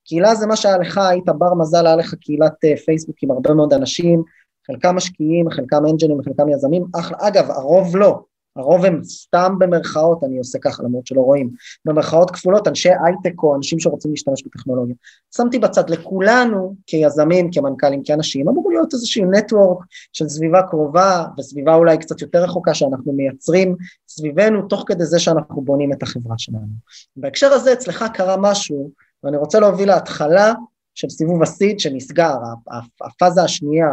קהילה 0.06 0.36
זה 0.36 0.48
מה 0.48 0.56
שהיה 0.56 0.78
לך, 0.78 0.98
היית 0.98 1.26
בר 1.26 1.54
מזל, 1.54 1.88
היה 1.88 1.96
לך 1.96 2.14
קהילת 2.14 2.66
אה, 2.66 2.78
פייסבוק 2.78 3.16
עם 3.24 3.32
הרבה 3.32 3.54
מאוד 3.54 3.74
אנשים, 3.74 4.24
חלקם 4.68 4.96
משקיעים, 4.96 5.50
חלקם 5.50 5.86
אנג'לים, 5.86 6.24
חלקם 6.24 6.50
יזמים, 6.50 6.86
אחלה, 7.00 7.18
אגב, 7.22 7.52
הרוב 7.52 7.98
לא, 7.98 8.20
הרוב 8.60 8.86
הם 8.86 9.04
סתם 9.04 9.56
במרכאות, 9.60 10.24
אני 10.24 10.38
עושה 10.38 10.60
ככה 10.60 10.84
למרות 10.84 11.08
שלא 11.08 11.22
רואים, 11.22 11.50
במרכאות 11.86 12.32
כפולות, 12.32 12.68
אנשי 12.68 12.90
הייטק 12.90 13.44
או 13.44 13.56
אנשים 13.56 13.80
שרוצים 13.80 14.12
להשתמש 14.12 14.44
בטכנולוגיה. 14.46 14.96
שמתי 15.36 15.60
בצד 15.60 15.90
לכולנו 15.90 16.76
כיזמים, 16.88 17.50
כמנכ"לים, 17.52 18.04
כאנשים, 18.04 18.50
אמור 18.50 18.72
להיות 18.72 18.94
איזשהו 18.94 19.32
נטוורק 19.32 19.78
של 20.14 20.30
סביבה 20.30 20.62
קרובה 20.62 21.26
וסביבה 21.40 21.76
אולי 21.76 21.98
קצת 21.98 22.22
יותר 22.22 22.44
רחוקה 22.44 22.74
שאנחנו 22.74 23.14
מייצרים 23.14 23.76
סביבנו 24.08 24.62
תוך 24.68 24.84
כדי 24.88 25.06
זה 25.06 25.20
שאנחנו 25.20 25.62
בונים 25.62 25.94
את 25.94 26.04
החברה 26.04 26.36
שלנו. 26.38 26.68
בהקשר 27.16 27.54
הזה 27.54 27.74
אצלך 27.74 28.06
קרה 28.14 28.36
משהו, 28.38 28.92
ואני 29.24 29.38
רוצה 29.38 29.60
להוביל 29.60 29.90
להתחלה 29.90 30.54
של 30.96 31.10
סיבוב 31.10 31.44
הסיד 31.44 31.80
שנסגר, 31.80 32.36
הפאזה 33.02 33.44
השנייה, 33.44 33.90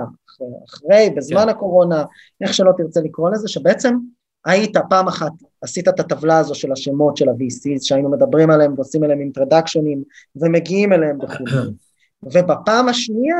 אחרי, 0.68 1.10
בזמן 1.16 1.42
כן. 1.42 1.48
הקורונה, 1.48 2.04
איך 2.40 2.54
שלא 2.54 2.72
תרצה 2.76 3.00
לקרוא 3.00 3.30
לזה, 3.30 3.48
שבעצם 3.48 3.96
היית 4.46 4.76
פעם 4.90 5.08
אחת, 5.08 5.32
עשית 5.62 5.88
את 5.88 6.00
הטבלה 6.00 6.38
הזו 6.38 6.54
של 6.54 6.72
השמות 6.72 7.16
של 7.16 7.28
ה-VCs 7.28 7.78
שהיינו 7.80 8.10
מדברים 8.10 8.50
עליהם 8.50 8.74
ועושים 8.74 9.04
אליהם 9.04 9.20
אינטרדקשונים 9.20 10.02
ומגיעים 10.36 10.92
אליהם 10.92 11.18
וכו'. 11.22 11.44
ובפעם 12.22 12.88
השנייה, 12.88 13.36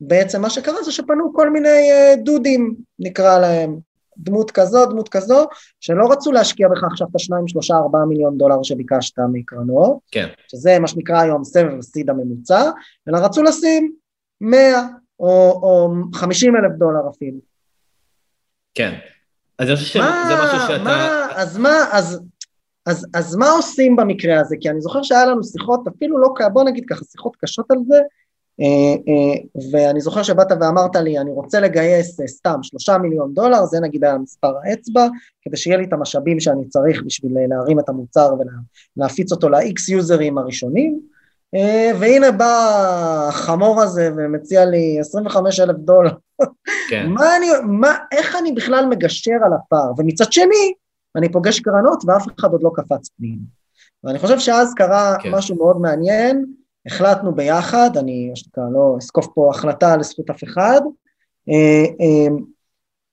בעצם 0.00 0.42
מה 0.42 0.50
שקרה 0.50 0.82
זה 0.82 0.92
שפנו 0.92 1.32
כל 1.34 1.50
מיני 1.50 1.68
uh, 1.68 2.20
דודים, 2.24 2.74
נקרא 2.98 3.38
להם, 3.38 3.78
דמות 4.18 4.50
כזו, 4.50 4.86
דמות 4.86 5.08
כזו, 5.08 5.46
שלא 5.80 6.12
רצו 6.12 6.32
להשקיע 6.32 6.68
בך 6.68 6.84
עכשיו 6.84 7.06
את 7.10 7.14
השניים, 7.14 7.48
שלושה, 7.48 7.74
ארבעה 7.74 8.04
מיליון 8.04 8.38
דולר 8.38 8.62
שביקשת 8.62 9.18
מקרנות, 9.32 9.98
כן. 10.10 10.26
שזה 10.48 10.78
מה 10.78 10.88
שנקרא 10.88 11.20
היום 11.20 11.44
סבב 11.44 11.78
הסיד 11.78 12.10
הממוצע, 12.10 12.70
אלא 13.08 13.18
רצו 13.18 13.42
לשים 13.42 13.92
מאה 14.40 14.86
או, 15.20 15.60
או 15.62 15.94
חמישים 16.14 16.56
אלף 16.56 16.72
דולר 16.78 17.00
אפילו. 17.10 17.38
כן. 18.74 18.94
אז 19.58 19.68
אני 19.68 19.76
חושב 19.76 19.86
שזה 19.88 20.34
משהו 20.44 20.58
שאתה... 20.68 20.84
מה, 20.84 21.28
אז 21.34 21.58
מה, 21.58 21.84
אז, 21.92 22.20
אז, 22.86 23.06
אז 23.14 23.36
מה 23.36 23.50
עושים 23.50 23.96
במקרה 23.96 24.40
הזה? 24.40 24.56
כי 24.60 24.70
אני 24.70 24.80
זוכר 24.80 25.02
שהיה 25.02 25.26
לנו 25.26 25.44
שיחות, 25.44 25.80
אפילו 25.96 26.18
לא, 26.18 26.28
בוא 26.52 26.64
נגיד 26.64 26.84
ככה, 26.88 27.04
שיחות 27.04 27.36
קשות 27.36 27.70
על 27.70 27.78
זה, 27.88 28.00
אה, 28.60 28.94
אה, 29.08 29.68
ואני 29.72 30.00
זוכר 30.00 30.22
שבאת 30.22 30.52
ואמרת 30.60 30.96
לי, 30.96 31.18
אני 31.18 31.30
רוצה 31.30 31.60
לגייס 31.60 32.20
אה, 32.20 32.26
סתם 32.26 32.62
שלושה 32.62 32.98
מיליון 32.98 33.34
דולר, 33.34 33.64
זה 33.64 33.80
נגיד 33.80 34.04
היה 34.04 34.18
מספר 34.18 34.52
האצבע, 34.64 35.08
כדי 35.42 35.56
שיהיה 35.56 35.76
לי 35.76 35.84
את 35.84 35.92
המשאבים 35.92 36.40
שאני 36.40 36.68
צריך 36.68 37.02
בשביל 37.06 37.32
להרים 37.48 37.80
את 37.80 37.88
המוצר 37.88 38.34
ולהפיץ 38.96 39.32
אותו 39.32 39.48
ל-X 39.48 39.92
יוזרים 39.92 40.38
הראשונים, 40.38 41.00
והנה 42.00 42.30
בא 42.30 43.26
החמור 43.28 43.82
הזה 43.82 44.10
ומציע 44.16 44.64
לי 44.64 44.96
25 45.00 45.60
אלף 45.60 45.76
דולר 45.76 46.10
כן. 46.90 47.06
מה 47.08 47.36
אני, 47.36 47.46
מה, 47.64 47.96
איך 48.12 48.36
אני 48.36 48.52
בכלל 48.52 48.86
מגשר 48.86 49.36
על 49.46 49.52
הפער? 49.52 49.92
ומצד 49.98 50.32
שני, 50.32 50.74
אני 51.16 51.32
פוגש 51.32 51.60
קרנות 51.60 52.02
ואף 52.06 52.26
אחד 52.38 52.52
עוד 52.52 52.62
לא 52.62 52.70
קפץ 52.74 53.08
פנים. 53.08 53.38
ואני 54.04 54.18
חושב 54.18 54.38
שאז 54.38 54.74
קרה 54.74 55.16
כן. 55.22 55.34
משהו 55.34 55.56
מאוד 55.56 55.80
מעניין, 55.80 56.44
החלטנו 56.86 57.34
ביחד, 57.34 57.90
אני 57.96 58.32
לא 58.56 58.96
אסקוף 58.98 59.26
פה 59.34 59.50
החלטה 59.50 59.96
לזכות 59.96 60.30
אף 60.30 60.44
אחד, 60.44 60.80
אה, 61.48 61.84
אה, 62.00 62.36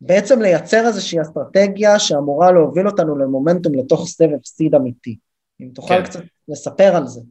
בעצם 0.01 0.41
לייצר 0.41 0.87
איזושהי 0.87 1.21
אסטרטגיה 1.21 1.99
שאמורה 1.99 2.51
להוביל 2.51 2.87
אותנו 2.87 3.17
למומנטום 3.17 3.75
לתוך 3.75 4.07
סבב 4.07 4.45
סיד 4.45 4.75
אמיתי. 4.75 5.17
אם 5.61 5.69
תוכל 5.73 5.95
כן. 5.95 6.03
קצת 6.03 6.19
לספר 6.47 6.95
על 6.95 7.07
זה, 7.07 7.21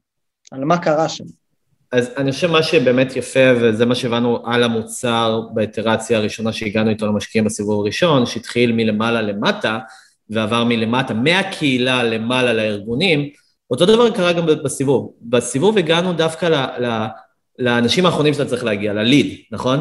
על 0.52 0.64
מה 0.64 0.82
קרה 0.82 1.08
שם. 1.08 1.24
אז 1.92 2.10
אני 2.16 2.32
חושב 2.32 2.50
מה 2.50 2.62
שבאמת 2.62 3.16
יפה, 3.16 3.52
וזה 3.60 3.86
מה 3.86 3.94
שהבנו 3.94 4.42
על 4.44 4.62
המוצר 4.62 5.40
באיטרציה 5.54 6.18
הראשונה 6.18 6.52
שהגענו 6.52 6.90
איתו 6.90 7.06
למשקיעים 7.06 7.44
בסיבוב 7.44 7.80
הראשון, 7.80 8.26
שהתחיל 8.26 8.72
מלמעלה 8.72 9.22
למטה, 9.22 9.78
ועבר 10.30 10.64
מלמטה, 10.64 11.14
מהקהילה 11.14 12.02
למעלה 12.02 12.52
לארגונים, 12.52 13.28
אותו 13.70 13.86
דבר 13.86 14.10
קרה 14.10 14.32
גם 14.32 14.46
בסיבוב. 14.46 15.12
בסיבוב 15.22 15.78
הגענו 15.78 16.12
דווקא 16.12 16.46
ל, 16.46 16.84
ל, 16.84 17.06
לאנשים 17.58 18.06
האחרונים 18.06 18.34
שאתה 18.34 18.44
צריך 18.44 18.64
להגיע, 18.64 18.92
לליד, 18.92 19.40
נכון? 19.52 19.80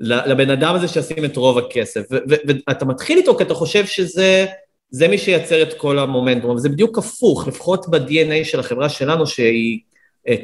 לבן 0.00 0.50
אדם 0.50 0.74
הזה 0.74 0.88
שישים 0.88 1.24
את 1.24 1.36
רוב 1.36 1.58
הכסף. 1.58 2.00
ואתה 2.68 2.84
מתחיל 2.84 3.18
איתו 3.18 3.36
כי 3.36 3.42
אתה 3.42 3.54
חושב 3.54 3.86
שזה 3.86 4.46
זה 4.90 5.08
מי 5.08 5.18
שייצר 5.18 5.62
את 5.62 5.74
כל 5.74 5.98
המומנטום, 5.98 6.50
וזה 6.50 6.68
בדיוק 6.68 6.98
הפוך, 6.98 7.48
לפחות 7.48 7.88
ב-DNA 7.88 8.44
של 8.44 8.60
החברה 8.60 8.88
שלנו 8.88 9.26
שהיא 9.26 9.78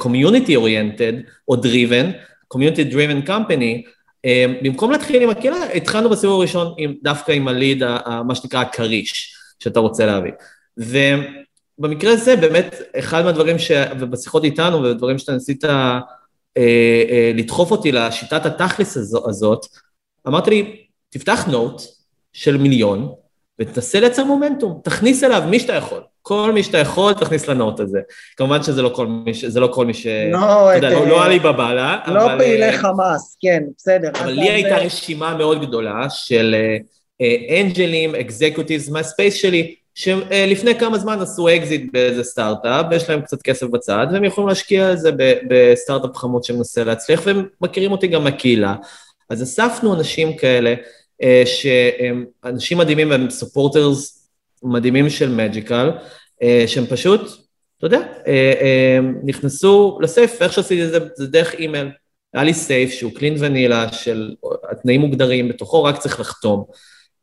community 0.03 0.51
oriented 0.51 1.31
או 1.49 1.55
driven, 1.55 2.07
community 2.55 2.93
driven 2.93 3.29
company, 3.29 3.89
uh, 4.27 4.65
במקום 4.65 4.91
להתחיל 4.91 5.23
עם 5.23 5.31
הקהילה, 5.31 5.73
התחלנו 5.73 6.11
בסיבוב 6.11 6.39
הראשון 6.39 6.75
עם, 6.79 6.95
דווקא 7.03 7.33
עם 7.33 7.49
הליד, 7.49 7.83
מה 8.27 8.35
שנקרא 8.35 8.61
הכריש, 8.61 9.35
שאתה 9.59 9.81
רוצה 9.81 10.07
להביא. 10.07 10.33
ובמקרה 10.79 12.13
הזה 12.13 12.37
באמת, 12.37 12.75
אחד 12.99 13.25
מהדברים, 13.25 13.59
ש... 13.59 13.71
ובשיחות 14.01 14.45
איתנו 14.45 14.79
ובדברים 14.79 15.19
שאתה 15.19 15.33
ניסית 15.33 15.65
uh, 15.65 15.69
uh, 15.69 16.61
לדחוף 17.35 17.71
אותי 17.71 17.93
לשיטת 17.93 18.47
התכלס 18.47 18.97
הזאת, 18.97 19.67
אמרת 20.29 20.49
לי, 20.49 20.77
תפתח 21.11 21.47
note 21.51 21.83
של 22.33 22.57
מיליון, 22.57 23.13
ותנסה 23.59 24.01
לייצר 24.01 24.25
מומנטום, 24.25 24.81
תכניס 24.85 25.25
אליו 25.25 25.43
מי 25.51 25.61
שאתה 25.61 25.73
יכול. 25.73 26.01
כל 26.27 26.53
מי 26.53 26.63
שאתה 26.63 26.79
יכול, 26.79 27.13
תכניס 27.13 27.49
ל 27.49 27.55
note 27.55 27.81
הזה. 27.81 28.01
כמובן 28.37 28.63
שזה 28.63 28.83
לא 28.83 28.89
כל 28.89 29.07
מי, 29.07 29.35
ש... 29.35 29.45
זה 29.45 29.61
לא 29.61 29.67
כל 29.67 29.87
מי 29.87 29.95
ש... 29.95 30.07
לא, 30.07 30.77
אתה 30.77 30.87
יודע, 30.87 30.91
לא, 30.91 31.07
לא 31.07 31.25
עלי 31.25 31.39
בבאללה, 31.39 31.99
לא 32.07 32.25
אבל... 32.25 32.39
פעילי 32.39 32.73
חמאס, 32.73 33.37
כן, 33.41 33.63
בסדר. 33.77 34.11
אבל 34.15 34.31
לי 34.31 34.51
הייתה 34.51 34.77
רשימה 34.77 35.35
מאוד 35.35 35.67
גדולה 35.67 36.07
של 36.11 36.55
אנג'לים, 37.61 38.15
executives 38.15 38.89
מה 38.89 39.02
space 39.02 39.35
שלי, 39.35 39.75
שלפני 39.95 40.79
כמה 40.79 40.99
זמן 40.99 41.21
עשו 41.21 41.49
אקזיט 41.49 41.93
באיזה 41.93 42.25
סטארט-אפ, 42.25 42.87
ויש 42.91 43.11
להם 43.11 43.21
קצת 43.21 43.43
כסף 43.43 43.67
בצד, 43.67 44.07
והם 44.13 44.25
יכולים 44.25 44.49
להשקיע 44.49 44.93
את 44.93 44.99
זה 44.99 45.11
בסטארט-אפ 45.49 46.17
חמוד 46.17 46.45
שמנסה 46.45 46.85
להצליח, 46.85 47.23
והם 47.25 47.47
מכירים 47.61 47.93
אותי 47.93 48.07
גם 48.07 48.25
מהקהילה. 48.25 48.75
אז 49.31 49.43
אספנו 49.43 49.95
אנשים 49.95 50.37
כאלה, 50.37 50.75
אה, 51.23 51.43
שהם 51.47 52.25
אנשים 52.45 52.79
מדהימים 52.79 53.11
והם 53.11 53.31
supporters 53.31 54.24
מדהימים 54.65 55.11
של 55.11 55.35
מג'יקל, 55.35 55.91
אה, 56.43 56.65
שהם 56.67 56.87
פשוט, 56.87 57.21
אתה 57.79 57.87
יודע, 57.87 58.01
אה, 58.27 58.99
נכנסו 59.25 59.99
ל 60.03 60.09
SAFE, 60.09 60.43
איך 60.43 60.53
שעשיתי 60.53 60.85
את 60.85 60.91
זה, 60.91 60.99
זה 61.15 61.27
דרך 61.27 61.55
אימייל. 61.55 61.91
היה 62.35 62.45
לי 62.45 62.55
SAFE 62.55 62.91
שהוא 62.91 63.13
clean 63.13 63.35
vanilla 63.39 63.93
של 63.93 64.35
התנאים 64.71 65.01
מוגדרים, 65.01 65.49
בתוכו 65.49 65.85
רק 65.85 65.99
צריך 65.99 66.21
לחתום. 66.21 66.65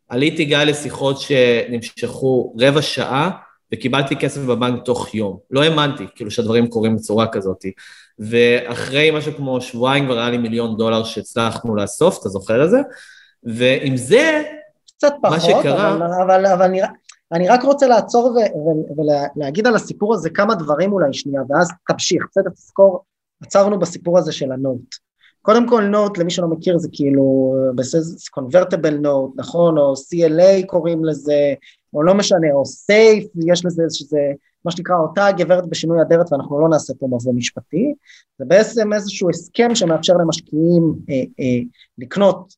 עליתי 0.09 0.45
גיא 0.45 0.57
לשיחות 0.57 1.19
שנמשכו 1.19 2.55
רבע 2.59 2.81
שעה, 2.81 3.31
וקיבלתי 3.73 4.15
כסף 4.15 4.41
בבנק 4.41 4.85
תוך 4.85 5.15
יום. 5.15 5.37
לא 5.51 5.63
האמנתי, 5.63 6.03
כאילו 6.15 6.31
שהדברים 6.31 6.67
קורים 6.67 6.95
בצורה 6.95 7.27
כזאת. 7.27 7.65
ואחרי 8.19 9.11
משהו 9.11 9.33
כמו 9.33 9.61
שבועיים 9.61 10.05
כבר 10.05 10.19
היה 10.19 10.29
לי 10.29 10.37
מיליון 10.37 10.77
דולר 10.77 11.03
שהצלחנו 11.03 11.75
לאסוף, 11.75 12.19
אתה 12.21 12.29
זוכר 12.29 12.65
את 12.65 12.69
זה? 12.69 12.79
ועם 13.43 13.97
זה, 13.97 14.43
קצת 14.97 15.13
פחות, 15.21 15.33
מה 15.33 15.39
שקרה... 15.39 15.93
אבל, 15.93 16.03
אבל, 16.23 16.45
אבל 16.45 16.65
אני, 16.65 16.81
אני 17.31 17.47
רק 17.47 17.63
רוצה 17.63 17.87
לעצור 17.87 18.37
ולהגיד 19.35 19.67
על 19.67 19.75
הסיפור 19.75 20.13
הזה 20.13 20.29
כמה 20.29 20.55
דברים 20.55 20.93
אולי 20.93 21.13
שנייה, 21.13 21.41
ואז 21.49 21.69
תמשיך, 21.87 22.25
בסדר? 22.31 22.49
תזכור, 22.49 23.03
עצרנו 23.41 23.79
בסיפור 23.79 24.17
הזה 24.17 24.31
של 24.31 24.51
הנוט. 24.51 24.95
קודם 25.41 25.69
כל 25.69 25.83
נוט, 25.83 26.17
למי 26.17 26.31
שלא 26.31 26.47
מכיר, 26.47 26.77
זה 26.77 26.89
כאילו, 26.91 27.55
בסדר, 27.75 28.01
קונברטיבל 28.31 28.97
נוט, 28.97 29.31
נכון? 29.35 29.77
או 29.77 29.93
CLA 29.93 30.65
קוראים 30.65 31.05
לזה, 31.05 31.53
או 31.93 32.03
לא 32.03 32.13
משנה, 32.13 32.47
או 32.53 32.65
SAFE, 32.65 33.27
יש 33.47 33.65
לזה 33.65 33.83
שזה, 33.89 34.19
מה 34.65 34.71
שנקרא, 34.71 34.95
אותה 34.95 35.25
הגברת 35.25 35.69
בשינוי 35.69 36.01
אדרת, 36.01 36.31
ואנחנו 36.31 36.61
לא 36.61 36.69
נעשה 36.69 36.93
פה 36.99 37.07
מבוא 37.07 37.33
משפטי, 37.33 37.93
זה 38.39 38.45
בעצם 38.45 38.93
איזשהו 38.93 39.29
הסכם 39.29 39.75
שמאפשר 39.75 40.13
למשקיעים 40.13 40.95
אה, 41.09 41.15
אה, 41.15 41.61
לקנות 41.97 42.53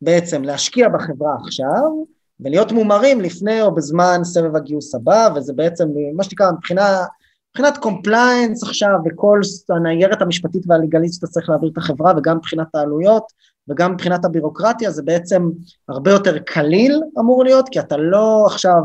בעצם 0.00 0.42
להשקיע 0.42 0.88
בחברה 0.88 1.36
עכשיו 1.40 2.15
ולהיות 2.40 2.72
מומרים 2.72 3.20
לפני 3.20 3.62
או 3.62 3.74
בזמן 3.74 4.20
סבב 4.24 4.56
הגיוס 4.56 4.94
הבא, 4.94 5.28
וזה 5.34 5.52
בעצם 5.52 5.88
מה 6.14 6.24
שנקרא 6.24 6.52
מבחינה, 6.52 7.04
מבחינת 7.50 7.78
compliance 7.78 8.62
עכשיו 8.62 8.98
וכל 9.06 9.40
הניירת 9.76 10.22
המשפטית 10.22 10.62
וה 10.66 10.78
legalese 10.78 11.24
צריך 11.24 11.48
להעביר 11.48 11.70
את 11.72 11.78
החברה 11.78 12.12
וגם 12.16 12.36
מבחינת 12.36 12.74
העלויות 12.74 13.32
וגם 13.68 13.92
מבחינת 13.92 14.24
הבירוקרטיה 14.24 14.90
זה 14.90 15.02
בעצם 15.02 15.50
הרבה 15.88 16.10
יותר 16.10 16.38
קליל 16.38 17.02
אמור 17.18 17.44
להיות, 17.44 17.68
כי 17.68 17.80
אתה 17.80 17.96
לא 17.96 18.46
עכשיו 18.46 18.82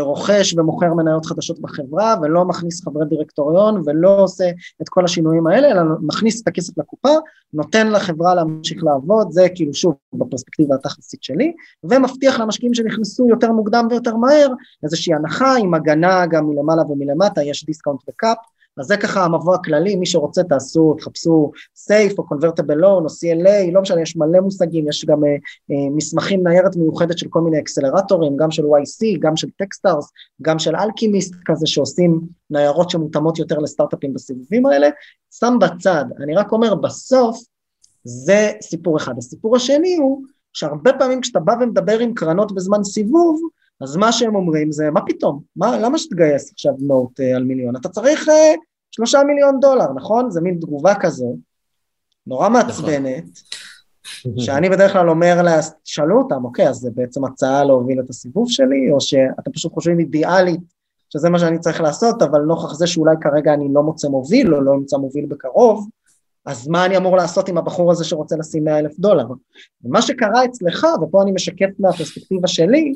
רוכש 0.00 0.54
ומוכר 0.54 0.94
מניות 0.94 1.26
חדשות 1.26 1.60
בחברה 1.60 2.14
ולא 2.22 2.44
מכניס 2.44 2.84
חברי 2.84 3.06
דירקטוריון 3.06 3.82
ולא 3.84 4.22
עושה 4.22 4.50
את 4.82 4.88
כל 4.88 5.04
השינויים 5.04 5.46
האלה, 5.46 5.70
אלא 5.70 5.82
מכניס 6.02 6.42
את 6.42 6.48
הכסף 6.48 6.78
לקופה, 6.78 7.14
נותן 7.54 7.90
לחברה 7.90 8.34
להמשיך 8.34 8.84
לעבוד, 8.84 9.30
זה 9.30 9.46
כאילו 9.54 9.74
שוב 9.74 9.94
בפרספקטיבה 10.12 10.74
התכלסית 10.74 11.22
שלי, 11.22 11.52
ומבטיח 11.84 12.40
למשקיעים 12.40 12.74
שנכנסו 12.74 13.28
יותר 13.28 13.52
מוקדם 13.52 13.86
ויותר 13.90 14.16
מהר 14.16 14.48
איזושהי 14.82 15.14
הנחה 15.14 15.56
עם 15.56 15.74
הגנה 15.74 16.26
גם 16.26 16.46
מלמעלה 16.46 16.82
ומלמטה, 16.82 17.42
יש 17.42 17.64
discount 17.64 18.00
ו 18.08 18.14
cap, 18.14 18.36
אז 18.78 18.86
זה 18.86 18.96
ככה 18.96 19.24
המבוא 19.24 19.54
הכללי, 19.54 19.96
מי 19.96 20.06
שרוצה 20.06 20.42
תעשו, 20.42 20.94
תחפשו 20.98 21.50
SAFE 21.76 22.18
או 22.18 22.26
convertible 22.26 22.74
loan 22.74 23.04
או 23.04 23.08
CLA, 23.08 23.72
לא 23.72 23.80
משנה, 23.80 24.02
יש 24.02 24.16
מלא 24.16 24.40
מושגים, 24.40 24.88
יש 24.88 25.04
גם 25.04 25.24
uh, 25.24 25.26
uh, 25.26 25.96
מסמכים 25.96 26.48
ניירת 26.48 26.76
מיוחדת 26.76 27.18
של 27.18 27.26
כל 27.30 27.40
מיני 27.40 27.58
אקסלרטורים, 27.58 28.36
גם 28.36 28.50
של 28.50 28.62
YC, 28.62 29.18
גם 29.18 29.36
של 29.36 29.48
טקסטארס, 29.58 30.10
גם 30.42 30.58
של 30.58 30.76
אלכימיסט 30.76 31.34
כזה 31.44 31.66
שעושים 31.66 32.20
ניירות 32.50 32.90
שמותאמות 32.90 33.38
יותר 33.38 33.58
לסטארט-אפים 33.58 34.14
בסיבובים 34.14 34.66
האלה, 34.66 34.88
שם 35.30 35.58
בצד, 35.60 36.04
אני 36.22 36.34
רק 36.34 36.52
אומר 36.52 36.74
בסוף 36.74 37.44
זה 38.04 38.52
סיפור 38.62 38.96
אחד. 38.96 39.18
הסיפור 39.18 39.56
השני 39.56 39.96
הוא 39.96 40.22
שהרבה 40.52 40.92
פעמים 40.92 41.20
כשאתה 41.20 41.40
בא 41.40 41.54
ומדבר 41.60 41.98
עם 41.98 42.14
קרנות 42.14 42.54
בזמן 42.54 42.84
סיבוב, 42.84 43.40
אז 43.80 43.96
מה 43.96 44.12
שהם 44.12 44.34
אומרים 44.34 44.72
זה, 44.72 44.90
מה 44.90 45.00
פתאום? 45.06 45.42
מה, 45.56 45.78
למה 45.78 45.98
שתגייס 45.98 46.52
עכשיו 46.52 46.72
note 46.78 47.20
uh, 47.20 47.36
על 47.36 47.44
מיליון? 47.44 47.76
אתה 47.76 47.88
צריך 47.88 48.28
uh, 48.28 48.32
שלושה 48.90 49.22
מיליון 49.26 49.60
דולר, 49.60 49.92
נכון? 49.94 50.30
זה 50.30 50.40
מין 50.40 50.58
תגובה 50.60 50.94
כזו, 51.00 51.36
נורא 52.26 52.48
נכון. 52.48 52.66
מעצבנת, 52.66 53.24
שאני 54.38 54.70
בדרך 54.70 54.92
כלל 54.92 55.10
אומר 55.10 55.42
לה, 55.42 55.60
תשאלו 55.82 56.18
אותם, 56.18 56.44
אוקיי, 56.44 56.68
אז 56.68 56.76
זה 56.76 56.90
בעצם 56.94 57.24
הצעה 57.24 57.64
להוביל 57.64 58.00
את 58.00 58.10
הסיבוב 58.10 58.50
שלי, 58.50 58.90
או 58.92 59.00
שאתם 59.00 59.52
פשוט 59.52 59.72
חושבים 59.72 60.00
אידיאלית 60.00 60.60
שזה 61.10 61.30
מה 61.30 61.38
שאני 61.38 61.58
צריך 61.58 61.80
לעשות, 61.80 62.22
אבל 62.22 62.40
נוכח 62.40 62.74
זה 62.74 62.86
שאולי 62.86 63.16
כרגע 63.20 63.54
אני 63.54 63.68
לא 63.74 63.82
מוצא 63.82 64.08
מוביל, 64.08 64.54
או 64.54 64.60
לא 64.60 64.74
אמצא 64.74 64.96
מוביל 64.96 65.26
בקרוב, 65.26 65.88
אז 66.46 66.68
מה 66.68 66.84
אני 66.84 66.96
אמור 66.96 67.16
לעשות 67.16 67.48
עם 67.48 67.58
הבחור 67.58 67.92
הזה 67.92 68.04
שרוצה 68.04 68.36
לשים 68.36 68.64
100 68.64 68.78
אלף 68.78 68.98
דולר? 68.98 69.26
ומה 69.84 70.02
שקרה 70.02 70.44
אצלך, 70.44 70.86
ופה 71.02 71.22
אני 71.22 71.32
משקף 71.32 71.68
מהפרספקטיבה 71.78 72.48
שלי, 72.48 72.94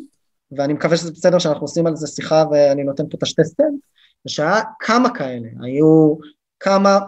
ואני 0.57 0.73
מקווה 0.73 0.97
שזה 0.97 1.13
בסדר 1.13 1.39
שאנחנו 1.39 1.65
עושים 1.65 1.87
על 1.87 1.97
זה 1.97 2.07
שיחה 2.07 2.45
ואני 2.51 2.85
נותן 2.85 3.05
פה 3.11 3.17
את 3.19 3.23
השתי 3.23 3.45
סטנט, 3.45 3.81
זה 4.25 4.35
שהיה 4.35 4.61
כמה 4.81 5.15
כאלה, 5.15 5.49
היו 5.63 6.15
כמה 6.61 6.99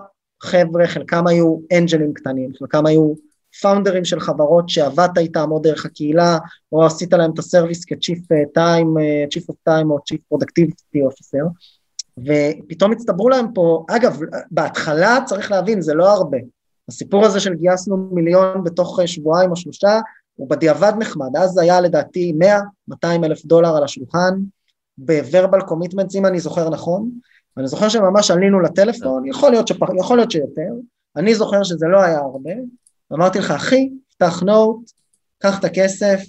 חבר'ה, 0.43 0.87
חלקם 0.87 1.27
היו 1.27 1.59
אנג'לים 1.79 2.15
קטנים, 2.15 2.51
חלקם 2.59 2.87
היו 2.87 3.15
פאונדרים 3.63 4.05
של 4.05 4.21
חברות 4.21 4.69
שעבדת 4.69 5.19
איתם 5.19 5.49
או 5.51 5.59
דרך 5.59 5.87
הקהילה, 5.87 6.39
או 6.73 6.87
עשית 6.87 7.13
להם 7.13 7.31
את 7.35 7.39
הסרוויס 7.39 7.85
כ-Chief 7.85 8.21
Time, 8.59 8.99
Chief 9.35 9.45
of 9.51 9.55
Time 9.69 9.91
או 9.91 9.99
Chief 9.99 10.35
Productivity 10.35 11.11
Officer, 11.11 11.47
ופתאום 12.19 12.93
הצטברו 12.93 13.29
להם 13.29 13.47
פה, 13.55 13.85
אגב, 13.91 14.21
בהתחלה 14.51 15.19
צריך 15.27 15.51
להבין, 15.51 15.81
זה 15.81 15.95
לא 15.95 16.13
הרבה. 16.13 16.39
הסיפור 16.89 17.25
הזה 17.25 17.41
של 17.41 17.55
גייסנו 17.55 17.97
מיליון 18.13 18.65
בתוך 18.65 19.01
שבועיים 19.07 19.51
או 19.51 19.57
שלושה, 19.57 20.01
הוא 20.37 20.51
בדיעבד 20.51 20.93
נחמד, 20.99 21.37
אז 21.37 21.59
היה 21.59 21.81
לדעתי 21.81 22.35
100-200 22.91 22.95
אלף 23.25 23.45
דולר 23.45 23.77
על 23.77 23.85
השולחן, 23.85 24.35
ב-verbal 24.99 25.61
commitments, 25.61 26.15
אם 26.15 26.27
אני 26.27 26.41
זוכר 26.41 26.71
נכון, 26.71 27.11
ואני 27.57 27.69
זוכר 27.69 27.89
שממש 27.89 28.31
עלינו 28.31 28.61
לטלפון, 28.61 29.27
יכול 29.27 29.51
להיות, 29.51 29.69
שפח, 29.69 29.89
יכול 29.99 30.17
להיות 30.17 30.31
שיותר, 30.31 30.73
אני 31.17 31.35
זוכר 31.35 31.63
שזה 31.63 31.87
לא 31.87 32.03
היה 32.03 32.19
הרבה, 32.19 32.51
אמרתי 33.13 33.39
לך, 33.39 33.51
אחי, 33.51 33.91
פתח 34.11 34.43
נוט, 34.43 34.91
קח 35.39 35.59
את 35.59 35.65
הכסף, 35.65 36.23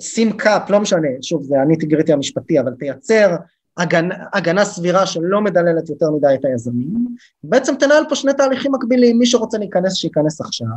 שים 0.00 0.32
קאפ, 0.32 0.70
לא 0.70 0.80
משנה, 0.80 1.08
שוב, 1.22 1.42
זה 1.42 1.62
אני 1.62 1.76
תגריתי 1.76 2.12
המשפטי, 2.12 2.60
אבל 2.60 2.74
תייצר 2.74 3.36
הגנה, 3.76 4.14
הגנה 4.32 4.64
סבירה 4.64 5.06
שלא 5.06 5.40
מדללת 5.40 5.88
יותר 5.88 6.10
מדי 6.10 6.34
את 6.34 6.44
היזמים, 6.44 7.06
בעצם 7.44 7.74
תנהל 7.78 8.04
פה 8.08 8.14
שני 8.14 8.34
תהליכים 8.34 8.72
מקבילים, 8.72 9.18
מי 9.18 9.26
שרוצה 9.26 9.58
להיכנס, 9.58 9.94
שייכנס 9.94 10.40
עכשיו, 10.40 10.68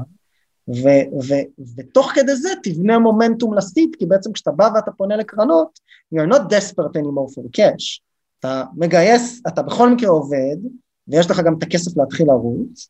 ו- 0.69 1.23
ו- 1.27 1.63
ותוך 1.77 2.11
כדי 2.15 2.35
זה 2.35 2.49
תבנה 2.63 2.99
מומנטום 2.99 3.53
לסיט, 3.53 3.95
כי 3.95 4.05
בעצם 4.05 4.31
כשאתה 4.31 4.51
בא 4.51 4.69
ואתה 4.75 4.91
פונה 4.91 5.15
לקרנות, 5.15 5.79
you're 6.15 6.33
not 6.33 6.41
desperate 6.41 6.95
anymore 6.95 7.33
for 7.33 7.57
cash, 7.57 8.01
אתה 8.39 8.63
מגייס, 8.75 9.41
אתה 9.47 9.61
בכל 9.61 9.89
מקרה 9.89 10.09
עובד, 10.09 10.57
ויש 11.07 11.31
לך 11.31 11.39
גם 11.39 11.57
את 11.57 11.63
הכסף 11.63 11.97
להתחיל 11.97 12.27
לרוץ, 12.27 12.89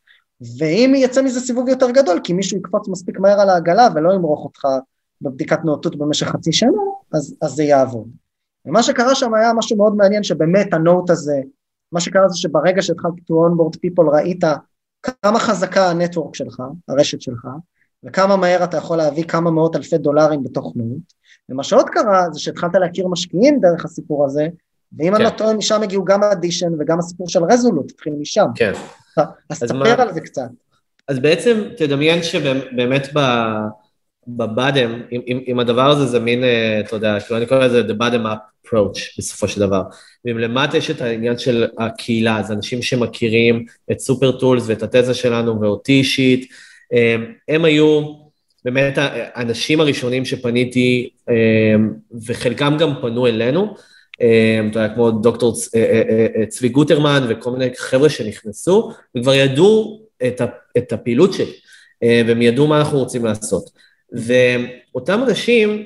ואם 0.59 0.93
יצא 0.95 1.21
מזה 1.21 1.39
סיבוב 1.39 1.69
יותר 1.69 1.91
גדול, 1.91 2.19
כי 2.23 2.34
מישהו 2.34 2.57
יקפוץ 2.57 2.88
מספיק 2.88 3.19
מהר 3.19 3.39
על 3.39 3.49
העגלה 3.49 3.88
ולא 3.95 4.13
ימרוך 4.13 4.43
אותך 4.45 4.65
בבדיקת 5.21 5.59
נאותות 5.65 5.95
במשך 5.95 6.28
חצי 6.28 6.53
שנה, 6.53 6.82
אז, 7.13 7.36
אז 7.41 7.51
זה 7.51 7.63
יעבוד. 7.63 8.07
ומה 8.65 8.84
שקרה 8.84 9.15
שם 9.15 9.34
היה 9.34 9.53
משהו 9.53 9.78
מאוד 9.78 9.95
מעניין, 9.95 10.23
שבאמת 10.23 10.73
הנוט 10.73 11.09
הזה, 11.09 11.41
מה 11.91 11.99
שקרה 11.99 12.30
זה 12.30 12.38
שברגע 12.38 12.82
שהתחלתי 12.82 13.21
to 13.21 13.34
onboard 13.34 13.75
people 13.75 14.15
ראית 14.15 14.43
כמה 15.21 15.39
חזקה 15.39 15.89
הנטוורק 15.89 16.35
שלך, 16.35 16.61
הרשת 16.87 17.21
שלך, 17.21 17.47
וכמה 18.03 18.35
מהר 18.35 18.63
אתה 18.63 18.77
יכול 18.77 18.97
להביא 18.97 19.23
כמה 19.23 19.51
מאות 19.51 19.75
אלפי 19.75 19.97
דולרים 19.97 20.43
בתוך 20.43 20.73
נוט, 20.75 21.13
ומה 21.49 21.63
שעוד 21.63 21.89
קרה 21.89 22.25
זה 22.31 22.39
שהתחלת 22.39 22.75
להכיר 22.75 23.07
משקיעים 23.07 23.59
דרך 23.61 23.85
הסיפור 23.85 24.25
הזה, 24.25 24.47
ואם 24.97 25.15
אני 25.15 25.23
כן. 25.23 25.31
לא 25.31 25.37
טועה, 25.37 25.53
משם 25.53 25.83
הגיעו 25.83 26.05
גם 26.05 26.23
אדישן 26.23 26.73
וגם 26.79 26.99
הסיפור 26.99 27.29
של 27.29 27.43
רזולוט, 27.43 27.91
התחיל 27.91 28.13
משם. 28.19 28.45
כן. 28.55 28.71
אז 29.49 29.59
תספר 29.63 29.73
מה- 29.73 30.01
על 30.03 30.13
זה 30.13 30.21
קצת. 30.21 30.49
אז 31.07 31.19
בעצם 31.19 31.63
תדמיין 31.77 32.23
שבאמת 32.23 33.07
בבאדם, 34.27 35.01
אם, 35.11 35.21
אם, 35.27 35.39
אם 35.47 35.59
הדבר 35.59 35.89
הזה 35.89 36.05
זה 36.05 36.19
מין, 36.19 36.43
אה, 36.43 36.79
אתה 36.79 36.95
יודע, 36.95 37.19
כאילו 37.19 37.37
אני 37.37 37.45
קורא 37.45 37.59
לזה 37.59 37.81
the 37.81 37.95
bottom 37.97 38.25
up 38.25 38.56
approach 38.68 38.99
בסופו 39.18 39.47
של 39.47 39.59
דבר. 39.59 39.82
ואם 40.26 40.38
למטה 40.38 40.78
יש 40.78 40.91
את 40.91 41.01
העניין 41.01 41.38
של 41.38 41.65
הקהילה, 41.78 42.39
אז 42.39 42.51
אנשים 42.51 42.82
שמכירים 42.82 43.65
את 43.91 43.99
סופר 43.99 44.32
טולס 44.32 44.63
ואת 44.68 44.84
התזה 44.84 45.13
שלנו 45.13 45.61
ואותי 45.61 45.91
אישית, 45.91 46.49
אה, 46.93 47.15
הם 47.47 47.65
היו 47.65 48.13
באמת 48.65 48.93
האנשים 48.97 49.80
הראשונים 49.80 50.26
שפניתי, 50.26 51.09
אה, 51.30 51.76
וחלקם 52.26 52.76
גם 52.80 52.93
פנו 53.01 53.28
אלינו, 53.28 53.76
אה, 54.22 54.59
אתה 54.70 54.80
יודע, 54.80 54.93
כמו 54.93 55.11
דוקטור 55.11 55.55
אה, 55.76 55.82
אה, 55.82 56.28
אה, 56.36 56.45
צבי 56.45 56.70
גוטרמן 56.70 57.28
וכל 57.30 57.51
מיני 57.51 57.70
חבר'ה 57.78 58.09
שנכנסו, 58.09 58.91
וכבר 59.18 59.34
ידעו 59.34 60.01
את, 60.78 60.93
הפעילות 60.93 61.34
שלי, 61.34 61.53
והם 62.01 62.41
ידעו 62.41 62.68
מה 62.68 62.78
אנחנו 62.80 62.99
רוצים 62.99 63.26
לעשות. 63.26 63.70
ואותם 64.11 65.24
אנשים 65.24 65.86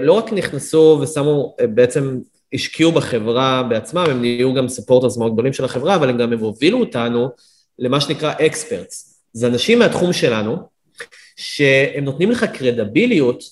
לא 0.00 0.12
רק 0.12 0.32
נכנסו 0.32 0.98
ושמו, 1.02 1.56
אה, 1.60 1.66
בעצם 1.66 2.18
השקיעו 2.54 2.92
בחברה 2.92 3.62
בעצמם, 3.62 4.04
הם 4.10 4.20
נהיו 4.20 4.54
גם 4.54 4.68
ספורטרס 4.68 5.16
מאוד 5.16 5.32
גדולים 5.32 5.52
של 5.52 5.64
החברה, 5.64 5.94
אבל 5.94 6.08
הם 6.08 6.18
גם 6.18 6.32
הם 6.32 6.38
הובילו 6.38 6.80
אותנו 6.80 7.28
למה 7.78 8.00
שנקרא 8.00 8.32
experts. 8.46 9.22
זה 9.32 9.46
אנשים 9.46 9.78
מהתחום 9.78 10.12
שלנו, 10.12 10.56
שהם 11.36 12.04
נותנים 12.04 12.30
לך 12.30 12.44
קרדביליות, 12.44 13.42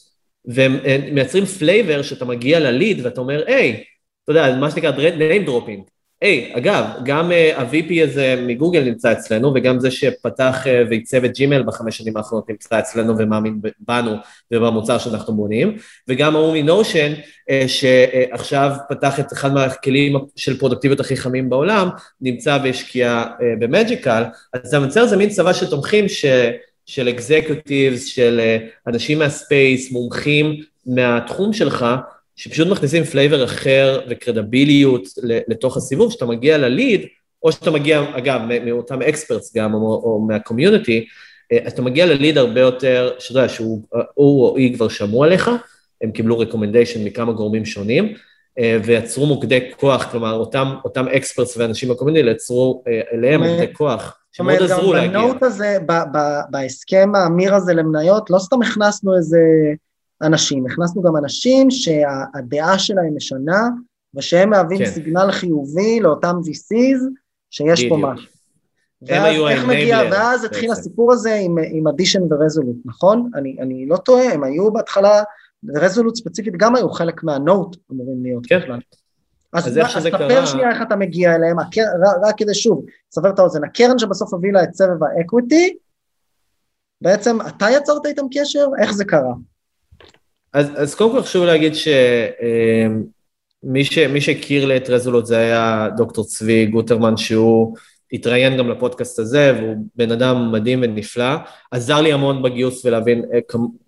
והם 0.45 0.77
אה, 0.85 0.99
מייצרים 1.13 1.45
flavor 1.45 2.03
שאתה 2.03 2.25
מגיע 2.25 2.61
ל 2.61 2.70
lead 2.70 3.07
ואתה 3.07 3.21
אומר, 3.21 3.45
היי, 3.47 3.85
אתה 4.25 4.33
יודע, 4.33 4.57
מה 4.61 4.71
שנקרא 4.71 4.93
name 4.93 5.49
dropping. 5.49 5.96
היי, 6.23 6.53
אגב, 6.57 6.85
גם 7.05 7.31
uh, 7.31 7.61
ה-VP 7.61 8.05
הזה 8.05 8.45
מגוגל 8.47 8.85
נמצא 8.85 9.13
אצלנו, 9.13 9.53
וגם 9.55 9.81
זה 9.81 9.91
שפתח 9.91 10.57
uh, 10.65 10.89
ועיצב 10.91 11.25
את 11.25 11.33
ג'ימל 11.35 11.63
בחמש 11.63 11.99
שנים 11.99 12.17
האחרונות 12.17 12.51
נמצא 12.51 12.79
אצלנו 12.79 13.19
ומאמין 13.19 13.61
בנו 13.79 14.15
ובמוצר 14.51 14.99
שאנחנו 14.99 15.35
בונים, 15.35 15.77
וגם 16.09 16.37
ההוא 16.37 16.55
מ 16.55 16.62
Notion, 16.62 17.13
uh, 17.13 17.69
שעכשיו 17.69 18.73
פתח 18.89 19.21
את 19.21 19.33
אחד 19.33 19.53
מהכלים 19.53 20.17
של 20.37 20.59
פרודוקטיביות 20.59 21.01
הכי 21.01 21.17
חמים 21.17 21.51
בעולם, 21.51 21.89
נמצא 22.21 22.59
והשקיע 22.65 23.25
uh, 23.29 23.43
ב 23.59 23.66
Magical, 23.66 24.25
אז 24.53 24.69
אתה 24.69 24.79
מייצר 24.79 25.03
איזה 25.03 25.17
מין 25.17 25.29
צבא 25.29 25.53
של 25.53 25.71
תומכים. 25.71 26.07
של 26.89 27.09
executives, 27.09 28.05
של 28.05 28.41
uh, 28.41 28.91
אנשים 28.91 29.19
מה 29.19 29.37
space, 29.37 29.93
מומחים 29.93 30.61
מהתחום 30.87 31.53
שלך, 31.53 31.87
שפשוט 32.37 32.69
מכניסים 32.69 33.05
flavor 33.05 33.45
אחר 33.45 34.01
וקרדיביליות 34.09 35.03
לתוך 35.23 35.77
הסיבוב, 35.77 36.13
שאתה 36.13 36.27
מגיע 36.27 36.59
ל 36.59 36.67
lead, 36.67 37.07
או 37.43 37.53
שאתה 37.53 37.71
מגיע, 37.71 38.05
אגב, 38.19 38.41
מאותם 38.65 39.03
experts 39.03 39.57
גם, 39.57 39.75
או, 39.75 39.79
או 39.79 40.25
מה 40.29 40.42
community, 40.42 41.07
אז 41.65 41.73
אתה 41.73 41.83
מגיע 41.83 42.07
לליד 42.07 42.39
הרבה 42.39 42.61
יותר, 42.61 43.13
שאתה 43.19 43.39
יודע, 43.39 43.49
שהוא 43.49 43.83
או 44.17 44.55
היא 44.57 44.75
כבר 44.75 44.89
שמעו 44.89 45.25
עליך, 45.25 45.51
הם 46.03 46.11
קיבלו 46.11 46.39
רקומנדיישן 46.39 47.05
מכמה 47.05 47.33
גורמים 47.33 47.65
שונים, 47.65 48.15
ויצרו 48.85 49.27
מוקדי 49.27 49.61
כוח, 49.77 50.11
כלומר, 50.11 50.33
אותם, 50.33 50.75
אותם 50.85 51.09
אקספרטס 51.09 51.57
ואנשים 51.57 51.89
בקומיוניטי 51.89 52.31
יצרו 52.31 52.83
אליהם 53.13 53.43
מוקדי 53.43 53.73
כוח, 53.73 54.19
שמאוד 54.33 54.63
עזרו 54.63 54.93
להגיע. 54.93 55.09
זאת 55.11 55.17
אומרת, 55.17 55.25
גם 55.25 55.29
בנוט 55.29 55.43
הזה, 55.43 55.79
בהסכם 56.51 57.13
האמיר 57.15 57.55
הזה 57.55 57.75
למניות, 57.75 58.31
לא 58.31 58.39
סתם 58.39 58.63
הכנסנו 58.63 59.17
איזה... 59.17 59.39
אנשים, 60.23 60.67
הכנסנו 60.67 61.03
גם 61.03 61.17
אנשים 61.17 61.71
שהדעה 61.71 62.79
שלהם 62.79 63.17
משנה 63.17 63.69
ושהם 64.15 64.51
מהווים 64.51 64.79
כן. 64.79 64.87
סיגנל 64.87 65.33
חיובי 65.33 66.01
לאותם 66.01 66.37
VCs 66.45 67.01
שיש 67.51 67.85
פה 67.89 67.97
משהו. 67.97 68.37
הם 69.09 69.23
היו 69.23 69.49
איך 69.49 69.65
מגיע, 69.65 69.99
ואז 70.11 70.45
התחיל 70.45 70.73
הסיפור 70.73 71.13
הזה 71.13 71.35
עם, 71.35 71.57
עם 71.71 71.89
אדישן 71.89 72.33
ורזולוט, 72.33 72.77
נכון? 72.85 73.31
אני, 73.35 73.57
אני 73.61 73.87
לא 73.87 73.97
טועה, 73.97 74.33
הם 74.33 74.45
היו 74.45 74.73
בהתחלה, 74.73 75.23
רזולוט 75.75 76.17
ספציפית 76.17 76.55
גם 76.57 76.77
היו 76.77 76.91
חלק 76.91 77.25
מהנוט 77.25 77.77
אמורים 77.93 78.23
להיות 78.23 78.47
כן. 78.47 78.59
בכלל. 78.59 78.81
אז, 79.53 79.69
אז 79.69 79.75
קרה... 79.75 79.89
קרה... 79.89 79.99
אז 79.99 80.07
תספר 80.07 80.47
שנייה 80.47 80.71
איך 80.71 80.83
אתה 80.83 80.97
מגיע 80.97 81.35
אליהם, 81.35 81.59
הקר... 81.59 81.83
רק, 82.07 82.17
רק 82.23 82.35
כדי 82.39 82.55
שוב, 82.55 82.85
סבר 83.11 83.31
את 83.31 83.39
האוזן, 83.39 83.65
הקרן 83.65 83.99
שבסוף 83.99 84.33
הובילה 84.33 84.63
את 84.63 84.75
סבב 84.75 85.05
האקוויטי, 85.05 85.77
בעצם 87.01 87.39
אתה 87.41 87.67
יצרת 87.71 88.07
איתם 88.07 88.27
קשר? 88.33 88.67
איך 88.79 88.93
זה 88.93 89.05
קרה? 89.05 89.35
אז, 90.57 90.71
אז 90.77 90.95
קודם 90.95 91.13
כל 91.13 91.23
חשוב 91.23 91.45
להגיד 91.45 91.73
שמי 91.75 91.85
ש, 93.85 93.99
מי 93.99 94.21
שהכיר 94.21 94.67
לי 94.67 94.77
את 94.77 94.91
רזולות 94.91 95.27
זה 95.27 95.39
היה 95.39 95.89
דוקטור 95.97 96.25
צבי 96.25 96.67
גוטרמן, 96.67 97.17
שהוא 97.17 97.77
התראיין 98.13 98.57
גם 98.57 98.71
לפודקאסט 98.71 99.19
הזה, 99.19 99.53
והוא 99.59 99.77
בן 99.97 100.13
אדם 100.13 100.53
מדהים 100.53 100.81
ונפלא, 100.83 101.35
עזר 101.71 102.01
לי 102.01 102.13
המון 102.13 102.43
בגיוס 102.43 102.85
ולהבין, 102.85 103.25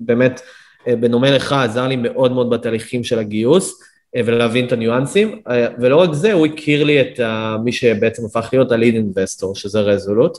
באמת, 0.00 0.40
בנומה 0.86 1.30
לך, 1.30 1.52
עזר 1.52 1.88
לי 1.88 1.96
מאוד 1.96 2.32
מאוד 2.32 2.50
בתהליכים 2.50 3.04
של 3.04 3.18
הגיוס, 3.18 3.82
ולהבין 4.16 4.66
את 4.66 4.72
הניואנסים, 4.72 5.42
ולא 5.78 5.96
רק 5.96 6.12
זה, 6.12 6.32
הוא 6.32 6.46
הכיר 6.46 6.84
לי 6.84 7.00
את 7.00 7.20
מי 7.64 7.72
שבעצם 7.72 8.22
הפך 8.24 8.48
להיות 8.52 8.72
הליד 8.72 8.94
אינבסטור, 8.94 9.54
שזה 9.54 9.80
רזולות. 9.80 10.38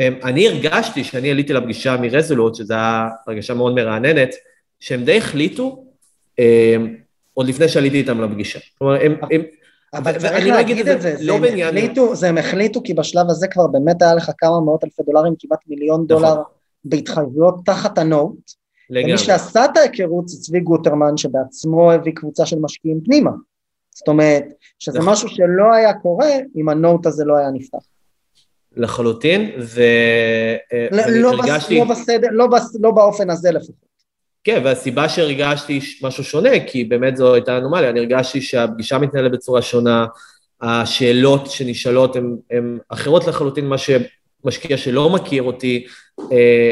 אני 0.00 0.48
הרגשתי 0.48 1.04
שאני 1.04 1.30
עליתי 1.30 1.52
לפגישה 1.52 1.96
מרזולות, 1.96 2.54
שזו 2.54 2.74
הייתה 2.74 3.08
הרגשה 3.26 3.54
מאוד 3.54 3.74
מרעננת, 3.74 4.34
שהם 4.82 5.04
די 5.04 5.18
החליטו 5.18 5.84
אה, 6.38 6.76
עוד 7.34 7.46
לפני 7.46 7.68
שעליתי 7.68 7.96
איתם 7.96 8.20
לפגישה. 8.20 8.58
כלומר, 8.78 8.94
הם... 9.02 9.16
הם 9.30 9.42
אבל 9.94 10.18
צריך 10.18 10.46
להגיד 10.46 10.88
את 10.88 11.02
זה, 11.02 11.14
לא 11.20 11.40
זה, 11.40 11.46
הם 11.46 11.58
החליטו, 11.68 12.14
זה 12.14 12.28
הם 12.28 12.38
החליטו 12.38 12.82
כי 12.82 12.94
בשלב 12.94 13.30
הזה 13.30 13.48
כבר 13.48 13.66
באמת 13.66 14.02
היה 14.02 14.14
לך 14.14 14.30
כמה 14.38 14.60
מאות 14.60 14.84
אלפי 14.84 15.02
דולרים, 15.06 15.34
כמעט 15.38 15.58
מיליון 15.68 16.06
דולר 16.06 16.32
נכון. 16.32 16.42
בהתחייבויות 16.84 17.54
תחת 17.64 17.98
הנוט. 17.98 18.52
לגמרי. 18.90 19.12
ומי 19.12 19.18
שעשה 19.18 19.64
את 19.64 19.76
ההיכרות 19.76 20.28
זה 20.28 20.40
צבי 20.40 20.60
גוטרמן, 20.60 21.16
שבעצמו 21.16 21.92
הביא 21.92 22.12
קבוצה 22.14 22.46
של 22.46 22.58
משקיעים 22.58 23.00
פנימה. 23.04 23.30
זאת 23.90 24.08
אומרת, 24.08 24.44
שזה 24.78 24.98
נכון. 24.98 25.12
משהו 25.12 25.28
שלא 25.28 25.74
היה 25.74 25.94
קורה 25.94 26.30
אם 26.56 26.68
הנוט 26.68 27.06
הזה 27.06 27.24
לא 27.24 27.36
היה 27.36 27.50
נפתח. 27.50 27.78
לחלוטין, 28.76 29.50
ו... 29.60 29.82
לא, 30.90 31.02
לא, 31.08 31.30
הרגשתי... 31.30 31.78
לא, 31.78 31.84
בסדר, 31.84 32.28
לא, 32.30 32.46
בס... 32.46 32.76
לא 32.80 32.90
באופן 32.90 33.30
הזה 33.30 33.50
לפחות. 33.50 33.91
כן, 34.44 34.60
והסיבה 34.64 35.08
שהרגשתי 35.08 35.80
משהו 36.02 36.24
שונה, 36.24 36.50
כי 36.66 36.84
באמת 36.84 37.16
זו 37.16 37.34
הייתה 37.34 37.58
אנומליה, 37.58 37.90
אני 37.90 38.00
הרגשתי 38.00 38.40
שהפגישה 38.40 38.98
מתנהלת 38.98 39.32
בצורה 39.32 39.62
שונה, 39.62 40.06
השאלות 40.62 41.50
שנשאלות 41.50 42.16
הן 42.50 42.78
אחרות 42.88 43.26
לחלוטין 43.26 43.66
ממה 43.66 43.76
שמשקיע 43.78 44.76
שלא 44.76 45.10
מכיר 45.10 45.42
אותי, 45.42 45.86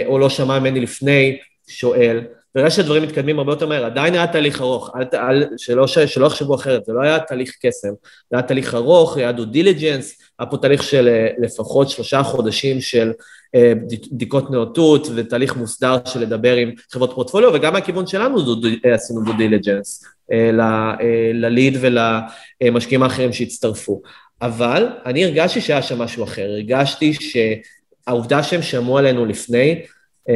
או 0.07 0.18
לא 0.18 0.29
שמע 0.29 0.59
ממני 0.59 0.81
לפני, 0.81 1.39
שואל, 1.68 2.21
וראש 2.55 2.77
שהדברים 2.77 3.03
מתקדמים 3.03 3.39
הרבה 3.39 3.53
יותר 3.53 3.66
מהר, 3.66 3.85
עדיין 3.85 4.14
היה 4.14 4.27
תהליך 4.27 4.61
ארוך, 4.61 4.91
אל, 4.97 5.05
אל, 5.14 5.45
שלא, 5.57 5.87
שלא 5.87 6.27
יחשבו 6.27 6.55
אחרת, 6.55 6.85
זה 6.85 6.93
לא 6.93 7.03
היה 7.03 7.18
תהליך 7.18 7.53
קסם, 7.62 7.93
זה 8.31 8.37
היה 8.37 8.43
תהליך 8.43 8.75
ארוך, 8.75 9.16
היה 9.16 9.33
דו 9.33 9.45
דיליג'נס, 9.45 10.18
היה 10.41 10.47
פה 10.47 10.57
תהליך 10.57 10.82
של 10.82 11.09
לפחות 11.38 11.88
שלושה 11.88 12.22
חודשים 12.22 12.80
של 12.80 13.12
בדיקות 13.57 14.51
נאותות 14.51 15.09
ותהליך 15.14 15.57
מוסדר 15.57 15.97
של 16.05 16.20
לדבר 16.20 16.57
עם 16.57 16.70
חברות 16.93 17.12
פורטפוליו, 17.14 17.51
וגם 17.55 17.72
מהכיוון 17.72 18.07
שלנו 18.07 18.55
דו, 18.55 18.68
עשינו 18.93 19.24
דו 19.24 19.32
דיליג'נס 19.32 20.05
לליד 21.34 21.78
ולמשקיעים 21.80 23.03
האחרים 23.03 23.32
שהצטרפו. 23.32 24.01
אבל 24.43 24.88
אני 25.07 25.24
הרגשתי 25.24 25.61
שהיה 25.61 25.82
שם 25.82 25.99
משהו 25.99 26.24
אחר, 26.24 26.43
הרגשתי 26.43 27.12
שהעובדה 27.12 28.43
שהם 28.43 28.62
שמעו 28.62 28.99
עלינו 28.99 29.26
לפני, 29.26 29.82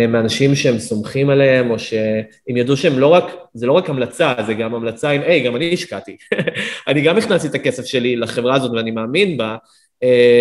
מאנשים 0.08 0.54
שהם 0.54 0.78
סומכים 0.78 1.30
עליהם, 1.30 1.70
או 1.70 1.78
שהם 1.78 2.56
ידעו 2.56 2.76
שהם 2.76 2.98
לא 2.98 3.06
רק, 3.06 3.24
זה 3.54 3.66
לא 3.66 3.72
רק 3.72 3.90
המלצה, 3.90 4.34
זה 4.46 4.54
גם 4.54 4.74
המלצה 4.74 5.10
עם, 5.10 5.22
היי, 5.22 5.40
גם 5.42 5.56
אני 5.56 5.72
השקעתי. 5.72 6.16
אני 6.88 7.02
גם 7.02 7.18
הכנסתי 7.18 7.48
את 7.48 7.54
הכסף 7.54 7.84
שלי 7.84 8.16
לחברה 8.16 8.56
הזאת 8.56 8.70
ואני 8.70 8.90
מאמין 8.90 9.36
בה, 9.36 9.56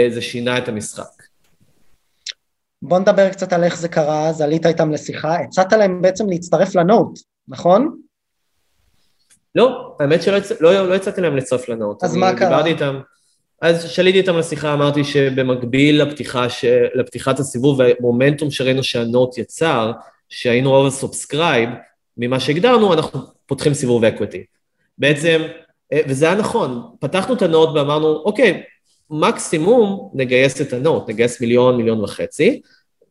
זה 0.10 0.22
שינה 0.22 0.58
את 0.58 0.68
המשחק. 0.68 1.24
בוא 2.82 3.00
נדבר 3.00 3.30
קצת 3.30 3.54
על 3.54 3.64
איך 3.64 3.78
זה 3.78 3.88
קרה, 3.88 4.30
אז 4.30 4.42
עלית 4.42 4.66
איתם 4.66 4.92
לשיחה, 4.92 5.36
הצעת 5.36 5.74
להם 5.74 6.02
בעצם 6.02 6.30
להצטרף 6.30 6.76
ל 6.76 6.83
note, 6.83 7.20
נכון? 7.48 8.00
לא, 9.56 9.96
האמת 10.00 10.22
שלא 10.22 10.38
לא, 10.60 10.90
לא 10.90 10.96
הצעתי 10.96 11.22
להם 11.22 11.38
לצרף 11.38 11.70
ל 11.70 11.75
note. 11.75 12.04
אז 12.04 12.16
מה 12.16 12.34
קרה? 12.38 12.66
איתם, 12.66 13.00
אז 13.62 13.90
עליתי 13.90 14.18
איתם 14.18 14.38
לשיחה, 14.38 14.74
אמרתי 14.74 15.04
שבמקביל 15.04 16.04
לפתיחה 16.04 16.50
ש... 16.50 16.66
לפתיחת 16.96 17.40
הסיבוב 17.40 17.80
והמומנטום 17.80 18.52
שראינו 18.52 18.84
שה 18.84 19.07
note 19.07 19.38
יצר, 19.38 19.92
שהיינו 20.30 20.76
oversubscribed, 20.76 21.70
ממה 22.18 22.40
שהגדרנו, 22.40 22.94
אנחנו 22.94 23.20
פותחים 23.46 23.74
סיבוב 23.74 24.04
equity. 24.04 24.46
בעצם, 24.98 25.42
וזה 26.08 26.26
היה 26.26 26.36
נכון, 26.36 26.82
פתחנו 27.00 27.36
את 27.36 27.42
ה 27.42 27.47
note 27.47 27.70
ואמרנו, 27.76 28.08
אוקיי, 28.08 28.64
מקסימום 29.10 30.12
נגייס 30.14 30.62
את 30.62 30.74
ה 30.74 30.80
note, 30.80 31.10
נגייס 31.10 31.42
מיליון, 31.42 31.78
מיליון 31.78 32.04
וחצי, 32.04 32.62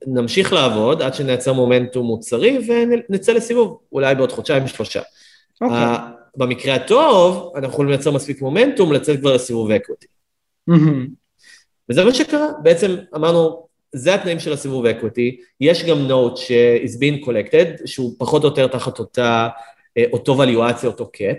נמשיך 0.07 0.53
לעבוד 0.53 1.03
עד 1.03 1.15
שנייצר 1.15 1.53
מומנטום 1.53 2.07
מוצרי 2.07 2.59
ונצא 3.09 3.33
לסיבוב, 3.33 3.79
אולי 3.93 4.15
בעוד 4.15 4.33
חודשיים, 4.33 4.69
שלושה. 4.69 5.01
אוקיי. 5.61 5.77
Okay. 5.79 5.99
במקרה 6.37 6.75
הטוב, 6.75 7.53
אנחנו 7.57 7.73
יכולים 7.73 7.91
לייצר 7.91 8.11
מספיק 8.11 8.43
מומנטום 8.43 8.93
לצאת 8.93 9.21
כבר 9.21 9.35
לסיבוב 9.35 9.71
equity. 9.71 10.07
מהמם. 10.67 11.09
וזה 11.89 12.05
מה 12.05 12.15
שקרה, 12.15 12.49
בעצם 12.63 12.97
אמרנו, 13.15 13.67
זה 13.93 14.15
התנאים 14.15 14.41
של 14.41 14.53
הסיבוב 14.53 14.87
equity, 14.87 15.41
יש 15.61 15.85
גם 15.85 15.99
note 15.99 16.37
ש- 16.37 16.73
is 16.73 16.97
being 16.97 17.27
collected, 17.27 17.87
שהוא 17.87 18.15
פחות 18.19 18.45
או 18.45 18.49
יותר 18.49 18.67
תחת 18.67 18.99
אותה, 18.99 19.49
אה, 19.99 20.05
אותו 20.13 20.39
valuation, 20.39 20.89
אותו 20.89 21.11
cap. 21.13 21.37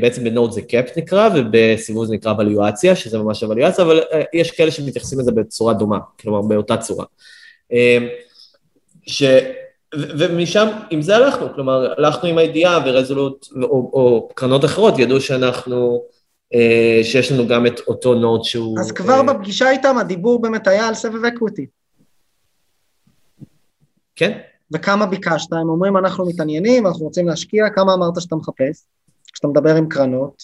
בעצם 0.00 0.24
ב 0.24 0.30
note 0.30 0.52
זה 0.52 0.62
cap 0.62 0.96
נקרא, 0.96 1.28
ובסיבוב 1.34 2.04
זה 2.04 2.14
נקרא 2.14 2.34
valuation, 2.38 2.96
שזה 2.96 3.18
ממש 3.18 3.42
valuation, 3.42 3.84
אבל 3.84 4.00
אה, 4.12 4.22
יש 4.34 4.50
כאלה 4.50 4.70
שמתייחסים 4.70 5.18
לזה 5.18 5.32
בצורה 5.32 5.74
דומה, 5.74 5.98
כלומר 6.20 6.40
באותה 6.42 6.76
צורה. 6.76 7.04
אה, 7.72 7.98
ש... 9.06 9.22
ומשם, 9.94 10.68
עם 10.90 11.02
זה 11.02 11.16
הלכנו, 11.16 11.54
כלומר, 11.54 11.92
הלכנו 11.96 12.28
עם 12.28 12.38
הידיעה 12.38 12.80
ורזולוט 12.86 13.46
או, 13.62 13.90
או 13.92 14.28
קרנות 14.34 14.64
אחרות 14.64 14.98
ידעו 14.98 15.20
שאנחנו, 15.20 16.02
אה, 16.54 17.00
שיש 17.02 17.32
לנו 17.32 17.48
גם 17.48 17.66
את 17.66 17.80
אותו 17.86 18.14
note 18.14 18.44
שהוא... 18.44 18.80
אז 18.80 18.92
כבר 18.92 19.12
אה, 19.12 19.22
בפגישה 19.22 19.70
איתם 19.70 19.98
הדיבור 19.98 20.42
באמת 20.42 20.66
היה 20.66 20.88
על 20.88 20.94
סבב 20.94 21.24
equity. 21.24 21.66
כן, 24.16 24.38
וכמה 24.72 25.06
ביקשת? 25.06 25.52
הם 25.52 25.68
אומרים 25.68 25.96
אנחנו 25.96 26.28
מתעניינים, 26.28 26.86
אנחנו 26.86 27.04
רוצים 27.04 27.28
להשקיע, 27.28 27.70
כמה 27.70 27.94
אמרת 27.94 28.20
שאתה 28.20 28.36
מחפש? 28.36 28.86
כשאתה 29.32 29.48
מדבר 29.48 29.76
עם 29.76 29.88
קרנות. 29.88 30.42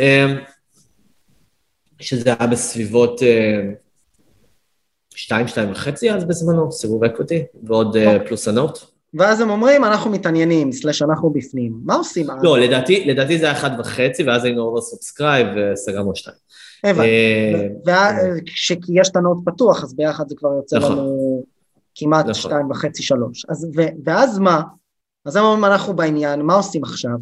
אה, 0.00 0.26
שזה 2.00 2.34
היה 2.38 2.48
בסביבות 2.48 3.22
אה, 3.22 3.62
שתיים, 5.14 5.48
שתיים 5.48 5.70
וחצי 5.72 6.12
אז 6.12 6.24
בזמנו, 6.24 6.72
סיבוב 6.72 7.04
equity, 7.04 7.44
ועוד 7.62 7.96
אה, 7.96 8.12
אוקיי. 8.12 8.28
פלוס 8.28 8.48
ה 8.48 8.53
note. 8.53 8.78
ואז 9.14 9.40
הם 9.40 9.50
אומרים 9.50 9.84
אנחנו 9.84 10.10
מתעניינים, 10.10 10.72
slash 10.72 11.02
אנחנו 11.02 11.30
בפנים. 11.30 11.80
מה 11.84 11.94
עושים 11.94 12.30
אז? 12.30 12.44
לא, 12.44 12.58
לדעתי, 12.58 13.04
לדעתי 13.04 13.38
זה 13.38 13.44
היה 13.44 13.52
אחד 13.52 13.70
וחצי, 13.78 14.22
ואז 14.22 14.44
היינו 14.44 14.62
oversubscribed 14.62 15.46
וסגרנו 15.56 16.06
עוד 16.06 16.16
שתיים. 16.16 16.36
הבנתי. 16.84 17.08
אה, 17.88 18.14
וכשכי 18.42 18.92
יש 19.00 19.08
את 19.08 19.16
הנוט 19.16 19.38
פתוח, 19.44 19.84
אז 19.84 19.94
ביחד 19.94 20.28
זה 20.28 20.34
כבר 20.38 20.52
יוצא 20.52 20.76
נכון. 20.78 20.92
לנו 20.92 21.44
כמעט 21.94 22.24
נכון. 22.26 22.34
שתיים 22.34 22.70
וחצי, 22.70 23.02
שלוש. 23.02 23.46
ואז 24.04 24.38
מה? 24.38 24.62
אז 25.24 25.36
הם 25.36 25.44
אומרים 25.44 25.64
אנחנו 25.64 25.96
בעניין, 25.96 26.42
מה 26.42 26.54
עושים 26.54 26.84
עכשיו? 26.84 27.16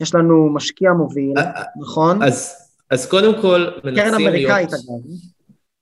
יש 0.00 0.14
לנו 0.14 0.50
משקיע 0.54 0.92
מוביל, 0.92 1.38
אה, 1.38 1.42
אה, 1.42 1.62
נכון? 1.80 2.22
אז, 2.22 2.54
אז 2.90 3.06
קודם 3.06 3.42
כל, 3.42 3.66
מנסים 3.84 4.04
קרן 4.04 4.14
להיות... 4.14 4.20
אמריקאית 4.20 4.68
אגב. 4.68 4.80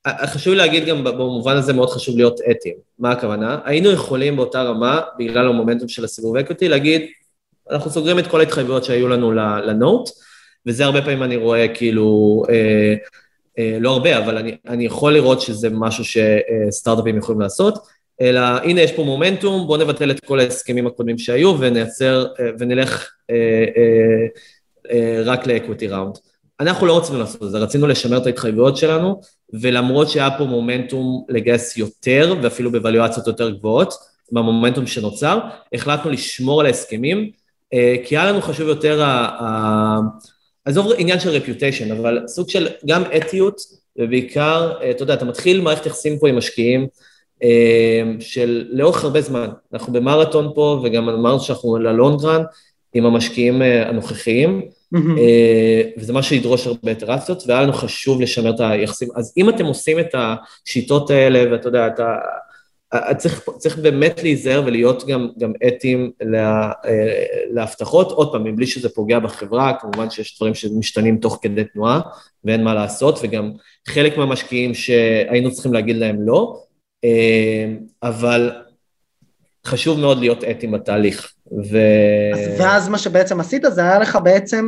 אה, 0.07 0.27
חשוב 0.27 0.53
להגיד 0.53 0.85
גם 0.85 1.03
במובן 1.03 1.55
הזה 1.55 1.73
מאוד 1.73 1.89
חשוב 1.89 2.15
להיות 2.15 2.39
אתיים. 2.51 2.75
מה 2.99 3.11
הכוונה? 3.11 3.59
היינו 3.65 3.91
יכולים 3.91 4.35
באותה 4.35 4.63
רמה, 4.63 5.01
בגלל 5.19 5.47
המומנטום 5.47 5.87
של 5.87 6.03
הסיבוב 6.03 6.37
אקוטי, 6.37 6.69
להגיד, 6.69 7.01
אנחנו 7.71 7.91
סוגרים 7.91 8.19
את 8.19 8.27
כל 8.27 8.39
ההתחייבויות 8.39 8.83
שהיו 8.83 9.07
לנו 9.07 9.31
לנוט, 9.31 10.09
וזה 10.65 10.85
הרבה 10.85 11.01
פעמים 11.01 11.23
אני 11.23 11.35
רואה 11.35 11.67
כאילו, 11.73 12.43
אה, 12.49 12.95
אה, 13.59 13.77
לא 13.79 13.91
הרבה, 13.91 14.17
אבל 14.17 14.37
אני, 14.37 14.57
אני 14.67 14.85
יכול 14.85 15.13
לראות 15.13 15.41
שזה 15.41 15.69
משהו 15.71 16.03
שסטארט-אפים 16.03 17.17
יכולים 17.17 17.41
לעשות, 17.41 17.77
אלא 18.21 18.39
הנה 18.39 18.81
יש 18.81 18.91
פה 18.91 19.03
מומנטום, 19.03 19.67
בואו 19.67 19.81
נבטל 19.81 20.11
את 20.11 20.25
כל 20.25 20.39
ההסכמים 20.39 20.87
הקודמים 20.87 21.17
שהיו 21.17 21.55
ונייצר, 21.59 22.25
אה, 22.39 22.49
ונלך 22.59 23.11
אה, 23.29 23.35
אה, 23.77 24.25
אה, 24.91 25.21
רק 25.25 25.47
לאקוויטי 25.47 25.87
ראונד. 25.87 26.17
אנחנו 26.59 26.87
לא 26.87 26.97
רצינו 26.97 27.19
לעשות 27.19 27.43
את 27.43 27.49
זה, 27.51 27.57
רצינו 27.57 27.87
לשמר 27.87 28.17
את 28.17 28.25
ההתחייבויות 28.25 28.77
שלנו, 28.77 29.21
ולמרות 29.53 30.09
שהיה 30.09 30.29
פה 30.37 30.43
מומנטום 30.43 31.25
לגייס 31.29 31.77
יותר, 31.77 32.35
ואפילו 32.41 32.71
בוואליואציות 32.71 33.27
יותר 33.27 33.49
גבוהות, 33.49 33.93
מהמומנטום 34.31 34.87
שנוצר, 34.87 35.39
החלטנו 35.73 36.11
לשמור 36.11 36.59
על 36.59 36.65
ההסכמים, 36.65 37.31
אה, 37.73 37.95
כי 38.05 38.17
היה 38.17 38.31
לנו 38.31 38.41
חשוב 38.41 38.67
יותר, 38.67 39.03
עזוב 40.65 40.91
עניין 40.97 41.19
של 41.19 41.29
רפיוטיישן, 41.29 41.91
אבל 41.91 42.19
סוג 42.27 42.49
של 42.49 42.67
גם 42.85 43.03
אתיות, 43.17 43.61
ובעיקר, 43.97 44.73
אה, 44.81 44.91
אתה 44.91 45.03
יודע, 45.03 45.13
אתה 45.13 45.25
מתחיל 45.25 45.61
מערכת 45.61 45.85
יחסים 45.85 46.19
פה 46.19 46.29
עם 46.29 46.37
משקיעים, 46.37 46.87
של 48.19 48.67
לאורך 48.69 49.03
הרבה 49.03 49.21
זמן, 49.21 49.49
אנחנו 49.73 49.93
במרתון 49.93 50.51
פה, 50.55 50.81
וגם 50.83 51.09
אמרנו 51.09 51.39
שאנחנו 51.39 51.77
ללונגרן, 51.77 52.43
עם 52.95 53.05
המשקיעים 53.05 53.61
אה, 53.61 53.89
הנוכחיים. 53.89 54.61
אה, 54.95 55.81
וזה 55.97 56.13
מה 56.13 56.23
שידרוש 56.23 56.67
הרבה 56.67 56.91
איטרציות, 56.91 57.43
והיה 57.47 57.61
לנו 57.61 57.73
חשוב 57.73 58.21
לשמר 58.21 58.49
את 58.49 58.59
היחסים. 58.59 59.09
אז 59.15 59.33
אם 59.37 59.49
אתם 59.49 59.65
עושים 59.65 59.99
את 59.99 60.15
השיטות 60.15 61.09
האלה, 61.09 61.51
ואתה 61.51 61.67
יודע, 61.67 61.87
אתה... 61.87 62.15
אה, 62.93 63.15
צריך, 63.15 63.49
צריך 63.57 63.77
באמת 63.77 64.23
להיזהר 64.23 64.63
ולהיות 64.65 65.07
גם, 65.07 65.27
גם 65.39 65.53
אתיים 65.67 66.11
לה, 66.21 66.71
להבטחות, 67.51 68.11
עוד 68.11 68.31
פעם, 68.31 68.43
מבלי 68.43 68.67
שזה 68.67 68.89
פוגע 68.89 69.19
בחברה, 69.19 69.73
כמובן 69.81 70.09
שיש 70.09 70.37
דברים 70.37 70.53
שמשתנים 70.53 71.17
תוך 71.17 71.39
כדי 71.41 71.63
תנועה 71.63 71.99
ואין 72.43 72.63
מה 72.63 72.73
לעשות, 72.73 73.19
וגם 73.23 73.51
חלק 73.87 74.17
מהמשקיעים 74.17 74.73
שהיינו 74.73 75.51
צריכים 75.51 75.73
להגיד 75.73 75.95
להם 75.95 76.17
לא, 76.19 76.61
אבל 78.03 78.51
חשוב 79.65 79.99
מאוד 79.99 80.19
להיות 80.19 80.43
אתיים 80.43 80.71
בתהליך. 80.71 81.33
ו... 81.51 81.77
אז, 82.33 82.59
ואז 82.59 82.89
מה 82.89 82.97
שבעצם 82.97 83.39
עשית 83.39 83.63
זה 83.69 83.81
היה 83.81 83.99
לך 83.99 84.17
בעצם 84.23 84.65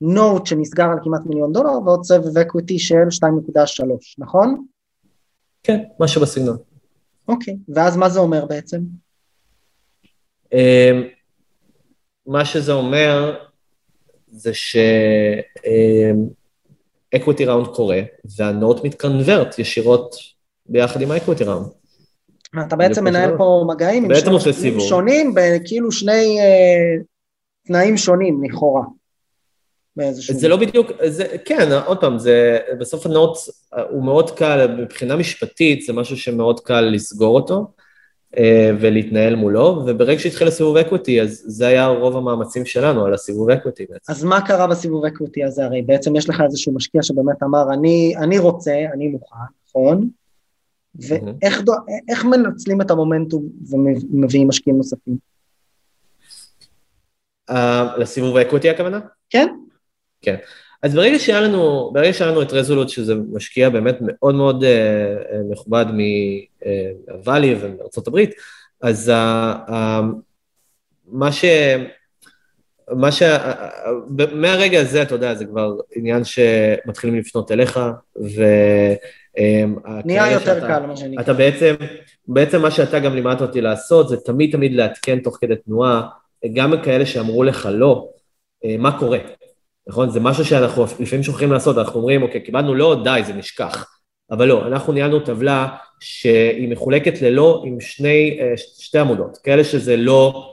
נוט 0.00 0.46
שנסגר 0.46 0.84
על 0.84 0.98
כמעט 1.04 1.20
מיליון 1.26 1.52
דולר 1.52 1.82
ועוד 1.84 2.04
סבב 2.04 2.38
אקוויטי 2.38 2.78
של 2.78 2.94
2.3, 2.94 3.84
נכון? 4.18 4.64
כן, 5.62 5.82
משהו 6.00 6.22
בסגנון. 6.22 6.56
אוקיי, 7.28 7.56
ואז 7.68 7.96
מה 7.96 8.08
זה 8.08 8.20
אומר 8.20 8.44
בעצם? 8.44 8.80
אמ, 10.52 11.02
מה 12.26 12.44
שזה 12.44 12.72
אומר 12.72 13.38
זה 14.28 14.50
ש 17.12 17.20
equity 17.20 17.44
round 17.44 17.66
קורה, 17.66 18.00
וה 18.36 18.52
note 18.52 18.84
מתקנברט 18.84 19.58
ישירות 19.58 20.35
ביחד 20.68 21.02
עם 21.02 21.10
ה 21.10 21.15
equity 21.15 21.44
round. 21.44 21.66
אתה 22.66 22.76
בעצם 22.76 23.04
מנהל. 23.04 23.36
פה 23.38 23.64
מגעים 23.68 24.04
עם 24.04 24.14
שני 24.14 24.52
סיבובים 24.52 24.88
שונים, 24.88 25.34
בכאילו 25.34 25.92
שני 25.92 26.40
אה, 26.40 27.02
תנאים 27.66 27.96
שונים 27.96 28.44
לכאורה. 28.44 28.82
באיזשהו... 29.96 30.34
זה 30.34 30.48
לא 30.48 30.56
בדיוק, 30.56 30.90
זה, 31.06 31.26
כן, 31.44 31.68
עוד 31.86 32.00
פעם, 32.00 32.18
זה, 32.18 32.58
בסוף 32.78 33.06
ה 33.06 33.12
note 33.12 33.36
הוא 33.90 34.04
מאוד 34.04 34.30
קל, 34.30 34.76
מבחינה 34.78 35.16
משפטית 35.16 35.82
זה 35.82 35.92
משהו 35.92 36.16
שמאוד 36.16 36.60
קל 36.60 36.80
לסגור 36.80 37.34
אותו 37.34 37.66
אה, 38.38 38.70
ולהתנהל 38.80 39.34
מולו, 39.34 39.82
וברגע 39.86 40.20
שהתחיל 40.20 40.48
הסיבוב 40.48 40.76
equity, 40.76 41.22
אז 41.22 41.42
זה 41.46 41.66
היה 41.66 41.86
רוב 41.86 42.16
המאמצים 42.16 42.64
שלנו 42.64 43.04
על 43.04 43.14
הסיבוב 43.14 43.50
equity 43.50 43.86
בעצם. 43.90 44.12
אז 44.12 44.24
מה 44.24 44.46
קרה 44.46 44.66
בסיבוב 44.66 45.04
equity 45.04 45.44
הזה? 45.44 45.64
הרי 45.64 45.82
בעצם 45.82 46.16
יש 46.16 46.28
לך 46.28 46.40
איזשהו 46.40 46.74
משקיע 46.74 47.02
שבאמת 47.02 47.42
אמר, 47.42 47.72
אני, 47.72 48.14
אני 48.16 48.38
רוצה, 48.38 48.74
אני 48.94 49.08
מוכן, 49.08 49.36
נכון? 49.68 50.08
ואיך 50.98 51.60
דו, 51.60 51.72
איך 52.08 52.24
מנצלים 52.24 52.80
את 52.80 52.90
המומנטום 52.90 53.48
ומביאים 53.70 54.48
משקיעים 54.48 54.76
נוספים? 54.76 55.16
אה, 57.50 57.96
לסיבוב 57.98 58.36
האקוויטי 58.36 58.70
הכוונה? 58.70 59.00
כן? 59.30 59.48
כן. 60.22 60.36
אז 60.82 60.94
ברגע 60.94 61.18
שהיה 61.18 61.40
לנו, 61.40 61.90
ברגע 61.92 62.12
שהיה 62.12 62.30
לנו 62.30 62.42
את 62.42 62.52
רזולוט, 62.52 62.88
שזה 62.88 63.14
משקיע 63.32 63.68
באמת 63.68 63.96
מאוד 64.00 64.34
מאוד 64.34 64.62
uh, 64.62 64.66
uh, 64.66 65.52
מכובד 65.52 65.86
מהוואלי 65.92 67.56
ומארצות 67.60 68.08
הברית, 68.08 68.30
אז 68.82 69.08
uh, 69.08 69.68
uh, 69.68 69.72
מה 71.06 71.32
ש... 71.32 71.44
מה 72.88 73.12
ש... 73.12 73.22
מהרגע 74.32 74.80
הזה, 74.80 75.02
אתה 75.02 75.14
יודע, 75.14 75.34
זה 75.34 75.44
כבר 75.44 75.76
עניין 75.96 76.24
שמתחילים 76.24 77.18
לפנות 77.18 77.52
אליך, 77.52 77.80
ו... 78.16 78.42
נהיה 80.04 80.32
יותר 80.32 80.60
קל, 80.60 80.86
מה 80.86 80.96
שנקרא. 80.96 81.22
אתה 81.22 81.32
בעצם, 81.32 81.74
בעצם 82.28 82.62
מה 82.62 82.70
שאתה 82.70 82.98
גם 82.98 83.14
לימדת 83.14 83.40
אותי 83.40 83.60
לעשות, 83.60 84.08
זה 84.08 84.16
תמיד 84.16 84.52
תמיד 84.52 84.72
לעדכן 84.72 85.18
תוך 85.18 85.38
כדי 85.40 85.56
תנועה, 85.56 86.02
גם 86.54 86.74
כאלה 86.82 87.06
שאמרו 87.06 87.44
לך 87.44 87.68
לא, 87.72 88.08
מה 88.78 88.98
קורה. 88.98 89.18
נכון? 89.86 90.10
זה 90.10 90.20
משהו 90.20 90.44
שאנחנו 90.44 90.84
לפעמים 91.00 91.22
שוכחים 91.22 91.52
לעשות, 91.52 91.78
אנחנו 91.78 92.00
אומרים, 92.00 92.22
אוקיי, 92.22 92.40
קיבלנו 92.40 92.74
לא, 92.74 93.00
די, 93.04 93.20
זה 93.26 93.32
נשכח. 93.32 93.96
אבל 94.30 94.48
לא, 94.48 94.66
אנחנו 94.66 94.92
ניהלנו 94.92 95.20
טבלה 95.20 95.68
שהיא 96.00 96.68
מחולקת 96.68 97.22
ללא 97.22 97.62
עם 97.66 97.80
שני, 97.80 98.38
שתי 98.56 98.98
עמודות, 98.98 99.38
כאלה 99.38 99.64
שזה 99.64 99.96
לא 99.96 100.52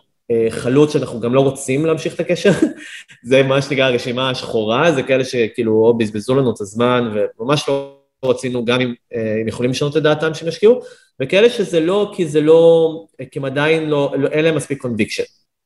חלוץ 0.50 0.94
שאנחנו 0.94 1.20
גם 1.20 1.34
לא 1.34 1.42
רוצים 1.42 1.86
להמשיך 1.86 2.16
את 2.16 2.20
הקשר, 2.20 2.52
זה 3.30 3.44
מה 3.44 3.62
שנקרא 3.62 3.84
הרשימה 3.84 4.30
השחורה, 4.30 4.92
זה 4.92 5.04
כאלה 5.04 5.24
שכאילו 5.24 5.72
או 5.72 5.98
בזבזו 5.98 6.36
לנו 6.36 6.54
את 6.54 6.62
הזמן 6.62 7.14
וממש 7.40 7.70
לא 7.70 8.03
רצינו 8.30 8.66
גם 8.66 8.82
אם 8.82 8.94
הם 9.40 9.48
יכולים 9.48 9.72
לשנות 9.72 9.98
את 9.98 10.04
דעתם 10.04 10.34
שהם 10.34 10.48
ישקיעו, 10.48 10.82
וכאלה 11.22 11.50
שזה 11.50 11.80
לא, 11.80 12.12
כי 12.16 12.28
זה 12.28 12.42
לא, 12.42 13.06
כי 13.32 13.40
הם 13.40 13.46
עדיין 13.46 13.90
לא, 13.90 14.14
לא 14.18 14.28
אין 14.28 14.46
להם 14.46 14.56
מספיק 14.56 14.82
conviction, 14.82 15.24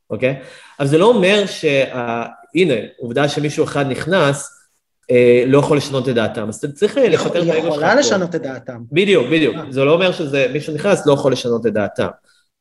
אוקיי? 0.09 0.39
אבל 0.79 0.87
זה 0.87 0.97
לא 0.97 1.05
אומר 1.05 1.45
שה... 1.45 1.83
הנה, 2.55 2.73
עובדה 2.97 3.29
שמישהו 3.29 3.63
אחד 3.63 3.85
נכנס, 3.89 4.57
אה, 5.11 5.43
לא 5.47 5.57
יכול 5.57 5.77
לשנות 5.77 6.09
את 6.09 6.15
דעתם. 6.15 6.49
אז 6.49 6.55
אתה 6.55 6.67
צריך 6.67 6.97
לפטר 6.97 7.29
את 7.29 7.35
האגו 7.35 7.45
שלך 7.45 7.65
יכולה 7.65 7.93
פה. 7.93 7.99
לשנות 7.99 8.35
את 8.35 8.41
דעתם. 8.41 8.77
בדיוק, 8.91 9.27
בדיוק. 9.27 9.55
אה. 9.55 9.63
זה 9.69 9.83
לא 9.83 9.93
אומר 9.93 10.11
שזה, 10.11 10.47
מי 10.53 10.61
שנכנס 10.61 11.07
לא 11.07 11.13
יכול 11.13 11.31
לשנות 11.31 11.65
את 11.65 11.73
דעתם. 11.73 12.07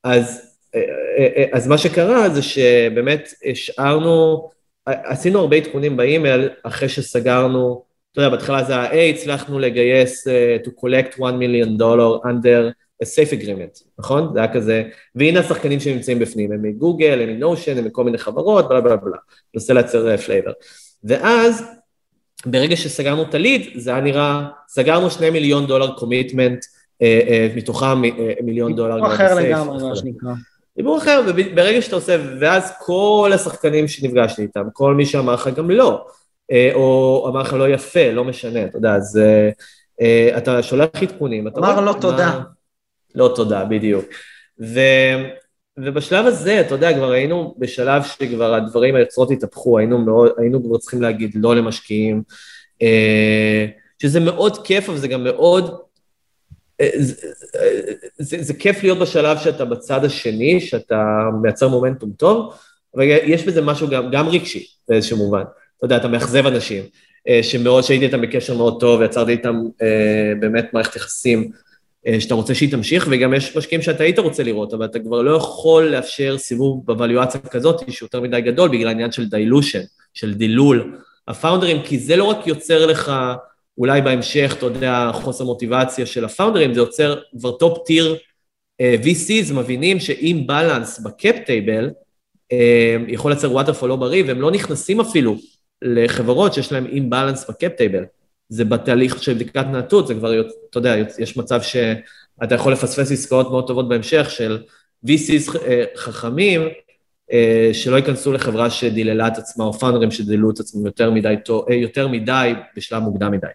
אז, 0.05 0.41
אה, 0.75 0.81
אה, 1.19 1.27
אה, 1.37 1.45
אז 1.53 1.67
מה 1.67 1.79
שקרה 1.79 2.29
זה 2.29 2.43
שבאמת 2.43 3.29
השארנו, 3.51 4.49
עשינו 4.87 5.39
הרבה 5.41 5.57
עדכונים 5.57 5.97
באימייל 5.97 6.49
אחרי 6.63 6.89
שסגרנו, 6.89 7.85
אתה 8.17 8.25
יודע, 8.25 8.37
בהתחלה 8.37 8.65
זה 8.65 8.73
היה, 8.73 8.91
היי, 8.91 9.11
הצלחנו 9.11 9.59
לגייס 9.59 10.29
uh, 10.29 10.67
to 10.67 10.69
collect 10.69 11.25
1 11.25 11.35
מיליון 11.35 11.77
דולר 11.77 12.17
under 12.17 12.73
a 13.05 13.07
safe 13.07 13.43
agreement, 13.43 13.85
נכון? 13.99 14.31
זה 14.35 14.39
היה 14.39 14.55
כזה, 14.55 14.83
והנה 15.15 15.41
השחקנים 15.41 15.81
שנמצאים 15.81 16.19
בפנים, 16.19 16.53
הם 16.53 16.63
מגוגל, 16.63 17.21
הם 17.23 17.29
מ 17.29 17.35
Notion, 17.35 17.79
הם 17.79 17.85
מכל 17.85 18.05
מיני 18.05 18.19
חברות, 18.19 18.69
בלה 18.69 18.81
בלה 18.81 18.97
בלה, 18.97 19.17
ננסה 19.55 19.75
לייצר 19.75 20.17
flavor. 20.17 20.53
ואז, 21.05 21.65
ברגע 22.47 22.77
שסגרנו 22.77 23.23
את 23.23 23.35
ה 23.35 23.40
lead, 23.40 23.67
זה 23.75 23.91
היה 23.91 24.01
נראה, 24.01 24.47
סגרנו 24.69 25.11
2 25.11 25.33
מיליון 25.33 25.67
דולר 25.67 25.97
commitment, 25.97 26.65
מתוכם 27.57 28.05
אה, 28.05 28.33
מיליון 28.43 28.77
דולר. 28.77 28.95
דיבור 28.95 29.15
אחר 29.15 29.35
לגמרי. 29.35 29.89
מה 29.89 29.97
שנקרא. 29.97 30.33
דיבור 30.77 30.99
אחר, 30.99 31.23
וברגע 31.27 31.83
שאתה 31.83 31.97
עושה, 31.97 32.17
ואז 32.41 32.73
כל 32.81 33.31
השחקנים 33.35 33.89
שנפגשתי 33.89 34.43
איתם, 34.43 34.65
כל 34.73 34.95
מי 34.95 35.07
שאמר 35.07 35.35
לך 35.35 35.49
גם 35.57 35.71
לא, 35.71 35.91
אה, 35.91 36.13
או 36.75 37.27
אמר 37.29 37.41
לך 37.41 37.53
לא 37.53 37.69
יפה, 37.69 38.11
לא 38.13 38.25
משנה, 38.25 38.65
אתה 38.65 38.79
יודע, 38.79 38.95
אז 38.95 39.21
אה, 39.23 39.51
אה, 40.01 40.39
אתה 40.39 40.63
שולח 40.63 40.89
עדכונים, 41.03 41.49
אתה 41.49 41.59
אמר 41.61 41.81
לא 41.81 41.95
תודה. 42.01 42.41
לא 43.15 43.33
תודה, 43.37 43.65
בדיוק. 43.65 44.05
ו, 44.61 44.81
ובשלב 45.79 46.27
הזה, 46.27 46.61
אתה 46.61 46.75
יודע, 46.75 46.95
כבר 46.97 47.11
היינו 47.11 47.55
בשלב 47.59 48.03
שכבר 48.03 48.55
הדברים, 48.55 48.95
היוצרות 48.95 49.31
התהפכו, 49.31 49.79
היינו, 49.79 49.99
מאוד, 49.99 50.33
היינו 50.39 50.65
כבר 50.65 50.79
צריכים 50.79 51.03
להגיד 51.03 51.31
לא 51.35 51.57
למשקיעים, 51.57 52.23
אה, 52.83 53.67
שזה 54.03 54.21
מאוד 54.21 54.67
כיף, 54.67 54.89
אבל 54.89 54.99
זה 54.99 55.09
גם 55.09 55.25
מאוד... 55.25 55.81
אה, 56.81 56.91
זה, 56.97 57.29
זה, 58.19 58.43
זה 58.43 58.55
כיף 58.55 58.83
להיות 58.83 58.99
בשלב 58.99 59.39
שאתה 59.39 59.65
בצד 59.65 60.05
השני, 60.05 60.61
שאתה 60.61 61.05
מייצר 61.43 61.69
מומנטום 61.69 62.11
טוב, 62.17 62.55
אבל 62.95 63.03
יש 63.05 63.45
בזה 63.47 63.63
משהו 63.63 63.89
גם, 63.89 64.11
גם 64.11 64.29
רגשי 64.29 64.67
באיזשהו 64.89 65.17
מובן. 65.17 65.43
אתה 65.79 65.85
יודע, 65.85 65.97
אתה 65.97 66.09
מאכזב 66.09 66.47
אנשים, 66.47 66.83
אה, 67.29 67.43
שמאוד, 67.43 67.85
שהייתי 67.85 68.07
איתם 68.07 68.21
בקשר 68.21 68.57
מאוד 68.57 68.81
טוב, 68.81 69.01
ויצרתי 69.01 69.33
איתם 69.33 69.57
אה, 69.83 70.33
באמת 70.41 70.75
מערכת 70.75 70.97
יחסים 70.97 71.51
אה, 72.07 72.21
שאתה 72.21 72.35
רוצה 72.35 72.55
שהיא 72.55 72.71
תמשיך, 72.71 73.07
וגם 73.11 73.35
יש 73.35 73.57
משקיעים 73.57 73.83
שאתה 73.83 74.03
היית 74.03 74.19
רוצה 74.19 74.43
לראות, 74.43 74.75
אבל 74.75 74.85
אתה 74.85 74.99
כבר 74.99 75.23
לא 75.23 75.37
יכול 75.37 75.85
לאפשר 75.85 76.39
סיבוב 76.39 76.87
ב 76.87 76.92
valuation 76.92 77.41
כזאת 77.41 77.83
שהוא 77.91 78.07
יותר 78.07 78.21
מדי 78.21 78.41
גדול, 78.41 78.69
בגלל 78.69 78.89
העניין 78.89 79.13
של 79.13 79.29
dilution, 79.29 79.83
של 80.15 80.35
דילול 80.35 80.99
ה 81.29 81.34
founders, 81.34 81.83
כי 81.83 81.99
זה 81.99 82.17
לא 82.17 82.25
רק 82.25 82.47
יוצר 82.47 82.87
לך, 82.87 83.13
אולי 83.79 84.01
בהמשך, 84.03 84.55
אתה 84.59 84.67
יודע, 84.67 85.11
חוסר 85.15 85.45
מוטיבציה 85.45 86.07
של 86.07 86.25
ה 86.25 86.30
founders, 86.30 86.75
זה 86.75 86.81
יוצר 86.81 87.21
כבר 87.39 87.53
top 87.53 87.87
tier 87.87 88.17
VCs 88.83 89.53
מבינים 89.55 90.01
ש 90.01 90.43
imbalance 90.47 91.01
ב 91.01 91.10
cap 91.10 91.37
table, 91.47 91.91
יכול 93.09 93.31
לייצר 93.31 93.53
waterfall 93.53 93.89
לא 93.89 93.97
בריא, 93.97 94.25
והם 94.27 94.41
לא 94.41 94.51
נכנסים 94.51 95.01
אפילו 95.01 95.37
לחברות 95.83 96.55
שיש 96.55 96.73
להם 96.73 96.87
imbalance 96.87 97.51
ב 97.51 97.56
cap 97.56 97.73
table. 97.73 98.05
זה 98.49 98.65
בתהליך 98.65 99.23
של 99.23 99.35
בדיקת 99.35 99.67
נאותות, 99.67 100.07
זה 100.07 100.15
כבר, 100.15 100.41
אתה 100.71 100.79
יודע, 100.79 100.95
יש 101.19 101.37
מצב 101.37 101.63
שאתה 101.63 102.55
יכול 102.55 102.73
לפספס 102.73 103.13
עסקאות 103.13 103.51
מאוד 103.51 103.67
טובות 103.67 103.89
בהמשך 103.89 104.31
של 104.31 104.63
VCs 105.07 105.59
אה, 105.67 105.85
חכמים, 105.97 106.61
אה, 107.33 107.71
שלא 107.73 107.97
ייכנסו 107.97 108.33
לחברה 108.33 108.71
שדיללה 108.71 109.29
את 109.29 109.39
עצמה, 109.39 109.65
או 109.65 109.73
founders 109.73 110.11
שדיללו 110.11 110.51
את 110.51 110.61
עצמם 110.61 110.87
יותר 110.87 111.11
מדי, 111.11 111.35
אה, 111.71 111.75
יותר 111.75 112.09
מדי 112.09 112.53
בשלב 112.77 113.03
מוקדם 113.03 113.33
מדי. 113.33 113.47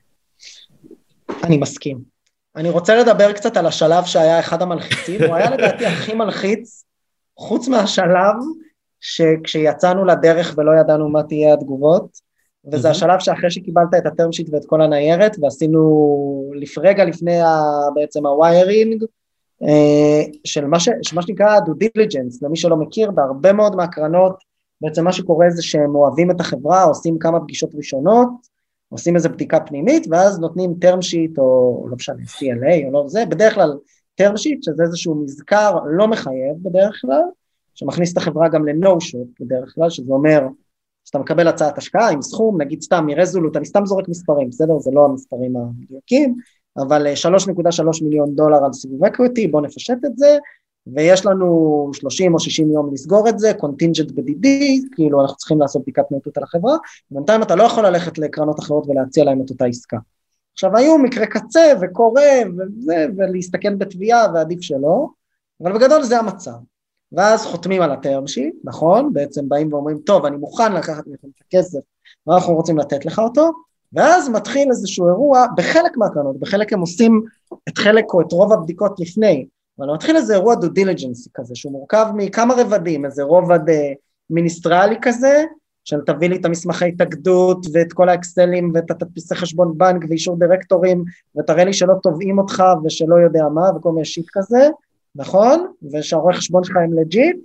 אני 1.44 1.58
מסכים. 1.58 2.12
אני 2.56 2.70
רוצה 2.70 2.96
לדבר 2.96 3.34
קצת 3.34 3.58
על 3.58 3.66
השלב 3.66 4.06
שהיה 4.06 4.40
אחד 4.40 4.62
המלחיצים, 4.62 5.24
הוא 5.24 5.36
היה 5.36 5.50
לדעתי 5.50 5.86
הכי 5.86 6.14
מלחיץ, 6.14 6.86
חוץ 7.38 7.68
מהשלב 7.68 8.36
שכשיצאנו 9.02 10.06
לדרך 10.06 10.54
ולא 10.58 10.72
ידענו 10.80 11.10
מה 11.10 11.24
תהיה 11.24 11.54
התגובות, 11.54 12.32
וזה 12.72 12.88
Mhm. 12.88 12.92
השלב 12.92 13.20
שאחרי 13.20 13.52
שקיבלת 13.52 13.88
את 13.98 14.06
ה 14.06 14.11
term 14.11 14.32
sheet 14.32 14.50
ואת 14.54 14.66
כל 14.66 14.82
הניירת, 14.82 15.36
ועשינו 15.42 16.52
לפ- 16.56 16.78
רגע 16.78 17.06
לפני 17.06 17.42
ה, 17.42 17.60
בעצם 17.96 18.26
ה 18.26 18.35
wiring, 18.35 19.04
אה, 19.64 20.22
של 20.44 20.66
מה, 20.66 20.80
ש, 20.80 20.90
של 21.02 21.16
מה 21.16 21.22
שנקרא 21.22 21.60
due 21.60 21.74
diligence, 21.74 22.42
למי 22.44 22.58
שלא 22.58 22.78
מכיר, 22.78 23.12
בהרבה 23.12 23.54
מאוד 23.54 23.76
מהקרנות, 23.76 24.34
בעצם 24.82 25.04
מה 25.04 25.14
שקורה 25.14 25.50
זה 25.50 25.64
שהם 25.64 25.96
אוהבים 25.96 26.32
את 26.32 26.40
החברה, 26.40 26.84
עושים 26.84 27.20
כמה 27.20 27.40
פגישות 27.40 27.70
ראשונות, 27.76 28.30
עושים 28.90 29.16
איזו 29.16 29.30
בדיקה 29.30 29.60
פנימית, 29.60 30.08
ואז 30.10 30.40
נותנים 30.40 30.74
term 30.86 30.98
sheet 30.98 31.38
או 31.38 31.86
לא 31.90 31.96
משנה, 31.96 32.16
CLA 32.28 32.86
או 32.86 32.92
לא 32.92 33.04
זה, 33.08 33.26
בדרך 33.26 33.54
כלל 33.54 33.78
term 34.22 34.34
sheet, 34.34 34.58
שזה 34.62 34.84
איזשהו 34.84 35.16
מזכר 35.24 35.76
לא 35.86 36.08
מחייב 36.08 36.56
בדרך 36.62 36.98
כלל, 37.02 37.22
שמכניס 37.76 38.14
את 38.14 38.18
החברה 38.18 38.50
גם 38.50 38.68
ל- 38.68 38.79
no 38.79 38.90
shop 38.90 39.44
בדרך 39.46 39.72
כלל, 39.76 39.90
שזה 39.90 40.14
אומר 40.14 40.42
שאתה 41.06 41.20
מקבל 41.20 41.48
הצעת 41.48 41.78
השקעה 41.78 42.10
עם 42.10 42.22
סכום, 42.22 42.62
נגיד 42.62 42.82
סתם 42.82 43.06
מרזולוט, 43.06 43.58
אני 43.58 43.66
סתם 43.66 43.86
זורק 43.86 44.10
מספרים, 44.10 44.50
בסדר? 44.50 44.80
זה 44.80 44.92
לא 44.94 45.06
המספרים 45.06 45.54
המדויקים, 45.58 46.36
אבל 46.78 47.08
אה, 47.08 47.14
3.3 47.14 48.04
מיליון 48.04 48.36
דולר 48.36 48.66
על 48.66 48.74
סיבוב 48.74 49.06
equity, 49.06 49.48
בואו 49.48 49.64
נפשט 49.64 49.98
את 50.06 50.18
זה, 50.18 50.38
ויש 50.88 51.26
לנו 51.26 51.90
30 51.94 52.34
או 52.34 52.40
60 52.40 52.72
יום 52.72 52.94
לסגור 52.94 53.30
את 53.30 53.40
זה, 53.40 53.54
contingent 53.54 54.12
ב-DD, 54.12 54.48
כאילו 54.96 55.22
אנחנו 55.22 55.38
צריכים 55.38 55.60
לעשות 55.60 55.82
בדיקת 55.82 56.04
נאותות 56.12 56.38
על 56.38 56.44
החברה, 56.44 56.78
בינתיים 57.12 57.42
אתה 57.42 57.56
לא 57.56 57.64
יכול 57.64 57.86
ללכת 57.86 58.18
לקרנות 58.18 58.60
אחרות 58.60 58.88
ולהציע 58.88 59.24
להם 59.24 59.42
את 59.42 59.50
אותה 59.50 59.66
עסקה. 59.66 59.98
עכשיו 60.54 60.78
היו 60.78 60.98
מקרה 60.98 61.26
קצה 61.26 61.74
וקורה 61.82 62.32
וזה, 62.58 63.06
ולהסתכן 63.18 63.78
בתביעה 63.78 64.28
ועדיף 64.34 64.62
שלא, 64.62 65.08
אבל 65.64 65.74
בגדול 65.74 66.04
זה 66.04 66.20
המצב. 66.20 66.52
ואז 67.12 67.46
חותמים 67.46 67.82
על 67.82 67.92
הטרם 67.92 68.28
שיט, 68.28 68.56
נכון? 68.64 69.14
בעצם 69.14 69.50
באים 69.50 69.74
ואומרים, 69.74 69.98
טוב, 69.98 70.26
אני 70.26 70.38
מוכן 70.38 70.74
לקחת 70.74 71.08
מכם 71.08 71.28
את 71.36 71.42
הכסף, 71.48 71.80
ואנחנו 72.28 72.56
רוצים 72.56 72.78
לתת 72.78 73.06
לך 73.06 73.20
אותו, 73.20 73.52
ואז 73.94 74.30
מתחיל 74.30 74.70
איזשהו 74.70 75.08
אירוע, 75.08 75.46
בחלק 75.58 75.98
מהקרנות, 75.98 76.40
בחלק 76.40 76.74
הם 76.74 76.80
עושים 76.80 77.22
את 77.70 77.78
חלק 77.78 78.14
או 78.14 78.22
את 78.22 78.32
רוב 78.32 78.54
הבדיקות 78.54 79.00
לפני, 79.00 79.46
אבל 79.80 79.88
מתחיל 79.94 80.16
איזה 80.16 80.34
אירוע 80.34 80.56
דו 80.56 80.68
דיליג'נסי 80.68 81.30
כזה, 81.34 81.56
שהוא 81.56 81.72
מורכב 81.72 82.08
מכמה 82.16 82.54
רבדים, 82.58 83.06
איזה 83.06 83.24
רובד 83.24 83.70
אה, 83.70 83.94
מיניסטריאלי 84.30 84.96
כזה, 85.02 85.44
של 85.84 86.02
תביא 86.06 86.30
לי 86.30 86.36
את 86.36 86.46
המסמכי 86.46 86.88
התאגדות 86.88 87.66
ואת 87.74 87.94
כל 87.94 88.10
האקסלים 88.10 88.72
ואת 88.74 88.92
התדפיסי 88.92 89.36
חשבון 89.36 89.78
בנק 89.78 90.04
ואישור 90.10 90.40
דירקטורים 90.40 91.04
ותראה 91.40 91.64
לי 91.64 91.74
שלא 91.74 91.94
תובעים 92.04 92.40
אותך 92.40 92.64
ושלא 92.84 93.16
יודע 93.16 93.44
מה 93.54 93.70
וכל 93.76 93.92
מיני 93.92 94.06
shit 94.06 94.26
כזה, 94.32 94.70
נכון? 95.16 95.74
ושהרואה 95.94 96.34
חשבון 96.34 96.64
שלך 96.64 96.76
הם 96.76 97.00
legit, 97.00 97.38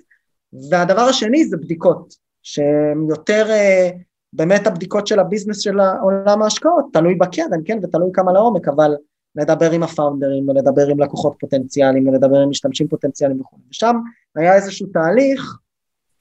והדבר 0.70 1.00
השני 1.00 1.44
זה 1.44 1.56
בדיקות, 1.56 2.14
שהן 2.42 3.06
יותר 3.08 3.46
אה, 3.50 3.90
באמת 4.32 4.66
הבדיקות 4.66 5.06
של 5.06 5.18
ה 5.18 5.23
business 5.23 5.58
של 5.58 5.80
עולם 6.02 6.42
ההשקעות, 6.42 6.84
תלוי 6.92 7.14
בקרן, 7.14 7.60
כן, 7.64 7.78
ותלוי 7.82 8.10
כמה 8.12 8.32
לעומק, 8.32 8.68
אבל 8.68 8.94
לדבר 9.36 9.70
עם 9.70 9.82
הפאונדרים 9.82 10.48
ולדבר 10.48 10.86
עם 10.86 11.00
לקוחות 11.00 11.36
פוטנציאליים 11.40 12.08
ולדבר 12.08 12.36
עם 12.36 12.50
משתמשים 12.50 12.88
פוטנציאליים 12.88 13.40
וכו'. 13.40 13.56
ושם 13.70 13.96
היה 14.36 14.54
איזשהו 14.54 14.86
תהליך 14.86 15.58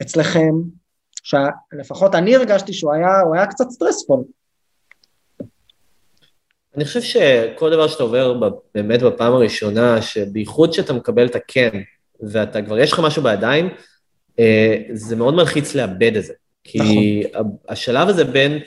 אצלכם, 0.02 0.52
שלפחות 1.24 2.16
אני 2.16 2.36
הרגשתי 2.36 2.74
שהוא 2.74 2.94
היה, 2.94 3.10
היה 3.34 3.48
קצת 3.48 3.70
סטרספול. 3.70 4.24
אני 6.76 6.86
חושב 6.86 7.02
שכל 7.02 7.72
דבר 7.72 7.88
שאתה 7.88 8.04
עובר 8.04 8.40
באמת 8.76 9.02
בפעם 9.02 9.34
הראשונה, 9.34 10.02
שבייחוד 10.02 10.74
שאתה 10.74 10.94
מקבל 10.94 11.26
את 11.26 11.36
הכן, 11.36 11.70
ואתה 12.22 12.62
כבר, 12.62 12.80
יש 12.80 12.92
לך 12.92 13.00
משהו 13.00 13.24
בידיים, 13.24 13.70
אה, 14.40 14.78
זה 14.94 15.16
מאוד 15.16 15.34
מלחיץ 15.34 15.76
לאבד 15.76 16.16
את 16.18 16.24
זה. 16.24 16.34
כי 16.64 17.24
נכון. 17.34 17.56
השלב 17.70 18.10
הזה 18.10 18.24
בין 18.24 18.60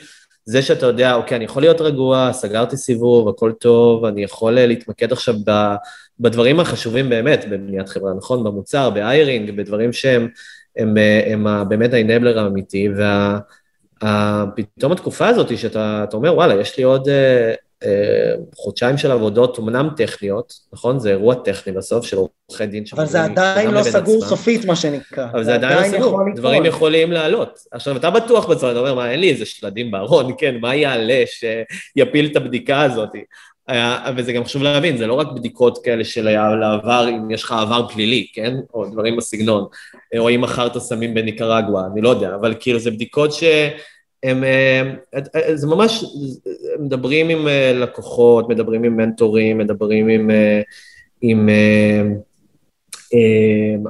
זה 0.45 0.63
שאתה 0.63 0.87
יודע, 0.87 1.15
אוקיי, 1.15 1.37
אני 1.37 1.45
יכול 1.45 1.63
להיות 1.63 1.81
רגוע, 1.81 2.31
סגרתי 2.33 2.77
סיבוב, 2.77 3.29
הכל 3.29 3.53
טוב, 3.53 4.05
אני 4.05 4.23
יכול 4.23 4.59
אה, 4.59 4.67
להתמקד 4.67 5.13
עכשיו 5.13 5.35
ב, 5.45 5.75
בדברים 6.21 6.61
החשובים 6.61 7.09
באמת 7.09 7.45
בבניית 7.51 7.89
חברה, 7.89 8.15
נכון? 8.15 8.45
במוצר, 8.45 8.91
באיירינג, 8.91 9.51
בדברים 9.51 9.93
שהם 9.93 10.29
הם, 10.77 10.99
אה, 10.99 11.33
הם, 11.33 11.47
הם 11.47 11.69
באמת 11.69 11.93
האנבלר 11.93 12.39
האמיתי, 12.39 12.89
ופתאום 13.97 14.93
התקופה 14.93 15.29
הזאת 15.29 15.59
שאתה 15.59 16.05
אתה 16.09 16.17
אומר, 16.17 16.35
וואלה, 16.35 16.61
יש 16.61 16.79
לי 16.79 16.85
עוד 16.85 17.09
חודשיים 18.55 18.99
של 18.99 19.11
עבודות, 19.11 19.59
אמנם 19.59 19.89
טכניות, 19.97 20.53
נכון? 20.73 20.99
זה 20.99 21.11
אירוע 21.11 21.35
טכני 21.35 21.73
בסוף 21.73 22.07
של 22.07 22.17
עורכי 22.17 22.67
דין. 22.67 22.85
אבל 22.93 23.07
זה 23.07 23.25
עדיין 23.25 23.71
לא 23.71 23.83
סגור 23.83 24.17
עצמם. 24.17 24.29
סופית, 24.29 24.65
מה 24.65 24.77
שנקרא. 24.77 25.27
אבל 25.33 25.45
זה 25.45 25.55
עדיין 25.55 25.79
לא 25.79 25.87
יכול 25.87 25.99
סגור, 25.99 26.19
ליפול. 26.25 26.33
דברים 26.37 26.65
יכולים 26.65 27.13
לעלות. 27.13 27.59
עכשיו, 27.73 27.97
אתה 27.97 28.11
בטוח 28.11 28.47
בצורה, 28.47 28.73
אתה 28.73 28.81
אומר, 28.81 28.95
מה, 28.95 29.11
אין 29.11 29.21
לי 29.21 29.31
איזה 29.31 29.47
שלדים 29.47 29.91
בארון, 29.91 30.33
כן, 30.39 30.57
מה 30.61 30.75
יעלה 30.75 31.25
שיפיל 31.27 32.27
את 32.27 32.37
הבדיקה 32.37 32.83
הזאת? 32.83 33.11
אה, 33.71 34.11
וזה 34.17 34.33
גם 34.33 34.45
חשוב 34.45 34.63
להבין, 34.63 34.97
זה 34.97 35.07
לא 35.07 35.15
רק 35.15 35.27
בדיקות 35.33 35.85
כאלה 35.85 36.05
של 36.05 36.29
העבר, 36.29 37.09
אם 37.09 37.31
יש 37.31 37.43
לך 37.43 37.53
עבר 37.53 37.89
פלילי, 37.89 38.27
כן? 38.33 38.55
או 38.75 38.87
דברים 38.87 39.17
בסגנון, 39.17 39.65
או 40.19 40.31
אם 40.31 40.41
מכרת 40.41 40.79
סמים 40.79 41.15
בניקרגואה, 41.15 41.83
אני 41.93 42.01
לא 42.01 42.09
יודע, 42.09 42.35
אבל 42.35 42.55
כאילו 42.61 42.79
זה 42.79 42.91
בדיקות 42.91 43.33
ש... 43.33 43.45
הם, 44.23 44.45
זה 45.55 45.67
ממש, 45.67 46.05
מדברים 46.79 47.29
עם 47.29 47.47
לקוחות, 47.75 48.49
מדברים 48.49 48.85
עם 48.85 48.97
מנטורים, 48.97 49.59
מדברים 49.59 50.09
עם, 50.09 50.31
עם 51.23 51.49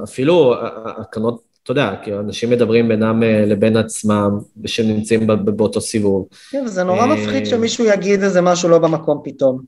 אפילו 0.03 0.55
הקרנות 0.85 1.49
אתה 1.63 1.81
יודע, 1.81 1.95
כי 2.03 2.13
אנשים 2.13 2.49
מדברים 2.49 2.87
בינם 2.87 3.23
אה, 3.23 3.45
לבין 3.45 3.77
עצמם, 3.77 4.39
ושהם 4.63 4.87
נמצאים 4.87 5.27
באותו 5.27 5.81
סיבוב. 5.81 6.27
כן, 6.51 6.67
זה 6.67 6.83
נורא 6.83 7.05
מפחיד 7.05 7.45
שמישהו 7.45 7.85
יגיד 7.85 8.23
איזה 8.23 8.41
משהו 8.41 8.69
לא 8.69 8.77
במקום 8.77 9.21
פתאום. 9.23 9.59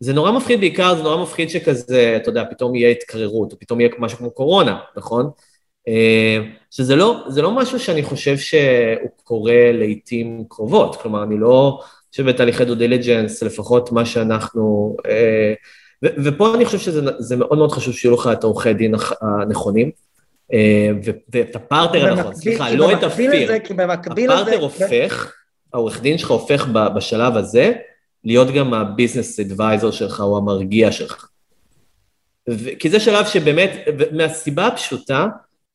זה 0.00 0.12
נורא 0.12 0.32
מפחיד, 0.32 0.60
בעיקר 0.60 0.94
זה 0.96 1.02
נורא 1.02 1.22
מפחיד 1.22 1.50
שכזה, 1.50 2.16
אתה 2.16 2.28
יודע, 2.28 2.44
פתאום 2.50 2.74
יהיה 2.74 2.90
התקררות, 2.90 3.52
או 3.52 3.58
פתאום 3.58 3.80
יהיה 3.80 3.90
משהו 3.98 4.18
כמו 4.18 4.30
קורונה, 4.30 4.78
נכון? 4.96 5.30
שזה 6.70 6.96
לא, 6.96 7.24
זה 7.28 7.42
לא 7.42 7.50
משהו 7.50 7.80
שאני 7.80 8.02
חושב 8.02 8.38
שהוא 8.38 9.10
קורה 9.24 9.72
לעיתים 9.72 10.44
קרובות, 10.48 10.96
כלומר, 10.96 11.22
אני 11.22 11.38
לא 11.38 11.80
חושב 12.10 12.28
בתהליכי 12.28 12.64
דו 12.64 12.74
דיליג'נס, 12.74 13.42
לפחות 13.42 13.92
מה 13.92 14.06
שאנחנו... 14.06 14.96
אה, 15.06 15.54
ופה 16.02 16.54
אני 16.54 16.64
חושב 16.64 16.78
שזה 16.78 17.36
מאוד 17.36 17.58
מאוד 17.58 17.72
חשוב 17.72 17.94
שיהיו 17.94 18.14
לך 18.14 18.30
את 18.32 18.44
העורכי 18.44 18.74
דין 18.74 18.94
הנכונים. 19.20 19.90
אה, 20.52 20.90
ואת 21.32 21.56
הפרטר 21.56 22.06
הנכון, 22.06 22.34
סליחה, 22.34 22.74
לא 22.74 22.92
את 22.92 23.02
הפיר. 23.02 23.58
כי 23.58 23.74
במקביל. 23.74 24.30
הפרטר 24.30 24.60
הופך, 24.60 25.32
העורך 25.72 26.00
דין 26.00 26.18
שלך 26.18 26.30
הופך 26.30 26.66
בשלב 26.96 27.36
הזה 27.36 27.72
להיות 28.24 28.48
גם 28.50 28.74
הביזנס 28.74 29.40
אדוויזר 29.40 29.90
שלך 29.90 30.20
או 30.20 30.38
המרגיע 30.38 30.92
שלך. 30.92 31.28
כי 32.78 32.90
זה 32.90 33.00
שלב 33.00 33.26
שבאמת, 33.26 33.70
מהסיבה 34.12 34.66
הפשוטה, 34.66 35.26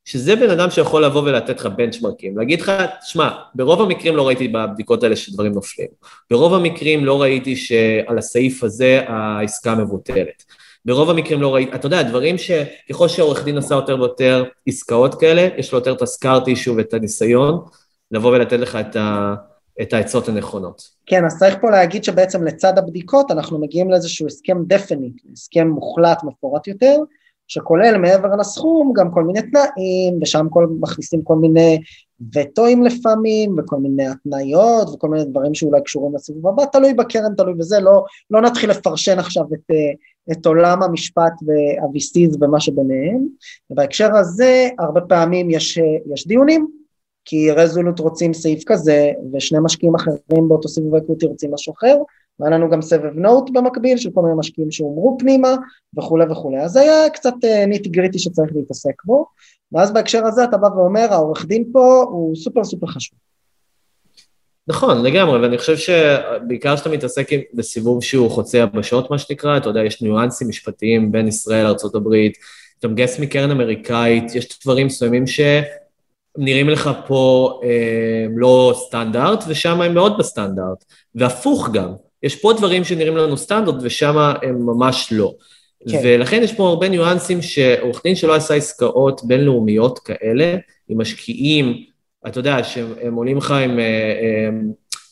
שזה 0.05 0.35
בן 0.35 0.49
אדם 0.49 0.69
שיכול 0.69 1.05
לבוא 1.05 1.21
ולתת 1.21 1.59
לך 1.59 1.65
בנצ'מרקים, 1.65 2.37
להגיד 2.37 2.61
לך, 2.61 2.71
שמע, 3.01 3.29
ברוב 3.55 3.81
המקרים 3.81 4.15
לא 4.15 4.27
ראיתי 4.27 4.47
בבדיקות 4.47 5.03
האלה 5.03 5.15
שדברים 5.15 5.51
נופלים, 5.51 5.87
ברוב 6.31 6.53
המקרים 6.53 7.05
לא 7.05 7.21
ראיתי 7.21 7.55
שעל 7.55 8.17
הסעיף 8.17 8.63
הזה 8.63 9.01
העסקה 9.07 9.75
מבוטלת. 9.75 10.43
ברוב 10.85 11.09
המקרים 11.09 11.41
לא 11.41 11.55
ראיתי, 11.55 11.75
אתה 11.75 11.85
יודע, 11.85 12.03
דברים 12.03 12.35
שככל 12.37 13.07
שעורך 13.07 13.43
דין 13.43 13.57
עשה 13.57 13.75
יותר 13.75 13.99
ויותר 13.99 14.43
עסקאות 14.67 15.15
כאלה, 15.15 15.47
יש 15.57 15.71
לו 15.71 15.77
יותר 15.77 15.93
את 15.93 16.01
הסקארט 16.01 16.47
אישו 16.47 16.75
ואת 16.77 16.93
הניסיון, 16.93 17.61
לבוא 18.11 18.31
ולתת 18.31 18.59
לך 18.59 18.75
את, 18.75 18.95
ה, 18.95 19.35
את 19.81 19.93
העצות 19.93 20.29
הנכונות. 20.29 20.89
כן, 21.05 21.25
אז 21.25 21.39
צריך 21.39 21.55
פה 21.61 21.71
להגיד 21.71 22.03
שבעצם 22.03 22.43
לצד 22.43 22.77
הבדיקות 22.77 23.31
אנחנו 23.31 23.59
מגיעים 23.59 23.91
לאיזשהו 23.91 24.27
הסכם 24.27 24.57
דפניט, 24.67 25.21
הסכם 25.33 25.67
מוחלט, 25.67 26.23
מפורט 26.23 26.67
יותר, 26.67 26.95
שכולל 27.47 27.97
מעבר 27.97 28.35
לסכום 28.35 28.93
גם 28.95 29.11
כל 29.11 29.23
מיני 29.23 29.41
תנאים, 29.41 30.19
ושם 30.21 30.47
כל, 30.49 30.67
מכניסים 30.79 31.21
כל 31.23 31.35
מיני 31.35 31.79
וטואים 32.35 32.83
לפעמים, 32.83 33.55
וכל 33.57 33.77
מיני 33.77 34.07
התניות, 34.07 34.89
וכל 34.89 35.09
מיני 35.09 35.25
דברים 35.25 35.53
שאולי 35.53 35.81
קשורים 35.83 36.15
לסיבוב 36.15 36.47
הבא, 36.47 36.65
תלוי 36.65 36.93
בקרן, 36.93 37.35
תלוי 37.37 37.53
בזה, 37.53 37.79
לא, 37.79 38.03
לא 38.31 38.41
נתחיל 38.41 38.69
לפרשן 38.69 39.19
עכשיו 39.19 39.43
את, 39.53 39.71
את 40.31 40.45
עולם 40.45 40.83
המשפט 40.83 41.33
וה-VCs 41.45 42.37
ומה 42.41 42.59
שביניהם. 42.59 43.27
ובהקשר 43.69 44.15
הזה, 44.15 44.69
הרבה 44.79 45.01
פעמים 45.01 45.49
יש, 45.49 45.79
יש 46.13 46.27
דיונים, 46.27 46.67
כי 47.25 47.51
רזולוט 47.51 47.99
רוצים 47.99 48.33
סעיף 48.33 48.63
כזה, 48.65 49.11
ושני 49.33 49.59
משקיעים 49.61 49.95
אחרים 49.95 50.47
באותו 50.47 50.67
סיבוב 50.67 50.95
אקוטי 50.95 51.25
רוצים 51.25 51.53
משהו 51.53 51.73
אחר, 51.73 51.97
והיה 52.39 52.57
לנו 52.57 52.69
גם 52.69 52.81
סבב 52.81 53.13
נוט 53.15 53.49
במקביל 53.53 53.97
של 53.97 54.09
כל 54.13 54.21
מיני 54.21 54.35
משקיעים 54.37 54.71
שהומרו 54.71 55.17
פנימה 55.19 55.55
וכולי 55.97 56.25
וכולי. 56.31 56.61
אז 56.61 56.75
היה 56.75 57.09
קצת 57.09 57.33
ניטי 57.67 57.89
גריטי 57.89 58.19
שצריך 58.19 58.51
להתעסק 58.55 59.03
בו, 59.05 59.25
ואז 59.71 59.93
בהקשר 59.93 60.25
הזה 60.25 60.43
אתה 60.43 60.57
בא 60.57 60.67
ואומר, 60.67 61.07
העורך 61.11 61.45
דין 61.45 61.69
פה 61.73 62.05
הוא 62.09 62.35
סופר 62.35 62.63
סופר 62.63 62.87
חשוב. 62.87 63.19
נכון, 64.67 65.03
לגמרי, 65.03 65.41
ואני 65.41 65.57
חושב 65.57 65.77
שבעיקר 65.77 66.75
כשאתה 66.75 66.89
מתעסק 66.89 67.33
עם, 67.33 67.39
בסיבוב 67.53 68.03
שהוא 68.03 68.31
חוצה 68.31 68.57
יבשות, 68.57 69.11
מה 69.11 69.17
שנקרא, 69.17 69.57
אתה 69.57 69.69
יודע, 69.69 69.83
יש 69.83 70.01
ניואנסים 70.01 70.49
משפטיים 70.49 71.11
בין 71.11 71.27
ישראל 71.27 71.63
לארה"ב, 71.63 72.07
אתה 72.79 72.87
מגייס 72.87 73.19
מקרן 73.19 73.51
אמריקאית, 73.51 74.35
יש 74.35 74.59
דברים 74.63 74.87
מסוימים 74.87 75.23
שנראים 75.27 76.69
לך 76.69 76.89
פה 77.07 77.51
אה, 77.63 78.25
לא 78.35 78.73
סטנדרט, 78.87 79.43
ושם 79.47 79.81
הם 79.81 79.93
מאוד 79.93 80.17
בסטנדרט, 80.19 80.85
והפוך 81.15 81.69
גם, 81.73 81.93
יש 82.25 82.35
פה 82.35 82.53
דברים 82.53 82.83
שנראים 82.83 83.17
לנו 83.17 83.37
סטנדרט 83.37 83.75
ושם 83.81 84.17
הם 84.17 84.65
ממש 84.65 85.07
לא. 85.11 85.33
כן. 85.89 85.99
ולכן 86.03 86.43
יש 86.43 86.53
פה 86.53 86.67
הרבה 86.67 86.89
ניואנסים 86.89 87.41
שעורך 87.41 88.01
דין 88.03 88.15
שלא 88.15 88.35
עשה 88.35 88.53
עסקאות 88.55 89.21
בינלאומיות 89.23 89.99
כאלה, 89.99 90.55
עם 90.87 91.01
משקיעים, 91.01 91.83
אתה 92.27 92.39
יודע, 92.39 92.63
שהם 92.63 93.13
עולים 93.13 93.37
לך 93.37 93.51
עם, 93.51 93.79
אה, 93.79 93.85
אה, 93.85 94.49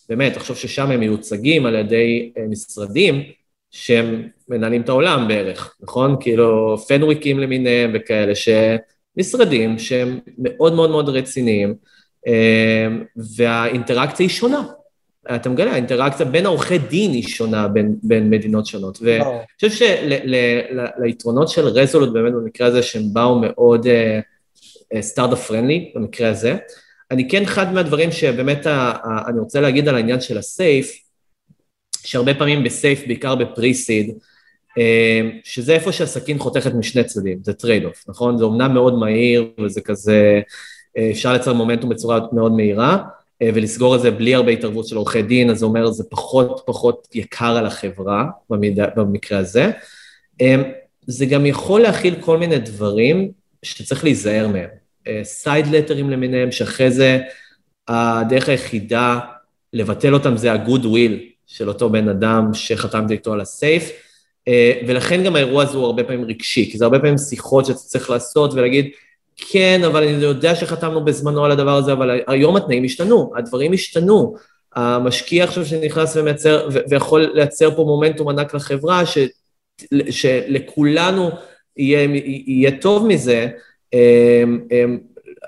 באמת, 0.10 0.34
תחשוב 0.34 0.58
ששם 0.58 0.92
הם 0.92 1.00
מיוצגים 1.00 1.66
על 1.66 1.76
ידי 1.76 2.32
אה, 2.38 2.44
משרדים 2.50 3.24
שהם 3.72 4.28
מנהלים 4.50 4.82
את 4.82 4.90
העולם 4.90 5.28
בערך, 5.28 5.76
נכון? 5.82 6.16
כאילו 6.20 6.78
פנוויקים 6.88 7.40
למיניהם 7.40 7.92
וכאלה, 7.94 8.34
שמשרדים 8.36 9.80
שהם 9.80 10.20
מאוד 10.38 10.74
מאוד 10.74 10.90
מאוד 10.90 11.10
רציניים, 11.10 11.76
והאינטראקציה 13.38 14.24
היא 14.24 14.30
שונה. 14.30 14.64
אתה 15.36 15.50
מגלה, 15.50 15.72
האינטראקציה 15.72 16.26
בין 16.26 16.46
העורכי 16.46 16.78
דין 16.78 17.12
היא 17.12 17.28
שונה 17.28 17.68
בין, 17.68 17.96
בין 18.04 18.30
מדינות 18.30 18.66
שונות. 18.66 19.00
ואני 19.02 19.24
חושב 19.62 19.86
של 21.00 21.15
יתרונות 21.15 21.50
של 21.50 21.68
רזולוט 21.68 22.14
באמת 22.14 22.34
במקרה 22.34 22.68
הזה, 22.68 22.84
שהם 22.84 23.04
באו 23.14 23.40
מאוד 23.40 23.88
סטארט-אפ 25.02 25.40
אה, 25.40 25.48
friendly 25.48 25.92
במקרה 25.96 26.30
הזה, 26.30 26.56
אני 27.12 27.30
כן, 27.30 27.44
אחד 27.44 27.74
מהדברים 27.74 28.12
שבאמת 28.12 28.68
אני 29.28 29.40
רוצה 29.40 29.62
להגיד 29.62 29.88
על 29.88 29.96
העניין 29.96 30.22
של 30.22 30.38
ה 30.38 30.49
SAFE, 30.49 31.04
שהרבה 32.04 32.34
פעמים 32.34 32.64
ב 32.64 32.71
SAFE, 32.71 33.08
בעיקר 33.08 33.36
ב 33.36 33.44
pre-seed, 33.44 34.18
אה, 34.78 35.22
שזה 35.44 35.74
איפה 35.74 35.92
שהסכין 35.92 36.40
חותכת 36.40 36.74
משני 36.74 37.04
צדדים, 37.04 37.40
זה 37.44 37.54
trade 37.54 37.86
off, 37.86 38.04
נכון? 38.08 38.38
זה 38.38 38.44
אומנם 38.44 38.74
מאוד 38.74 38.94
מהיר 39.00 39.52
וזה 39.64 39.82
כזה, 39.82 40.42
אה, 40.98 41.10
אפשר 41.12 41.32
לייצר 41.32 41.54
מומנטום 41.54 41.90
בצורה 41.90 42.20
מאוד 42.32 42.52
מהירה, 42.52 42.98
ולסגור 43.54 43.96
את 43.96 44.02
זה 44.02 44.12
בלי 44.12 44.36
הרבה 44.36 44.52
התערבות 44.52 44.88
של 44.88 44.96
עורכי 44.96 45.22
דין, 45.22 45.50
אז 45.50 45.60
זה 45.60 45.66
אומר 45.66 45.92
זה 45.92 46.04
פחות 46.10 46.64
פחות 46.66 47.08
יקר 47.14 47.58
על 47.58 47.66
החברה 47.66 48.26
במידה, 48.50 48.86
במקרה 48.96 49.40
הזה. 49.40 49.72
זה 51.08 51.26
גם 51.26 51.46
יכול 51.46 51.82
להכיל 51.82 52.16
כל 52.20 52.38
מיני 52.38 52.58
דברים 52.58 53.32
שצריך 53.64 54.04
להיזהר 54.04 54.48
מהם. 54.48 54.70
סייד 55.24 55.68
לטרים 55.68 56.10
למיניהם, 56.10 56.52
שאחרי 56.52 56.92
זה 56.92 57.20
הדרך 57.88 58.50
היחידה 58.50 59.20
לבטל 59.74 60.14
אותם 60.14 60.38
זה 60.38 60.54
ה-good 60.54 60.84
will 60.84 61.34
של 61.48 61.68
אותו 61.68 61.90
בן 61.90 62.10
אדם 62.10 62.54
שחתמתי 62.54 63.14
איתו 63.14 63.34
על 63.34 63.42
הסייף, 63.42 63.92
אה, 64.48 64.82
ולכן 64.88 65.24
גם 65.24 65.36
האירוע 65.36 65.64
הזה 65.64 65.78
הוא 65.78 65.86
הרבה 65.86 66.04
פעמים 66.04 66.26
רגשי, 66.26 66.72
כי 66.72 66.78
זה 66.78 66.86
הרבה 66.86 67.00
פעמים 67.00 67.18
שיחות 67.18 67.66
שאתה 67.66 67.78
צריך 67.78 68.10
לעשות 68.10 68.54
ולהגיד, 68.54 68.90
כן, 69.38 69.82
אבל 69.88 70.04
אני 70.04 70.24
יודע 70.24 70.56
שחתמנו 70.56 71.06
בזמנו 71.06 71.46
על 71.46 71.52
הדבר 71.52 71.76
הזה, 71.76 71.94
אבל 71.94 72.22
היום 72.28 72.56
התנאים 72.56 72.84
השתנו, 72.84 73.34
הדברים 73.36 73.74
השתנו. 73.74 74.36
המשקיע 74.76 75.44
עכשיו 75.44 75.66
שנכנס 75.66 76.18
ומייצר, 76.18 76.70
ויכול 76.90 77.32
לייצר 77.34 77.76
פה 77.76 77.84
מומנטום 77.84 78.30
ענק 78.30 78.54
לחברה, 78.54 79.06
ש, 79.06 79.18
שלכולנו 80.10 81.30
יהיה, 81.78 82.08
יהיה 82.46 82.72
טוב 82.82 83.08
מזה, 83.08 83.48
אמ, 83.94 84.60
אמ, 84.72 85.00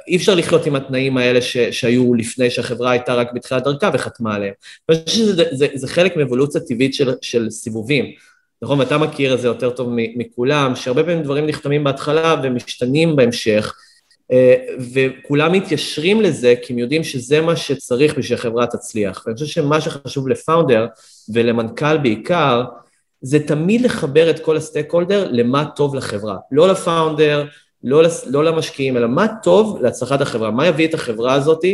אי 0.08 0.16
אפשר 0.16 0.36
לחיות 0.36 0.66
עם 0.66 0.76
התנאים 0.76 1.18
האלה 1.18 1.42
ש, 1.42 1.58
שהיו 1.58 2.14
לפני 2.14 2.50
שהחברה 2.50 2.92
הייתה 2.92 3.14
רק 3.14 3.34
בתחילת 3.34 3.64
דרכה 3.64 3.90
וחתמה 3.94 4.36
עליהם. 4.36 4.54
אני 4.90 4.98
חושב 5.06 5.18
שזה 5.18 5.44
זה, 5.52 5.68
זה 5.74 5.88
חלק 5.88 6.18
מאבולוציה 6.18 6.62
טבעית 6.62 6.94
של, 6.94 7.12
של 7.22 7.50
סיבובים. 7.50 8.06
נכון, 8.62 8.80
ואתה 8.80 8.98
מכיר 8.98 9.34
את 9.34 9.42
זה 9.42 9.48
יותר 9.48 9.70
טוב 9.70 9.90
מכולם, 9.94 10.76
שהרבה 10.76 11.04
פעמים 11.04 11.24
דברים 11.24 11.48
נחתמים 11.48 11.84
בהתחלה 11.84 12.36
ומשתנים 12.44 13.16
בהמשך, 13.16 13.74
אה, 14.32 14.56
וכולם 14.94 15.52
מתיישרים 15.52 16.22
לזה 16.22 16.54
כי 16.62 16.74
הם 16.74 16.80
יודעים 16.80 17.04
שזה 17.04 17.42
מה 17.42 17.56
שצריך 17.56 18.12
בשביל 18.12 18.38
שהחברה 18.38 18.68
תצליח. 18.68 19.24
ואני 19.26 19.38
חושב 19.38 19.46
שמה 19.46 19.82
שחשוב 19.82 20.28
לפאונדר 20.28 20.88
ולמנכ"ל 21.34 21.98
בעיקר, 21.98 22.64
זה 23.22 23.48
תמיד 23.48 23.82
לחבר 23.82 24.30
את 24.30 24.40
כל 24.40 24.58
הסטייק 24.58 24.92
הולדר 24.92 25.32
למה 25.32 25.66
טוב 25.66 25.96
לחברה. 25.96 26.38
לא 26.52 26.68
לפאונדר, 26.68 27.46
לא, 27.84 28.02
לא 28.26 28.44
למשקיעים, 28.44 28.98
אלא 28.98 29.08
מה 29.08 29.28
טוב 29.44 29.82
להצלחת 29.82 30.22
החברה, 30.22 30.52
מה 30.52 30.68
יביא 30.68 30.88
את 30.88 30.94
החברה 30.94 31.34
הזאת, 31.34 31.66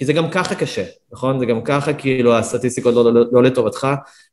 כי 0.00 0.06
זה 0.06 0.12
גם 0.12 0.30
ככה 0.30 0.54
קשה, 0.54 0.84
נכון? 1.12 1.38
זה 1.38 1.46
גם 1.46 1.64
ככה 1.64 1.92
כאילו 1.92 2.36
הסטטיסטיקות 2.36 2.94
לא, 2.94 3.14
לא, 3.14 3.24
לא 3.32 3.42
לטובתך, 3.42 3.88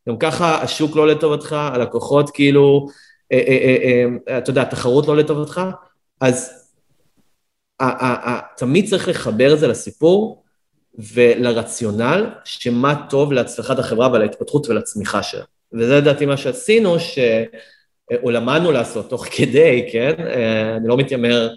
גם 0.08 0.18
ככה 0.18 0.62
השוק 0.62 0.96
לא 0.96 1.08
לטובתך, 1.08 1.52
הלקוחות 1.52 2.30
כאילו, 2.30 2.86
אה, 3.32 3.38
אה, 3.38 4.04
אה, 4.28 4.38
אתה 4.38 4.50
יודע, 4.50 4.62
התחרות 4.62 5.08
לא 5.08 5.16
לטובתך, 5.16 5.60
אז 6.20 6.50
תמיד 8.56 8.88
צריך 8.88 9.08
לחבר 9.08 9.54
את 9.54 9.58
זה 9.58 9.68
לסיפור 9.68 10.44
ולרציונל, 11.14 12.26
שמה 12.44 13.06
טוב 13.10 13.32
להצלחת 13.32 13.78
החברה 13.78 14.12
ולהתפתחות 14.12 14.68
ולצמיחה 14.68 15.22
שלה. 15.22 15.44
וזה 15.72 15.96
לדעתי 15.96 16.26
מה 16.26 16.36
שעשינו, 16.36 17.00
ש... 17.00 17.18
או 18.22 18.30
למדנו 18.30 18.72
לעשות 18.72 19.10
תוך 19.10 19.26
כדי, 19.30 19.88
כן? 19.92 20.14
אני 20.76 20.88
לא 20.88 20.96
מתיימר 20.96 21.48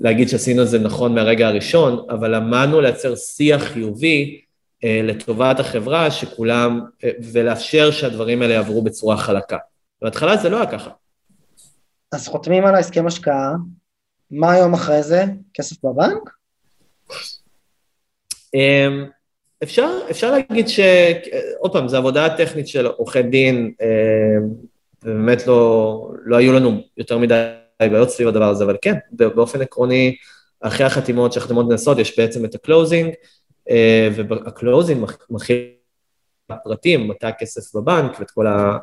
להגיד 0.00 0.28
שעשינו 0.28 0.62
את 0.62 0.68
זה 0.68 0.78
נכון 0.78 1.14
מהרגע 1.14 1.48
הראשון, 1.48 2.06
אבל 2.10 2.36
למדנו 2.36 2.80
לייצר 2.80 3.16
שיח 3.16 3.62
חיובי 3.62 4.40
אה, 4.84 5.00
לטובת 5.04 5.60
החברה, 5.60 6.10
שכולם, 6.10 6.80
אה, 7.04 7.10
ולאפשר 7.32 7.90
שהדברים 7.90 8.42
האלה 8.42 8.54
יעברו 8.54 8.82
בצורה 8.82 9.16
חלקה. 9.16 9.58
בהתחלה 10.02 10.36
זה 10.36 10.48
לא 10.48 10.56
היה 10.56 10.70
ככה. 10.70 10.90
אז 12.12 12.28
חותמים 12.28 12.66
על 12.66 12.74
ההסכם 12.74 13.06
השקעה, 13.06 13.54
מה 14.30 14.52
היום 14.52 14.74
אחרי 14.74 15.02
זה? 15.02 15.24
כסף 15.54 15.84
בבנק? 15.84 16.30
אמ, 18.54 19.06
אפשר, 19.62 19.90
אפשר 20.10 20.30
להגיד 20.30 20.68
ש... 20.68 20.80
עוד 21.58 21.72
פעם, 21.72 21.88
זו 21.88 21.96
עבודה 21.96 22.36
טכנית 22.36 22.68
של 22.68 22.86
עורכי 22.86 23.22
דין, 23.22 23.72
אמ, 23.82 24.48
ובאמת 25.02 25.46
לא, 25.46 26.10
לא 26.24 26.36
היו 26.36 26.52
לנו 26.52 26.80
יותר 26.96 27.18
מדי 27.18 27.52
בעיות 27.80 28.10
סביב 28.10 28.28
הדבר 28.28 28.48
הזה, 28.48 28.64
אבל 28.64 28.76
כן, 28.82 28.94
באופן 29.12 29.60
עקרוני, 29.60 30.16
אחרי 30.60 30.86
החתימות 30.86 31.32
שהחתימות 31.32 31.68
נעשות, 31.68 31.98
יש 31.98 32.18
בעצם 32.18 32.44
את 32.44 32.54
ה 32.54 32.61
closing, 32.61 33.14
אה, 33.70 34.08
וה 34.14 34.34
closing 34.34 35.06
מכיל 35.30 35.68
פרטים, 36.64 37.08
מתי 37.08 37.26
הכסף 37.26 37.76
בבנק, 37.76 38.20
ואת 38.20 38.30
כל 38.30 38.46
ה... 38.46 38.78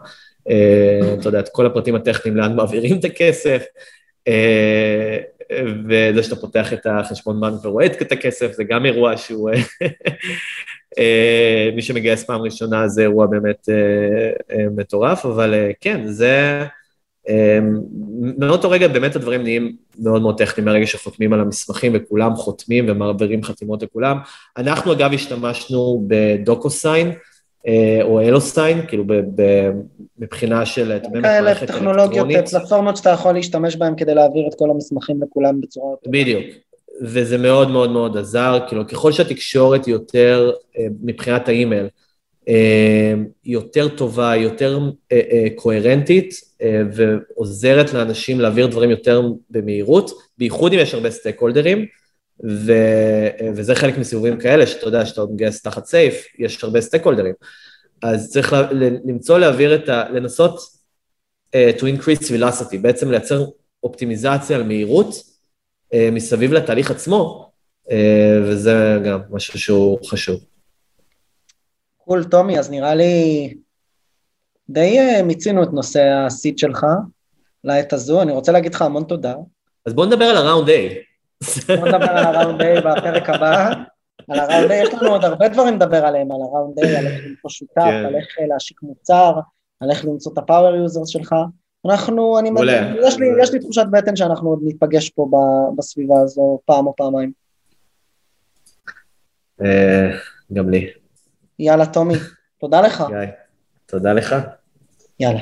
אה, 0.50 1.14
אתה 1.20 1.28
יודע, 1.28 1.40
את 1.40 1.50
כל 1.50 1.66
הפרטים 1.66 1.96
הטכניים 1.96 2.38
לאן 2.38 2.56
מעבירים 2.56 3.00
את 3.00 3.06
הכסף, 3.06 3.64
אה, 4.28 5.18
וזה 5.90 6.24
שאתה 6.24 6.36
פותח 6.36 6.74
את 6.74 6.86
החשבון 6.86 7.42
בנק 7.42 7.66
ורואה 7.66 7.86
את 7.86 8.12
הכסף, 8.12 8.52
זה 8.52 8.64
גם 8.64 8.86
אירוע 8.86 9.18
שהוא... 9.18 9.50
מי 11.76 11.82
שמגייס 11.82 12.24
פעם 12.24 12.42
ראשונה 12.42 12.88
זה 12.88 13.02
אירוע 13.02 13.26
באמת 13.26 13.70
מטורף, 14.76 15.26
אבל 15.26 15.54
כן, 15.82 16.08
זה... 16.08 16.64
מאותו 18.38 18.70
רגע 18.70 18.88
באמת 18.88 19.16
הדברים 19.16 19.44
נהיים 19.44 19.76
מאוד 20.00 20.22
מאוד 20.22 20.38
טכניים 20.38 20.66
מהרגע 20.66 20.88
שחותמים 20.88 21.34
על 21.34 21.40
המסמכים 21.40 21.92
וכולם 21.96 22.36
חותמים 22.36 22.86
ומעבירים 22.90 23.44
חתימות 23.44 23.84
לכולם. 23.84 24.18
אנחנו 24.58 24.94
אגב 24.94 25.14
השתמשנו 25.14 26.04
בדוקוסיין 26.08 27.12
אה, 27.68 28.00
או 28.04 28.22
אלוסיין, 28.22 28.86
כאילו 28.88 29.04
מבחינה 30.20 30.66
של, 30.66 31.00
מערכת 31.22 31.68
טכנולוגיות, 31.68 32.28
פלטפורמות 32.52 32.98
שאתה 32.98 33.10
יכול 33.10 33.34
להשתמש 33.34 33.76
בהן 33.76 33.94
כדי 33.98 34.16
להעביר 34.16 34.48
את 34.48 34.56
כל 34.58 34.70
המסמכים 34.70 35.22
לכולם 35.24 35.62
בצורה... 35.62 35.96
בדיוק. 36.08 36.46
וזה 37.02 37.38
מאוד 37.38 37.72
מאוד 37.72 37.92
מאוד 37.92 38.18
עזר, 38.18 38.60
כאילו 38.68 38.88
ככל 38.88 39.12
שהתקשורת 39.12 39.88
יותר 39.88 40.52
אה, 40.78 40.86
מבחינת 41.04 41.48
האימייל, 41.48 41.88
יותר 43.46 43.88
טובה, 43.88 44.36
יותר 44.36 44.80
קוהרנטית, 45.56 46.34
ועוזרת 46.92 47.94
לאנשים 47.94 48.40
להעביר 48.40 48.68
דברים 48.68 48.90
יותר 48.90 49.22
במהירות, 49.50 50.12
בייחוד 50.38 50.74
אם 50.74 50.80
יש 50.80 50.94
הרבה 50.94 51.12
סטייק 51.12 51.40
הולדרים, 51.40 51.86
ו, 52.44 52.74
וזה 53.56 53.76
חלק 53.76 53.98
מסיבובים 53.98 54.40
כאלה, 54.40 54.68
שאתה 54.68 54.88
יודע 54.88 55.06
שאתה 55.06 55.22
מגייס 55.26 55.62
תחת 55.62 55.86
SAFE, 55.86 56.26
יש 56.40 56.64
הרבה 56.64 56.82
stakeholderים. 56.82 57.34
אז 58.02 58.32
צריך 58.32 58.56
למצוא 59.06 59.40
להעביר 59.40 59.76
את 59.76 59.90
ה... 59.90 60.04
לנסות 60.10 60.60
אה, 61.52 61.80
to 61.80 61.84
increase 61.84 62.30
velocity, 62.30 62.78
בעצם 62.82 63.12
לייצר 63.12 63.46
אופטימיזציה 63.84 64.58
על 64.58 64.64
מהירות 64.64 65.10
אה, 65.14 65.96
מסביב 66.12 66.54
לתהליך 66.54 66.92
עצמו, 66.92 67.52
אה, 67.88 67.92
וזה 68.44 68.98
גם 69.06 69.20
משהו 69.30 69.60
שהוא 69.60 70.00
חשוב. 70.06 70.55
cool, 72.06 72.24
תומי, 72.24 72.60
אז 72.60 72.72
נראה 72.72 72.96
לי 72.96 73.54
די 74.70 75.00
אה, 75.00 75.24
מיצינו 75.24 75.64
את 75.64 75.74
נושא 75.74 76.04
ה 76.26 76.32
seed 76.32 76.58
שלך 76.58 76.86
לעת 77.64 77.94
הזו, 77.94 78.22
אני 78.22 78.32
רוצה 78.32 78.52
להגיד 78.52 78.74
לך 78.74 78.82
המון 78.82 79.04
תודה. 79.04 79.36
אז 79.86 79.94
בוא 79.94 80.06
נדבר 80.06 80.26
על 80.26 80.38
ה 80.38 80.43
round 80.43 80.70
A. 80.70 80.72
בוא 81.68 81.88
נדבר 81.88 82.10
על 82.10 82.36
ה 82.36 82.40
round 82.40 82.62
A 82.62 82.80
בפרק 82.80 83.30
הבא. 83.30 83.74
על 84.30 84.40
ה 84.40 84.45
round 84.45 84.72
A 84.72 84.74
יש 84.74 84.94
לנו 84.94 85.12
עוד 85.12 85.24
הרבה 85.24 85.48
דברים 85.48 85.76
לדבר 85.76 86.06
עליהם, 86.06 86.32
על 86.32 86.42
ה 86.42 86.48
round 86.48 86.80
A, 86.80 86.88
על 86.88 87.08
איך 87.08 87.26
למצוא 87.26 87.50
שותף, 87.50 87.82
כן. 87.82 88.06
על 88.06 88.16
איך 88.16 88.28
להשיק 88.48 88.84
מוצר, 88.84 89.40
על 89.80 89.92
איך 89.92 90.06
למצוא 90.06 90.34
את 90.34 90.38
ה 90.38 90.44
power 90.44 90.76
users 90.76 91.08
שלך. 91.08 91.36
אנחנו, 91.86 92.40
אני 92.40 92.50
מבין, 92.50 92.96
יש 93.04 93.18
לי, 93.20 93.28
יש 93.42 93.54
לי 93.54 93.60
תחושת 93.60 93.86
בטן 93.92 94.16
שאנחנו 94.16 94.50
עוד 94.50 94.60
נתפגש 94.64 95.10
פה 95.10 95.30
בסביבה 95.78 96.20
הזו 96.20 96.60
פעם 96.66 96.88
או 96.88 96.96
פעמיים. 96.96 97.32
אה, 99.62 100.10
גם 100.54 100.70
לי. 100.70 101.05
יאללה, 101.60 101.86
תומי, 101.86 102.14
תודה 102.60 102.82
לך. 102.82 103.04
תודה 103.86 104.14
לך. 104.14 104.36
יאללה. 105.20 105.42